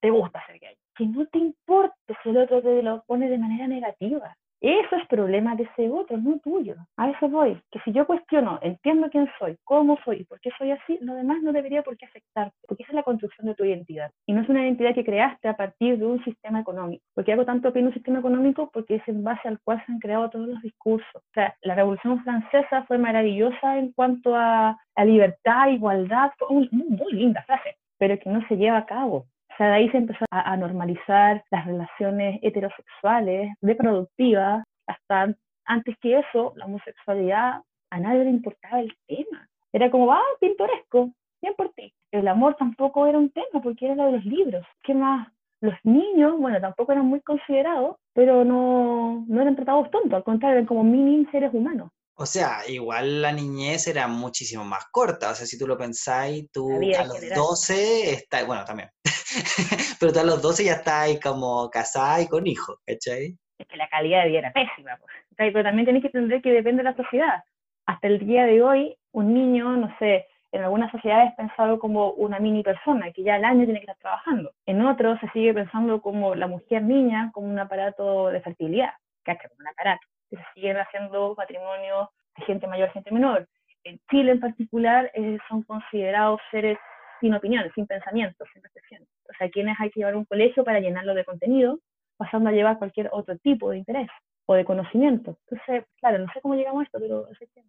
te 0.00 0.10
gusta 0.10 0.44
ser 0.46 0.58
gay, 0.58 0.76
que 0.96 1.06
no 1.06 1.26
te 1.26 1.38
importe 1.38 2.16
si 2.22 2.30
el 2.30 2.38
otro 2.38 2.62
te 2.62 2.82
lo 2.82 3.02
pone 3.06 3.28
de 3.28 3.38
manera 3.38 3.68
negativa. 3.68 4.34
Eso 4.66 4.96
es 4.96 5.06
problema 5.08 5.54
de 5.56 5.64
ese 5.64 5.90
otro, 5.90 6.16
no 6.16 6.38
tuyo. 6.38 6.76
A 6.96 7.10
eso 7.10 7.28
voy. 7.28 7.60
Que 7.70 7.80
si 7.80 7.92
yo 7.92 8.06
cuestiono, 8.06 8.58
entiendo 8.62 9.10
quién 9.10 9.28
soy, 9.38 9.58
cómo 9.62 9.98
soy 10.06 10.22
y 10.22 10.24
por 10.24 10.40
qué 10.40 10.48
soy 10.56 10.70
así, 10.70 10.96
lo 11.02 11.14
demás 11.14 11.42
no 11.42 11.52
debería 11.52 11.82
por 11.82 11.98
qué 11.98 12.06
afectarte, 12.06 12.56
porque 12.66 12.82
esa 12.84 12.92
es 12.92 12.96
la 12.96 13.02
construcción 13.02 13.46
de 13.46 13.54
tu 13.54 13.62
identidad. 13.62 14.10
Y 14.26 14.32
no 14.32 14.40
es 14.40 14.48
una 14.48 14.62
identidad 14.62 14.94
que 14.94 15.04
creaste 15.04 15.48
a 15.48 15.56
partir 15.58 15.98
de 15.98 16.06
un 16.06 16.24
sistema 16.24 16.60
económico. 16.60 17.04
Porque 17.14 17.34
hago 17.34 17.44
tanto 17.44 17.70
en 17.74 17.88
un 17.88 17.92
sistema 17.92 18.20
económico 18.20 18.70
porque 18.72 18.94
es 18.94 19.06
en 19.06 19.22
base 19.22 19.46
al 19.48 19.60
cual 19.60 19.84
se 19.84 19.92
han 19.92 19.98
creado 19.98 20.30
todos 20.30 20.48
los 20.48 20.62
discursos. 20.62 21.14
O 21.14 21.32
sea, 21.34 21.54
la 21.60 21.74
Revolución 21.74 22.24
Francesa 22.24 22.84
fue 22.84 22.96
maravillosa 22.96 23.76
en 23.76 23.92
cuanto 23.92 24.34
a, 24.34 24.80
a 24.94 25.04
libertad, 25.04 25.68
igualdad, 25.68 26.30
fue 26.38 26.48
muy, 26.50 26.70
muy 26.70 27.12
linda 27.12 27.42
frase, 27.42 27.76
pero 27.98 28.18
que 28.18 28.30
no 28.30 28.40
se 28.48 28.56
lleva 28.56 28.78
a 28.78 28.86
cabo. 28.86 29.26
O 29.54 29.56
sea, 29.56 29.68
de 29.68 29.74
ahí 29.74 29.90
se 29.90 29.98
empezó 29.98 30.24
a, 30.32 30.56
normalizar 30.56 31.44
las 31.52 31.64
relaciones 31.64 32.40
heterosexuales, 32.42 33.54
reproductivas, 33.62 34.64
hasta 34.88 35.32
antes 35.64 35.94
que 36.00 36.18
eso, 36.18 36.52
la 36.56 36.64
homosexualidad, 36.64 37.62
a 37.90 38.00
nadie 38.00 38.24
le 38.24 38.30
importaba 38.30 38.80
el 38.80 38.92
tema. 39.06 39.48
Era 39.72 39.92
como, 39.92 40.12
ah, 40.12 40.20
pintoresco, 40.40 41.12
bien 41.40 41.54
por 41.56 41.72
ti. 41.74 41.92
El 42.10 42.26
amor 42.26 42.56
tampoco 42.56 43.06
era 43.06 43.16
un 43.16 43.30
tema 43.30 43.62
porque 43.62 43.86
era 43.86 43.94
lo 43.94 44.06
de 44.06 44.12
los 44.12 44.24
libros. 44.24 44.66
¿Qué 44.82 44.92
más? 44.92 45.28
Los 45.60 45.74
niños, 45.84 46.36
bueno, 46.36 46.60
tampoco 46.60 46.90
eran 46.90 47.06
muy 47.06 47.20
considerados, 47.20 47.94
pero 48.12 48.44
no, 48.44 49.24
no 49.28 49.40
eran 49.40 49.54
tratados 49.54 49.88
tontos, 49.92 50.14
al 50.14 50.24
contrario, 50.24 50.56
eran 50.56 50.66
como 50.66 50.82
mini 50.82 51.26
seres 51.26 51.54
humanos. 51.54 51.90
O 52.16 52.26
sea, 52.26 52.60
igual 52.68 53.22
la 53.22 53.32
niñez 53.32 53.86
era 53.86 54.08
muchísimo 54.08 54.64
más 54.64 54.84
corta. 54.90 55.30
O 55.30 55.34
sea, 55.34 55.46
si 55.46 55.58
tú 55.58 55.66
lo 55.66 55.76
pensáis, 55.76 56.48
tú 56.52 56.70
a 56.70 57.04
los 57.04 57.20
12 57.34 58.12
estás, 58.12 58.46
bueno, 58.46 58.64
también, 58.64 58.88
pero 60.00 60.12
tú 60.12 60.18
a 60.20 60.24
los 60.24 60.42
12 60.42 60.64
ya 60.64 60.74
estás 60.74 61.08
como 61.22 61.70
casada 61.70 62.20
y 62.20 62.28
con 62.28 62.46
hijos, 62.46 62.78
¿cachai? 62.86 63.36
Es 63.58 63.66
que 63.66 63.76
la 63.76 63.88
calidad 63.88 64.22
de 64.22 64.28
vida 64.28 64.38
era 64.40 64.52
pésima, 64.52 64.96
pues. 64.98 65.12
pero 65.36 65.62
también 65.62 65.86
tenéis 65.86 66.02
que 66.02 66.08
entender 66.08 66.42
que 66.42 66.52
depende 66.52 66.82
de 66.82 66.90
la 66.90 66.96
sociedad. 66.96 67.44
Hasta 67.86 68.08
el 68.08 68.18
día 68.26 68.44
de 68.46 68.62
hoy, 68.62 68.96
un 69.12 69.34
niño, 69.34 69.76
no 69.76 69.94
sé, 69.98 70.26
en 70.52 70.62
algunas 70.62 70.90
sociedades 70.90 71.30
es 71.30 71.36
pensado 71.36 71.78
como 71.78 72.12
una 72.12 72.38
mini 72.38 72.62
persona, 72.62 73.12
que 73.12 73.22
ya 73.22 73.34
al 73.34 73.44
año 73.44 73.64
tiene 73.64 73.80
que 73.80 73.90
estar 73.90 73.98
trabajando. 73.98 74.52
En 74.66 74.82
otros 74.82 75.18
se 75.20 75.28
sigue 75.30 75.52
pensando 75.52 76.00
como 76.00 76.34
la 76.34 76.46
mujer 76.46 76.82
niña, 76.82 77.30
como 77.32 77.48
un 77.48 77.58
aparato 77.58 78.28
de 78.28 78.40
fertilidad, 78.40 78.90
es 79.26 79.38
como 79.38 79.54
un 79.58 79.68
aparato 79.68 80.06
se 80.36 80.44
siguen 80.54 80.76
haciendo 80.76 81.34
matrimonios 81.36 82.08
de 82.36 82.44
gente 82.44 82.66
mayor, 82.66 82.90
gente 82.90 83.10
menor. 83.10 83.48
En 83.84 84.00
Chile 84.10 84.32
en 84.32 84.40
particular 84.40 85.10
eh, 85.14 85.38
son 85.48 85.62
considerados 85.62 86.40
seres 86.50 86.78
sin 87.24 87.32
opiniones, 87.32 87.72
sin 87.74 87.86
pensamientos, 87.86 88.46
sin 88.52 88.62
reflexión. 88.62 89.02
O 89.24 89.32
sea, 89.38 89.48
quienes 89.48 89.76
hay 89.80 89.90
que 89.90 90.00
llevar 90.00 90.14
un 90.14 90.26
colegio 90.26 90.62
para 90.62 90.78
llenarlo 90.78 91.14
de 91.14 91.24
contenido, 91.24 91.80
pasando 92.18 92.50
a 92.50 92.52
llevar 92.52 92.78
cualquier 92.78 93.08
otro 93.12 93.38
tipo 93.38 93.70
de 93.70 93.78
interés 93.78 94.08
o 94.44 94.54
de 94.54 94.66
conocimiento. 94.66 95.38
Entonces, 95.48 95.86
claro, 96.00 96.18
no 96.18 96.30
sé 96.34 96.42
cómo 96.42 96.54
llegamos 96.54 96.82
a 96.82 96.84
esto, 96.84 96.98
pero 97.00 97.26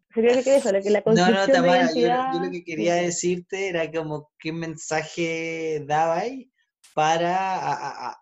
creo 0.10 0.44
que 0.44 0.58
eso, 0.58 0.72
que 0.84 0.90
la 0.90 1.02
No, 1.06 1.32
no, 1.32 1.48
Tamara, 1.48 1.88
yo, 1.96 2.40
lo 2.44 2.52
que 2.52 2.66
quería 2.66 2.96
decirte 2.96 3.70
era 3.70 3.90
como 3.90 4.30
qué 4.40 4.52
mensaje 4.52 5.82
dabais 5.88 6.50
para 6.94 8.18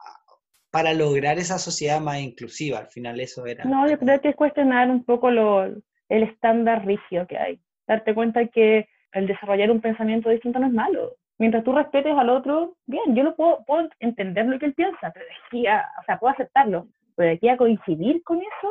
para 0.69 0.93
lograr 0.93 1.37
esa 1.37 1.59
sociedad 1.59 2.01
más 2.01 2.19
inclusiva. 2.19 2.79
Al 2.79 2.87
final 2.87 3.19
eso 3.19 3.45
era. 3.45 3.63
No, 3.63 3.87
yo 3.87 3.97
creo 3.99 4.19
que 4.21 4.29
es 4.29 4.35
cuestionar 4.35 4.89
un 4.89 5.03
poco 5.03 5.29
lo, 5.29 5.65
el 5.65 6.23
estándar 6.23 6.85
rígido 6.85 7.27
que 7.27 7.37
hay. 7.37 7.59
Darte 7.87 8.15
cuenta 8.15 8.47
que 8.47 8.87
el 9.13 9.27
desarrollar 9.27 9.71
un 9.71 9.81
pensamiento 9.81 10.29
distinto 10.29 10.59
no 10.59 10.67
es 10.67 10.73
malo. 10.73 11.15
Mientras 11.39 11.63
tú 11.63 11.73
respetes 11.73 12.15
al 12.17 12.29
otro, 12.29 12.75
bien, 12.85 13.15
yo 13.15 13.23
no 13.23 13.35
puedo, 13.35 13.63
puedo 13.65 13.89
entender 13.99 14.45
lo 14.45 14.59
que 14.59 14.67
él 14.67 14.73
piensa, 14.73 15.11
pero 15.11 15.25
de 15.25 15.31
aquí 15.47 15.67
a, 15.67 15.89
o 15.99 16.03
sea, 16.05 16.19
puedo 16.19 16.33
aceptarlo, 16.33 16.87
pero 17.15 17.29
de 17.29 17.35
aquí 17.35 17.49
a 17.49 17.57
coincidir 17.57 18.23
con 18.23 18.37
eso, 18.37 18.69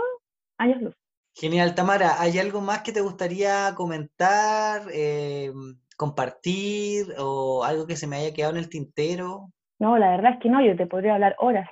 años 0.59 0.81
luz. 0.81 0.95
Genial, 1.35 1.75
Tamara. 1.75 2.21
¿Hay 2.21 2.39
algo 2.39 2.61
más 2.61 2.83
que 2.83 2.93
te 2.93 3.01
gustaría 3.01 3.75
comentar, 3.75 4.83
eh, 4.93 5.51
compartir 5.97 7.07
o 7.19 7.65
algo 7.65 7.87
que 7.87 7.97
se 7.97 8.07
me 8.07 8.17
haya 8.17 8.35
quedado 8.35 8.53
en 8.53 8.59
el 8.59 8.69
tintero? 8.69 9.51
No, 9.79 9.99
la 9.99 10.11
verdad 10.11 10.35
es 10.35 10.41
que 10.41 10.51
no, 10.51 10.65
yo 10.65 10.77
te 10.77 10.87
podría 10.87 11.15
hablar 11.15 11.35
horas. 11.39 11.69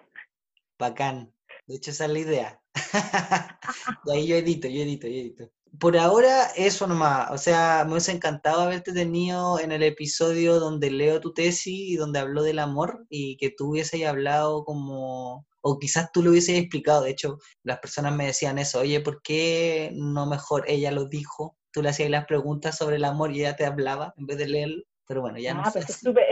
Bacán. 0.78 1.32
De 1.66 1.76
hecho, 1.76 1.91
esa 1.91 2.07
es 2.07 2.11
la 2.11 2.18
idea. 2.18 2.61
y 4.07 4.11
ahí 4.11 4.26
yo 4.26 4.36
edito, 4.36 4.66
yo 4.66 4.82
edito, 4.82 5.07
yo 5.07 5.14
edito. 5.14 5.51
Por 5.78 5.96
ahora, 5.96 6.46
eso 6.56 6.86
nomás. 6.86 7.30
O 7.30 7.38
sea, 7.38 7.84
me 7.84 7.92
hubiese 7.92 8.12
encantado 8.12 8.62
haberte 8.62 8.92
tenido 8.92 9.60
en 9.60 9.72
el 9.72 9.82
episodio 9.82 10.58
donde 10.58 10.90
leo 10.90 11.20
tu 11.20 11.32
tesis 11.32 11.90
y 11.90 11.96
donde 11.96 12.18
habló 12.18 12.42
del 12.42 12.58
amor 12.58 13.06
y 13.08 13.36
que 13.36 13.50
tú 13.50 13.70
hubieses 13.70 14.04
hablado 14.04 14.64
como 14.64 15.46
o 15.62 15.78
quizás 15.78 16.10
tú 16.12 16.22
lo 16.22 16.30
hubieses 16.30 16.58
explicado. 16.58 17.04
De 17.04 17.10
hecho, 17.10 17.38
las 17.62 17.78
personas 17.78 18.14
me 18.14 18.26
decían 18.26 18.58
eso, 18.58 18.80
oye, 18.80 19.00
¿por 19.00 19.22
qué 19.22 19.90
no 19.94 20.26
mejor 20.26 20.64
ella 20.66 20.90
lo 20.90 21.06
dijo? 21.06 21.56
Tú 21.72 21.82
le 21.82 21.90
hacías 21.90 22.10
las 22.10 22.26
preguntas 22.26 22.76
sobre 22.76 22.96
el 22.96 23.04
amor 23.04 23.30
y 23.30 23.40
ella 23.40 23.56
te 23.56 23.66
hablaba 23.66 24.14
en 24.16 24.26
vez 24.26 24.38
de 24.38 24.48
leerlo. 24.48 24.82
Pero 25.06 25.22
bueno, 25.22 25.38
ya 25.38 25.54
no, 25.54 25.62
no 25.62 25.68
es 25.68 26.00
súper, 26.00 26.24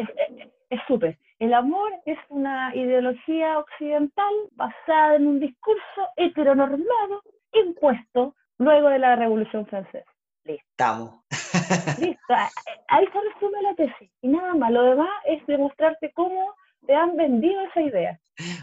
es 0.70 0.80
súper. 0.86 1.18
El 1.38 1.54
amor 1.54 1.90
es 2.04 2.18
una 2.28 2.74
ideología 2.74 3.58
occidental 3.58 4.34
basada 4.52 5.16
en 5.16 5.26
un 5.26 5.40
discurso 5.40 6.08
heteronormado 6.16 7.22
impuesto 7.52 8.34
luego 8.58 8.88
de 8.88 8.98
la 8.98 9.16
Revolución 9.16 9.66
Francesa. 9.66 10.10
Listo. 10.44 10.64
Estamos. 10.70 11.20
Listo. 11.98 12.34
Ahí 12.88 13.06
se 13.06 13.20
resume 13.32 13.62
la 13.62 13.74
tesis. 13.74 14.10
Y 14.22 14.28
nada 14.28 14.54
más. 14.54 14.70
Lo 14.70 14.82
demás 14.82 15.10
es 15.26 15.46
demostrarte 15.46 16.12
cómo 16.14 16.54
te 16.86 16.94
han 16.94 17.16
vendido 17.16 17.60
esa 17.62 17.82
idea. 17.82 18.20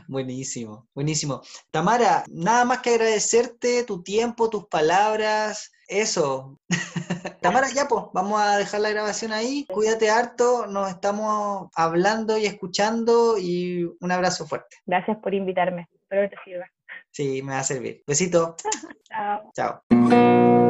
Buenísimo, 0.08 0.88
buenísimo. 0.93 1.41
Tamara, 1.70 2.24
nada 2.30 2.66
más 2.66 2.80
que 2.80 2.91
agradecerte 2.91 3.84
tu 3.84 4.04
tiempo, 4.04 4.50
tus 4.50 4.68
palabras, 4.68 5.72
eso. 5.88 6.58
Tamara, 7.41 7.68
ya 7.74 7.88
pues, 7.88 8.06
vamos 8.14 8.41
a 8.41 8.58
dejar 8.58 8.82
la 8.82 8.89
grabación 8.89 9.34
ahí. 9.34 9.66
Cuídate 9.66 10.10
harto, 10.10 10.66
nos 10.68 10.89
estamos 10.89 11.70
hablando 11.76 12.38
y 12.38 12.46
escuchando 12.46 13.38
y 13.38 13.84
un 14.00 14.12
abrazo 14.12 14.48
fuerte. 14.48 14.78
Gracias 14.86 15.18
por 15.18 15.34
invitarme, 15.34 15.88
espero 15.93 16.30
que 16.30 16.36
te 16.36 16.43
sirva. 16.43 16.72
Sí, 17.16 17.41
me 17.41 17.53
va 17.53 17.59
a 17.59 17.63
servir. 17.63 18.03
Besito. 18.05 18.57
Chao. 19.09 19.51
Chao. 19.55 20.64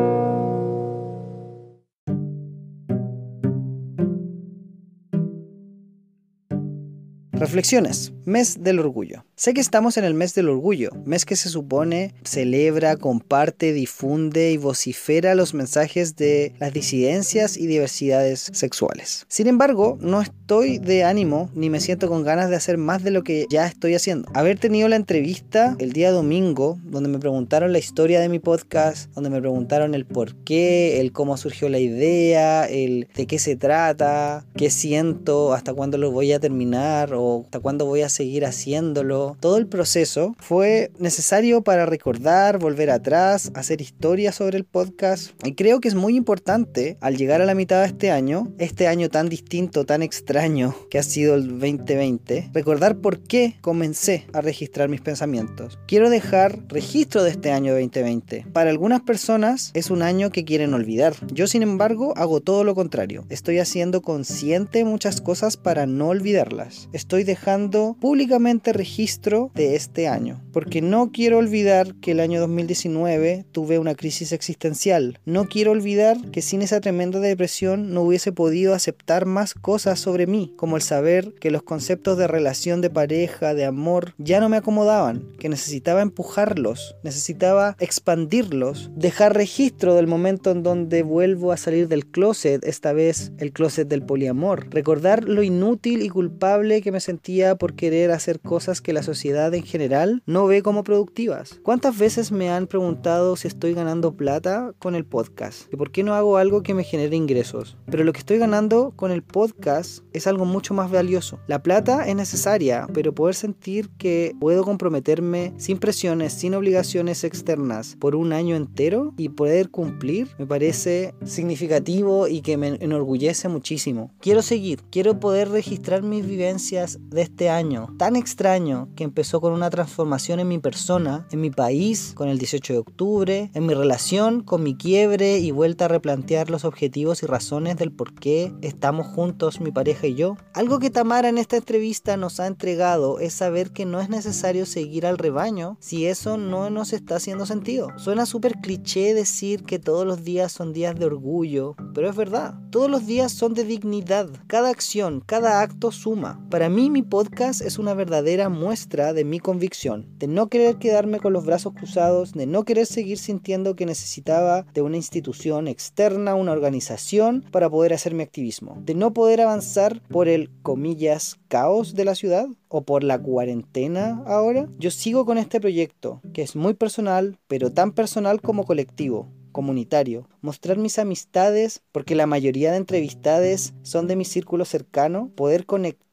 Reflexiones. 7.37 8.13
Mes 8.23 8.63
del 8.63 8.79
orgullo. 8.79 9.25
Sé 9.35 9.53
que 9.53 9.61
estamos 9.61 9.97
en 9.97 10.05
el 10.05 10.13
mes 10.13 10.33
del 10.33 10.49
orgullo, 10.49 10.89
mes 11.05 11.25
que 11.25 11.35
se 11.35 11.49
supone 11.49 12.15
celebra, 12.23 12.95
comparte, 12.95 13.73
difunde 13.73 14.51
y 14.51 14.57
vocifera 14.57 15.35
los 15.35 15.53
mensajes 15.53 16.15
de 16.15 16.53
las 16.57 16.73
disidencias 16.73 17.57
y 17.57 17.67
diversidades 17.67 18.49
sexuales. 18.53 19.25
Sin 19.27 19.47
embargo, 19.47 19.97
no 19.99 20.21
estoy 20.21 20.79
de 20.79 21.03
ánimo 21.03 21.49
ni 21.53 21.69
me 21.69 21.81
siento 21.81 22.07
con 22.07 22.23
ganas 22.23 22.49
de 22.49 22.55
hacer 22.55 22.77
más 22.77 23.03
de 23.03 23.11
lo 23.11 23.23
que 23.23 23.45
ya 23.49 23.67
estoy 23.67 23.93
haciendo. 23.93 24.29
Haber 24.33 24.57
tenido 24.57 24.87
la 24.87 24.95
entrevista 24.95 25.75
el 25.77 25.91
día 25.91 26.11
domingo, 26.11 26.79
donde 26.83 27.09
me 27.09 27.19
preguntaron 27.19 27.73
la 27.73 27.79
historia 27.79 28.21
de 28.21 28.29
mi 28.29 28.39
podcast, 28.39 29.11
donde 29.13 29.29
me 29.29 29.41
preguntaron 29.41 29.93
el 29.93 30.05
por 30.05 30.33
qué, 30.45 31.01
el 31.01 31.11
cómo 31.11 31.35
surgió 31.35 31.67
la 31.67 31.79
idea, 31.79 32.65
el 32.65 33.09
de 33.13 33.27
qué 33.27 33.37
se 33.37 33.57
trata, 33.57 34.45
qué 34.55 34.69
siento, 34.69 35.53
hasta 35.53 35.73
cuándo 35.73 35.97
lo 35.97 36.11
voy 36.11 36.31
a 36.31 36.39
terminar 36.39 37.13
hasta 37.45 37.59
cuándo 37.59 37.85
voy 37.85 38.01
a 38.01 38.09
seguir 38.09 38.45
haciéndolo. 38.45 39.37
Todo 39.39 39.57
el 39.57 39.67
proceso 39.67 40.35
fue 40.39 40.91
necesario 40.99 41.63
para 41.63 41.85
recordar, 41.85 42.59
volver 42.59 42.89
atrás, 42.89 43.51
hacer 43.55 43.81
historia 43.81 44.31
sobre 44.31 44.57
el 44.57 44.65
podcast. 44.65 45.31
Y 45.43 45.53
creo 45.53 45.79
que 45.79 45.87
es 45.87 45.95
muy 45.95 46.15
importante 46.15 46.97
al 47.01 47.17
llegar 47.17 47.41
a 47.41 47.45
la 47.45 47.55
mitad 47.55 47.81
de 47.81 47.87
este 47.87 48.11
año, 48.11 48.53
este 48.57 48.87
año 48.87 49.09
tan 49.09 49.29
distinto, 49.29 49.85
tan 49.85 50.03
extraño 50.03 50.75
que 50.89 50.99
ha 50.99 51.03
sido 51.03 51.35
el 51.35 51.59
2020, 51.59 52.49
recordar 52.53 52.97
por 52.97 53.19
qué 53.19 53.57
comencé 53.61 54.25
a 54.33 54.41
registrar 54.41 54.89
mis 54.89 55.01
pensamientos. 55.01 55.79
Quiero 55.87 56.09
dejar 56.09 56.59
registro 56.67 57.23
de 57.23 57.31
este 57.31 57.51
año 57.51 57.73
2020. 57.73 58.45
Para 58.53 58.69
algunas 58.69 59.01
personas 59.01 59.71
es 59.73 59.89
un 59.89 60.01
año 60.01 60.29
que 60.29 60.45
quieren 60.45 60.73
olvidar. 60.73 61.15
Yo 61.31 61.47
sin 61.47 61.63
embargo 61.63 62.13
hago 62.17 62.41
todo 62.41 62.63
lo 62.63 62.75
contrario. 62.75 63.25
Estoy 63.29 63.59
haciendo 63.59 64.01
consciente 64.01 64.83
muchas 64.83 65.21
cosas 65.21 65.57
para 65.57 65.85
no 65.85 66.09
olvidarlas. 66.09 66.89
Estoy 66.93 67.14
dejando 67.23 67.95
públicamente 67.99 68.73
registro 68.73 69.51
de 69.55 69.75
este 69.75 70.07
año, 70.07 70.41
porque 70.51 70.81
no 70.81 71.11
quiero 71.11 71.37
olvidar 71.37 71.95
que 71.95 72.11
el 72.11 72.19
año 72.19 72.39
2019 72.39 73.45
tuve 73.51 73.79
una 73.79 73.95
crisis 73.95 74.31
existencial. 74.31 75.19
No 75.25 75.45
quiero 75.45 75.71
olvidar 75.71 76.17
que 76.31 76.41
sin 76.41 76.61
esa 76.61 76.81
tremenda 76.81 77.19
depresión 77.19 77.93
no 77.93 78.01
hubiese 78.01 78.31
podido 78.31 78.73
aceptar 78.73 79.25
más 79.25 79.53
cosas 79.53 79.99
sobre 79.99 80.27
mí, 80.27 80.53
como 80.57 80.75
el 80.75 80.81
saber 80.81 81.33
que 81.39 81.51
los 81.51 81.63
conceptos 81.63 82.17
de 82.17 82.27
relación 82.27 82.81
de 82.81 82.89
pareja, 82.89 83.53
de 83.53 83.65
amor, 83.65 84.13
ya 84.17 84.39
no 84.39 84.49
me 84.49 84.57
acomodaban, 84.57 85.31
que 85.39 85.49
necesitaba 85.49 86.01
empujarlos, 86.01 86.95
necesitaba 87.03 87.75
expandirlos, 87.79 88.91
dejar 88.95 89.35
registro 89.35 89.95
del 89.95 90.07
momento 90.07 90.51
en 90.51 90.63
donde 90.63 91.03
vuelvo 91.03 91.51
a 91.51 91.57
salir 91.57 91.87
del 91.87 92.05
closet, 92.05 92.63
esta 92.63 92.93
vez 92.93 93.31
el 93.37 93.51
closet 93.51 93.87
del 93.87 94.03
poliamor, 94.03 94.67
recordar 94.69 95.25
lo 95.25 95.43
inútil 95.43 96.01
y 96.01 96.09
culpable 96.09 96.81
que 96.81 96.91
me 96.91 96.99
sentía 97.05 97.55
por 97.55 97.75
querer 97.75 98.11
hacer 98.11 98.39
cosas 98.39 98.81
que 98.81 98.93
la 98.93 99.03
sociedad 99.03 99.53
en 99.53 99.63
general 99.63 100.23
no 100.25 100.47
ve 100.47 100.61
como 100.61 100.83
productivas. 100.83 101.59
¿Cuántas 101.63 101.97
veces 101.97 102.31
me 102.31 102.49
han 102.49 102.67
preguntado 102.67 103.35
si 103.35 103.47
estoy 103.47 103.73
ganando 103.73 104.15
plata 104.15 104.73
con 104.79 104.95
el 104.95 105.05
podcast? 105.05 105.71
¿Y 105.71 105.77
por 105.77 105.91
qué 105.91 106.03
no 106.03 106.15
hago 106.15 106.37
algo 106.37 106.63
que 106.63 106.73
me 106.73 106.83
genere 106.83 107.15
ingresos? 107.15 107.77
Pero 107.85 108.03
lo 108.03 108.11
que 108.11 108.19
estoy 108.19 108.39
ganando 108.39 108.91
con 108.95 109.11
el 109.11 109.21
podcast 109.21 110.03
es 110.13 110.27
algo 110.27 110.45
mucho 110.45 110.73
más 110.73 110.91
valioso. 110.91 111.39
La 111.47 111.61
plata 111.61 112.07
es 112.07 112.15
necesaria, 112.15 112.87
pero 112.93 113.13
poder 113.13 113.35
sentir 113.35 113.89
que 113.97 114.35
puedo 114.39 114.63
comprometerme 114.63 115.53
sin 115.57 115.77
presiones, 115.77 116.33
sin 116.33 116.55
obligaciones 116.55 117.23
externas 117.23 117.95
por 117.99 118.15
un 118.15 118.33
año 118.33 118.55
entero 118.55 119.13
y 119.17 119.29
poder 119.29 119.69
cumplir 119.69 120.27
me 120.39 120.47
parece 120.47 121.13
significativo 121.23 122.27
y 122.27 122.41
que 122.41 122.57
me 122.57 122.77
enorgullece 122.79 123.47
muchísimo. 123.47 124.11
Quiero 124.19 124.41
seguir, 124.41 124.81
quiero 124.89 125.19
poder 125.19 125.49
registrar 125.49 126.01
mis 126.01 126.25
vivencias 126.25 126.94
de 126.99 127.21
este 127.21 127.49
año 127.49 127.87
tan 127.97 128.15
extraño 128.15 128.89
que 128.95 129.03
empezó 129.03 129.41
con 129.41 129.53
una 129.53 129.69
transformación 129.69 130.39
en 130.39 130.47
mi 130.47 130.59
persona, 130.59 131.27
en 131.31 131.41
mi 131.41 131.49
país, 131.49 132.13
con 132.15 132.29
el 132.29 132.37
18 132.37 132.73
de 132.73 132.79
octubre, 132.79 133.51
en 133.53 133.65
mi 133.65 133.73
relación, 133.73 134.41
con 134.41 134.63
mi 134.63 134.75
quiebre 134.75 135.39
y 135.39 135.51
vuelta 135.51 135.85
a 135.85 135.89
replantear 135.89 136.49
los 136.49 136.65
objetivos 136.65 137.23
y 137.23 137.25
razones 137.25 137.77
del 137.77 137.91
por 137.91 138.13
qué 138.13 138.53
estamos 138.61 139.07
juntos 139.07 139.61
mi 139.61 139.71
pareja 139.71 140.07
y 140.07 140.15
yo. 140.15 140.37
Algo 140.53 140.79
que 140.79 140.89
Tamara 140.89 141.29
en 141.29 141.37
esta 141.37 141.57
entrevista 141.57 142.17
nos 142.17 142.39
ha 142.39 142.47
entregado 142.47 143.19
es 143.19 143.33
saber 143.33 143.71
que 143.71 143.85
no 143.85 143.99
es 143.99 144.09
necesario 144.09 144.65
seguir 144.65 145.05
al 145.05 145.17
rebaño 145.17 145.77
si 145.79 146.05
eso 146.05 146.37
no 146.37 146.69
nos 146.69 146.93
está 146.93 147.15
haciendo 147.17 147.45
sentido. 147.45 147.89
Suena 147.97 148.25
súper 148.25 148.55
cliché 148.61 149.13
decir 149.13 149.63
que 149.63 149.79
todos 149.79 150.05
los 150.05 150.23
días 150.23 150.51
son 150.51 150.73
días 150.73 150.95
de 150.95 151.05
orgullo, 151.05 151.75
pero 151.93 152.09
es 152.09 152.15
verdad. 152.15 152.55
Todos 152.71 152.89
los 152.89 153.05
días 153.05 153.31
son 153.31 153.53
de 153.53 153.63
dignidad. 153.63 154.29
Cada 154.47 154.69
acción, 154.69 155.21
cada 155.25 155.61
acto 155.61 155.91
suma. 155.91 156.45
Para 156.49 156.69
mí 156.69 156.84
mi 156.89 157.01
podcast 157.01 157.61
es 157.61 157.79
una 157.79 157.93
verdadera 157.93 158.49
muestra 158.49 159.13
de 159.13 159.23
mi 159.23 159.39
convicción, 159.39 160.07
de 160.17 160.27
no 160.27 160.49
querer 160.49 160.77
quedarme 160.77 161.19
con 161.19 161.33
los 161.33 161.45
brazos 161.45 161.73
cruzados, 161.73 162.33
de 162.33 162.45
no 162.45 162.63
querer 162.63 162.85
seguir 162.85 163.17
sintiendo 163.17 163.75
que 163.75 163.85
necesitaba 163.85 164.65
de 164.73 164.81
una 164.81 164.97
institución 164.97 165.67
externa, 165.67 166.35
una 166.35 166.51
organización 166.51 167.45
para 167.51 167.69
poder 167.69 167.93
hacer 167.93 168.13
mi 168.13 168.23
activismo, 168.23 168.81
de 168.83 168.95
no 168.95 169.13
poder 169.13 169.41
avanzar 169.41 170.01
por 170.09 170.27
el, 170.27 170.49
comillas, 170.61 171.39
caos 171.47 171.95
de 171.95 172.05
la 172.05 172.15
ciudad 172.15 172.47
o 172.67 172.83
por 172.83 173.03
la 173.03 173.19
cuarentena 173.19 174.23
ahora. 174.25 174.67
Yo 174.77 174.91
sigo 174.91 175.25
con 175.25 175.37
este 175.37 175.61
proyecto, 175.61 176.21
que 176.33 176.41
es 176.41 176.55
muy 176.55 176.73
personal, 176.73 177.37
pero 177.47 177.71
tan 177.71 177.91
personal 177.91 178.41
como 178.41 178.65
colectivo 178.65 179.29
comunitario, 179.55 180.27
mostrar 180.41 180.77
mis 180.77 180.99
amistades, 180.99 181.81
porque 181.93 182.13
la 182.13 182.25
mayoría 182.25 182.71
de 182.71 182.77
entrevistades 182.77 183.73
son 183.83 184.05
de 184.05 184.17
mi 184.17 184.25
círculo 184.25 184.65
cercano, 184.65 185.31
poder 185.33 185.65
conectar 185.65 186.04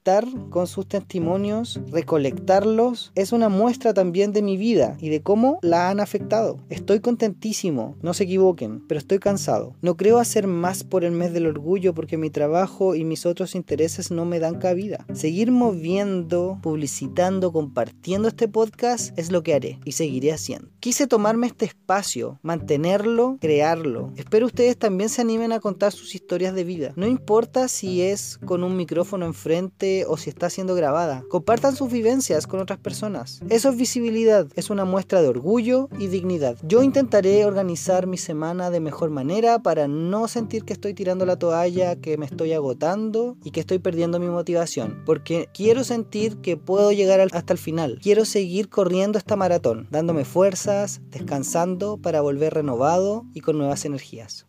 con 0.50 0.66
sus 0.66 0.88
testimonios, 0.88 1.80
recolectarlos, 1.92 3.12
es 3.14 3.30
una 3.30 3.48
muestra 3.48 3.94
también 3.94 4.32
de 4.32 4.42
mi 4.42 4.56
vida 4.56 4.96
y 5.00 5.10
de 5.10 5.22
cómo 5.22 5.60
la 5.62 5.90
han 5.90 6.00
afectado. 6.00 6.58
Estoy 6.70 6.98
contentísimo, 6.98 7.94
no 8.02 8.12
se 8.12 8.24
equivoquen, 8.24 8.84
pero 8.88 8.98
estoy 8.98 9.20
cansado. 9.20 9.76
No 9.80 9.96
creo 9.96 10.18
hacer 10.18 10.48
más 10.48 10.82
por 10.82 11.04
el 11.04 11.12
mes 11.12 11.32
del 11.32 11.46
orgullo 11.46 11.94
porque 11.94 12.16
mi 12.16 12.30
trabajo 12.30 12.96
y 12.96 13.04
mis 13.04 13.26
otros 13.26 13.54
intereses 13.54 14.10
no 14.10 14.24
me 14.24 14.40
dan 14.40 14.58
cabida. 14.58 15.06
Seguir 15.12 15.52
moviendo, 15.52 16.58
publicitando, 16.64 17.52
compartiendo 17.52 18.26
este 18.26 18.48
podcast 18.48 19.16
es 19.16 19.30
lo 19.30 19.44
que 19.44 19.54
haré 19.54 19.78
y 19.84 19.92
seguiré 19.92 20.32
haciendo. 20.32 20.68
Quise 20.80 21.06
tomarme 21.06 21.46
este 21.46 21.66
espacio, 21.66 22.40
mantenerlo, 22.42 23.38
crearlo. 23.40 24.12
Espero 24.16 24.46
ustedes 24.46 24.76
también 24.76 25.10
se 25.10 25.20
animen 25.20 25.52
a 25.52 25.60
contar 25.60 25.92
sus 25.92 26.16
historias 26.16 26.56
de 26.56 26.64
vida. 26.64 26.92
No 26.96 27.06
importa 27.06 27.68
si 27.68 28.02
es 28.02 28.40
con 28.44 28.64
un 28.64 28.76
micrófono 28.76 29.26
enfrente 29.26 29.91
o 30.08 30.16
si 30.16 30.30
está 30.30 30.50
siendo 30.50 30.74
grabada. 30.74 31.24
Compartan 31.28 31.76
sus 31.76 31.90
vivencias 31.90 32.46
con 32.46 32.60
otras 32.60 32.78
personas. 32.78 33.40
Eso 33.48 33.70
es 33.70 33.76
visibilidad, 33.76 34.46
es 34.56 34.70
una 34.70 34.84
muestra 34.84 35.22
de 35.22 35.28
orgullo 35.28 35.88
y 35.98 36.06
dignidad. 36.08 36.56
Yo 36.62 36.82
intentaré 36.82 37.44
organizar 37.44 38.06
mi 38.06 38.16
semana 38.16 38.70
de 38.70 38.80
mejor 38.80 39.10
manera 39.10 39.60
para 39.60 39.88
no 39.88 40.28
sentir 40.28 40.64
que 40.64 40.72
estoy 40.72 40.94
tirando 40.94 41.26
la 41.26 41.38
toalla, 41.38 41.96
que 41.96 42.16
me 42.16 42.26
estoy 42.26 42.52
agotando 42.52 43.36
y 43.44 43.50
que 43.50 43.60
estoy 43.60 43.78
perdiendo 43.78 44.18
mi 44.18 44.28
motivación, 44.28 45.02
porque 45.04 45.48
quiero 45.52 45.84
sentir 45.84 46.38
que 46.38 46.56
puedo 46.56 46.92
llegar 46.92 47.20
hasta 47.20 47.52
el 47.52 47.58
final. 47.58 47.98
Quiero 48.02 48.24
seguir 48.24 48.68
corriendo 48.68 49.18
esta 49.18 49.36
maratón, 49.36 49.88
dándome 49.90 50.24
fuerzas, 50.24 51.00
descansando 51.10 51.98
para 51.98 52.20
volver 52.20 52.54
renovado 52.54 53.24
y 53.34 53.40
con 53.40 53.58
nuevas 53.58 53.84
energías. 53.84 54.46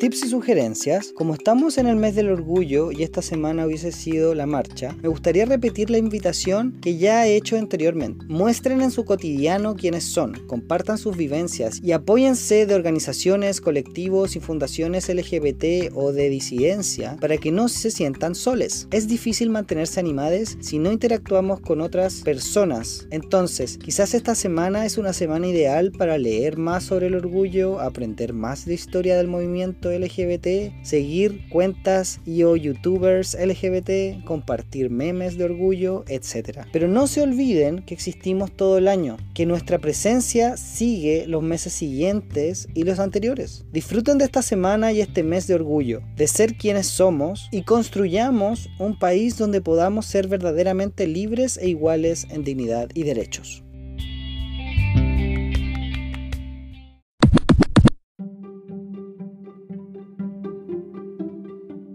Tips 0.00 0.24
y 0.24 0.28
sugerencias, 0.30 1.12
como 1.14 1.34
estamos 1.34 1.76
en 1.76 1.86
el 1.86 1.96
mes 1.96 2.14
del 2.14 2.30
orgullo 2.30 2.90
y 2.90 3.02
esta 3.02 3.20
semana 3.20 3.66
hubiese 3.66 3.92
sido 3.92 4.34
la 4.34 4.46
marcha, 4.46 4.96
me 5.02 5.10
gustaría 5.10 5.44
repetir 5.44 5.90
la 5.90 5.98
invitación 5.98 6.72
que 6.80 6.96
ya 6.96 7.26
he 7.26 7.36
hecho 7.36 7.58
anteriormente. 7.58 8.24
Muestren 8.26 8.80
en 8.80 8.92
su 8.92 9.04
cotidiano 9.04 9.76
quiénes 9.76 10.04
son, 10.04 10.32
compartan 10.46 10.96
sus 10.96 11.18
vivencias 11.18 11.82
y 11.84 11.92
apóyense 11.92 12.64
de 12.64 12.74
organizaciones, 12.74 13.60
colectivos 13.60 14.36
y 14.36 14.40
fundaciones 14.40 15.06
LGBT 15.06 15.94
o 15.94 16.12
de 16.12 16.30
disidencia 16.30 17.18
para 17.20 17.36
que 17.36 17.52
no 17.52 17.68
se 17.68 17.90
sientan 17.90 18.34
soles. 18.34 18.88
Es 18.92 19.06
difícil 19.06 19.50
mantenerse 19.50 20.00
animados 20.00 20.56
si 20.60 20.78
no 20.78 20.92
interactuamos 20.92 21.60
con 21.60 21.82
otras 21.82 22.22
personas. 22.22 23.06
Entonces, 23.10 23.76
quizás 23.76 24.14
esta 24.14 24.34
semana 24.34 24.86
es 24.86 24.96
una 24.96 25.12
semana 25.12 25.46
ideal 25.46 25.92
para 25.92 26.16
leer 26.16 26.56
más 26.56 26.84
sobre 26.84 27.08
el 27.08 27.16
orgullo, 27.16 27.80
aprender 27.80 28.32
más 28.32 28.64
de 28.64 28.72
historia 28.72 29.18
del 29.18 29.28
movimiento 29.28 29.89
LGBT, 29.98 30.84
seguir 30.84 31.48
cuentas 31.48 32.20
y 32.26 32.42
o 32.42 32.56
youtubers 32.56 33.34
LGBT, 33.34 34.24
compartir 34.24 34.90
memes 34.90 35.36
de 35.36 35.44
orgullo, 35.44 36.04
etc. 36.08 36.60
Pero 36.72 36.88
no 36.88 37.06
se 37.06 37.22
olviden 37.22 37.84
que 37.84 37.94
existimos 37.94 38.52
todo 38.52 38.78
el 38.78 38.88
año, 38.88 39.16
que 39.34 39.46
nuestra 39.46 39.78
presencia 39.78 40.56
sigue 40.56 41.26
los 41.26 41.42
meses 41.42 41.72
siguientes 41.72 42.68
y 42.74 42.84
los 42.84 42.98
anteriores. 42.98 43.64
Disfruten 43.72 44.18
de 44.18 44.24
esta 44.24 44.42
semana 44.42 44.92
y 44.92 45.00
este 45.00 45.22
mes 45.22 45.46
de 45.46 45.54
orgullo, 45.54 46.02
de 46.16 46.26
ser 46.26 46.56
quienes 46.56 46.86
somos 46.86 47.48
y 47.50 47.62
construyamos 47.62 48.68
un 48.78 48.98
país 48.98 49.36
donde 49.36 49.60
podamos 49.60 50.06
ser 50.06 50.28
verdaderamente 50.28 51.06
libres 51.06 51.56
e 51.58 51.68
iguales 51.68 52.26
en 52.30 52.44
dignidad 52.44 52.88
y 52.94 53.04
derechos. 53.04 53.62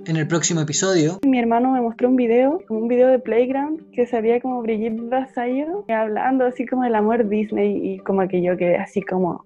En 0.08 0.18
el 0.18 0.28
próximo 0.28 0.62
episodio. 0.62 1.20
Mi 1.26 1.40
hermano 1.40 1.72
me 1.72 1.82
mostró 1.82 2.10
un 2.10 2.16
video, 2.16 2.62
un 2.70 2.88
video 2.88 3.08
de 3.08 3.18
Playground, 3.18 3.90
que 3.92 4.06
sabía 4.06 4.40
como 4.40 4.62
Brigitte 4.62 5.10
Vasallo, 5.10 5.84
hablando 5.88 6.46
así 6.46 6.68
como 6.68 6.84
del 6.84 6.94
amor 6.94 7.28
Disney 7.28 7.94
y 7.94 7.98
como 8.00 8.28
que 8.28 8.44
yo 8.44 8.56
quedé 8.56 8.78
así 8.78 9.02
como 9.02 9.44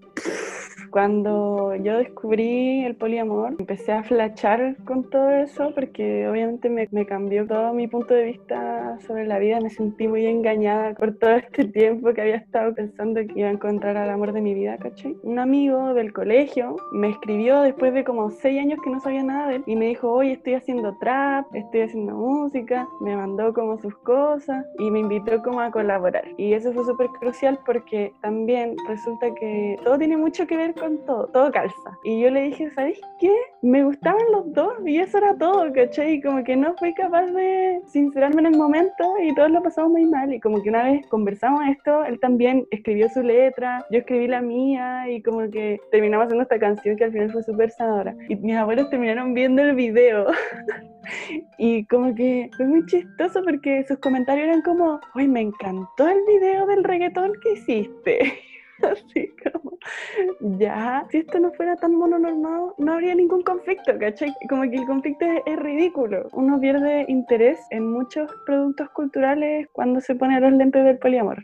cuando 0.90 1.76
yo 1.76 1.98
descubrí 1.98 2.84
el 2.86 2.96
poliamor, 2.96 3.56
empecé 3.60 3.92
a 3.92 4.04
flachar 4.04 4.76
con 4.86 5.10
todo 5.10 5.30
eso 5.32 5.72
porque 5.74 6.28
obviamente 6.28 6.70
me, 6.70 6.88
me, 6.92 7.06
cambió 7.06 7.48
todo 7.48 7.74
mi 7.74 7.88
punto 7.88 8.14
de 8.14 8.26
vista 8.26 8.98
sobre 9.06 9.26
la 9.26 9.40
vida. 9.40 9.60
Me 9.60 9.70
sentí 9.70 10.08
muy 10.08 10.26
engañada 10.26 10.94
por 10.94 11.16
todo 11.18 11.32
este 11.32 11.66
tiempo 11.66 12.14
que 12.14 12.22
había 12.22 12.36
estado 12.36 12.74
pensando 12.74 13.22
que 13.22 13.40
iba 13.40 13.50
a 13.50 13.52
encontrar 13.52 13.98
al 13.98 14.10
amor 14.10 14.34
de 14.34 14.42
mi 14.42 14.54
vida, 14.54 14.78
¿cachai? 14.78 15.18
Un 15.24 15.40
amigo 15.40 15.94
del 15.94 16.14
colegio 16.14 16.76
me 16.92 17.10
escribió 17.10 17.62
después 17.62 17.94
de 17.94 18.04
como 18.04 18.30
seis 18.30 18.60
años 18.60 18.80
que 18.84 18.90
no 18.90 19.00
sabía 19.00 19.24
nada 19.24 19.50
de 19.50 19.56
él 19.58 19.64
y 19.66 19.76
me 19.76 19.88
dijo, 19.88 20.12
hoy 20.12 20.32
estoy 20.32 20.56
haciendo 20.56 20.98
trap, 21.00 21.46
estoy 21.54 21.82
haciendo 21.82 22.16
música, 22.16 22.88
me 23.02 23.16
mandó 23.16 23.54
como 23.54 23.78
sus 23.78 23.96
cosas 24.00 24.66
y 24.78 24.90
me 24.92 25.00
invitó 25.00 25.42
como 25.42 25.62
a 25.62 25.72
colaborar. 25.72 26.24
Y 26.38 26.54
eso 26.54 26.72
fue 26.74 26.86
súper 26.86 27.08
crucial 27.20 27.60
porque 27.66 28.14
también 28.22 28.76
resulta 28.88 29.34
que 29.36 29.78
todo 29.84 29.98
tiene 29.98 30.18
mucho 30.18 30.46
que 30.48 30.58
ver 30.58 30.74
con 30.80 31.06
todo, 31.06 31.28
todo 31.28 31.52
calza. 31.52 31.98
Y 32.04 32.22
yo 32.22 32.30
le 32.30 32.44
dije, 32.44 32.70
¿sabes 32.72 33.00
qué? 33.20 33.32
Me 33.62 33.84
gustaban 33.84 34.22
los 34.32 34.52
dos 34.54 34.74
y 34.86 35.00
eso 35.00 35.18
era 35.18 35.38
todo, 35.38 35.72
¿cachai? 35.74 36.14
Y 36.14 36.22
como 36.22 36.44
que 36.44 36.56
no 36.56 36.74
fui 36.78 36.94
capaz 36.94 37.28
de 37.28 37.82
sincerarme 37.86 38.42
en 38.42 38.48
el 38.48 38.58
momento 38.58 39.14
y 39.22 39.34
todos 39.36 39.52
lo 39.52 39.62
pasamos 39.62 39.92
muy 39.92 40.06
mal. 40.06 40.34
Y 40.34 40.40
como 40.40 40.62
que 40.62 40.70
una 40.70 40.84
vez 40.84 41.06
conversamos 41.08 41.62
esto, 41.68 42.04
él 42.06 42.20
también 42.20 42.66
escribió 42.72 43.10
su 43.10 43.22
letra, 43.22 43.86
yo 43.92 44.00
escribí 44.00 44.28
la 44.28 44.42
mía 44.42 45.10
y 45.10 45.22
como 45.22 45.50
que 45.50 45.80
terminamos 45.92 46.26
haciendo 46.26 46.44
esta 46.44 46.60
canción 46.60 46.96
que 46.96 47.06
al 47.06 47.12
final 47.12 47.32
fue 47.32 47.44
súper 47.44 47.72
sanadora. 47.72 48.16
Y 48.28 48.36
mis 48.36 48.56
abuelos 48.56 48.90
terminaron 48.90 49.34
viendo 49.34 49.62
el 49.62 49.76
video. 49.76 50.28
y 51.58 51.86
como 51.86 52.14
que 52.16 52.50
fue 52.56 52.66
muy 52.66 52.86
chistoso 52.86 53.44
porque 53.44 53.84
sus 53.88 54.00
comentarios 54.00 54.48
eran 54.48 54.62
como, 54.62 55.00
uy, 55.16 55.28
me 55.28 55.42
encantó 55.42 56.08
el 56.08 56.20
video 56.28 56.66
del 56.66 56.84
reggaetón 56.84 57.34
que 57.42 57.54
hiciste. 57.54 58.49
Así 58.92 59.34
como, 59.44 59.78
ya, 60.58 61.06
si 61.10 61.18
esto 61.18 61.40
no 61.40 61.52
fuera 61.54 61.76
tan 61.76 61.96
mononormado, 61.96 62.76
no 62.78 62.94
habría 62.94 63.16
ningún 63.16 63.42
conflicto, 63.44 63.98
¿cachai? 64.00 64.34
Como 64.50 64.64
que 64.64 64.78
el 64.78 64.86
conflicto 64.86 65.26
es, 65.46 65.60
ridículo. 65.60 66.30
Uno 66.34 66.60
pierde 66.60 67.06
interés 67.08 67.60
en 67.72 67.92
muchos 67.92 68.32
productos 68.46 68.90
culturales 68.92 69.68
cuando 69.74 70.00
se 70.00 70.16
pone 70.16 70.40
los 70.40 70.54
lentes 70.54 70.84
del 70.84 70.98
poliamor. 70.98 71.44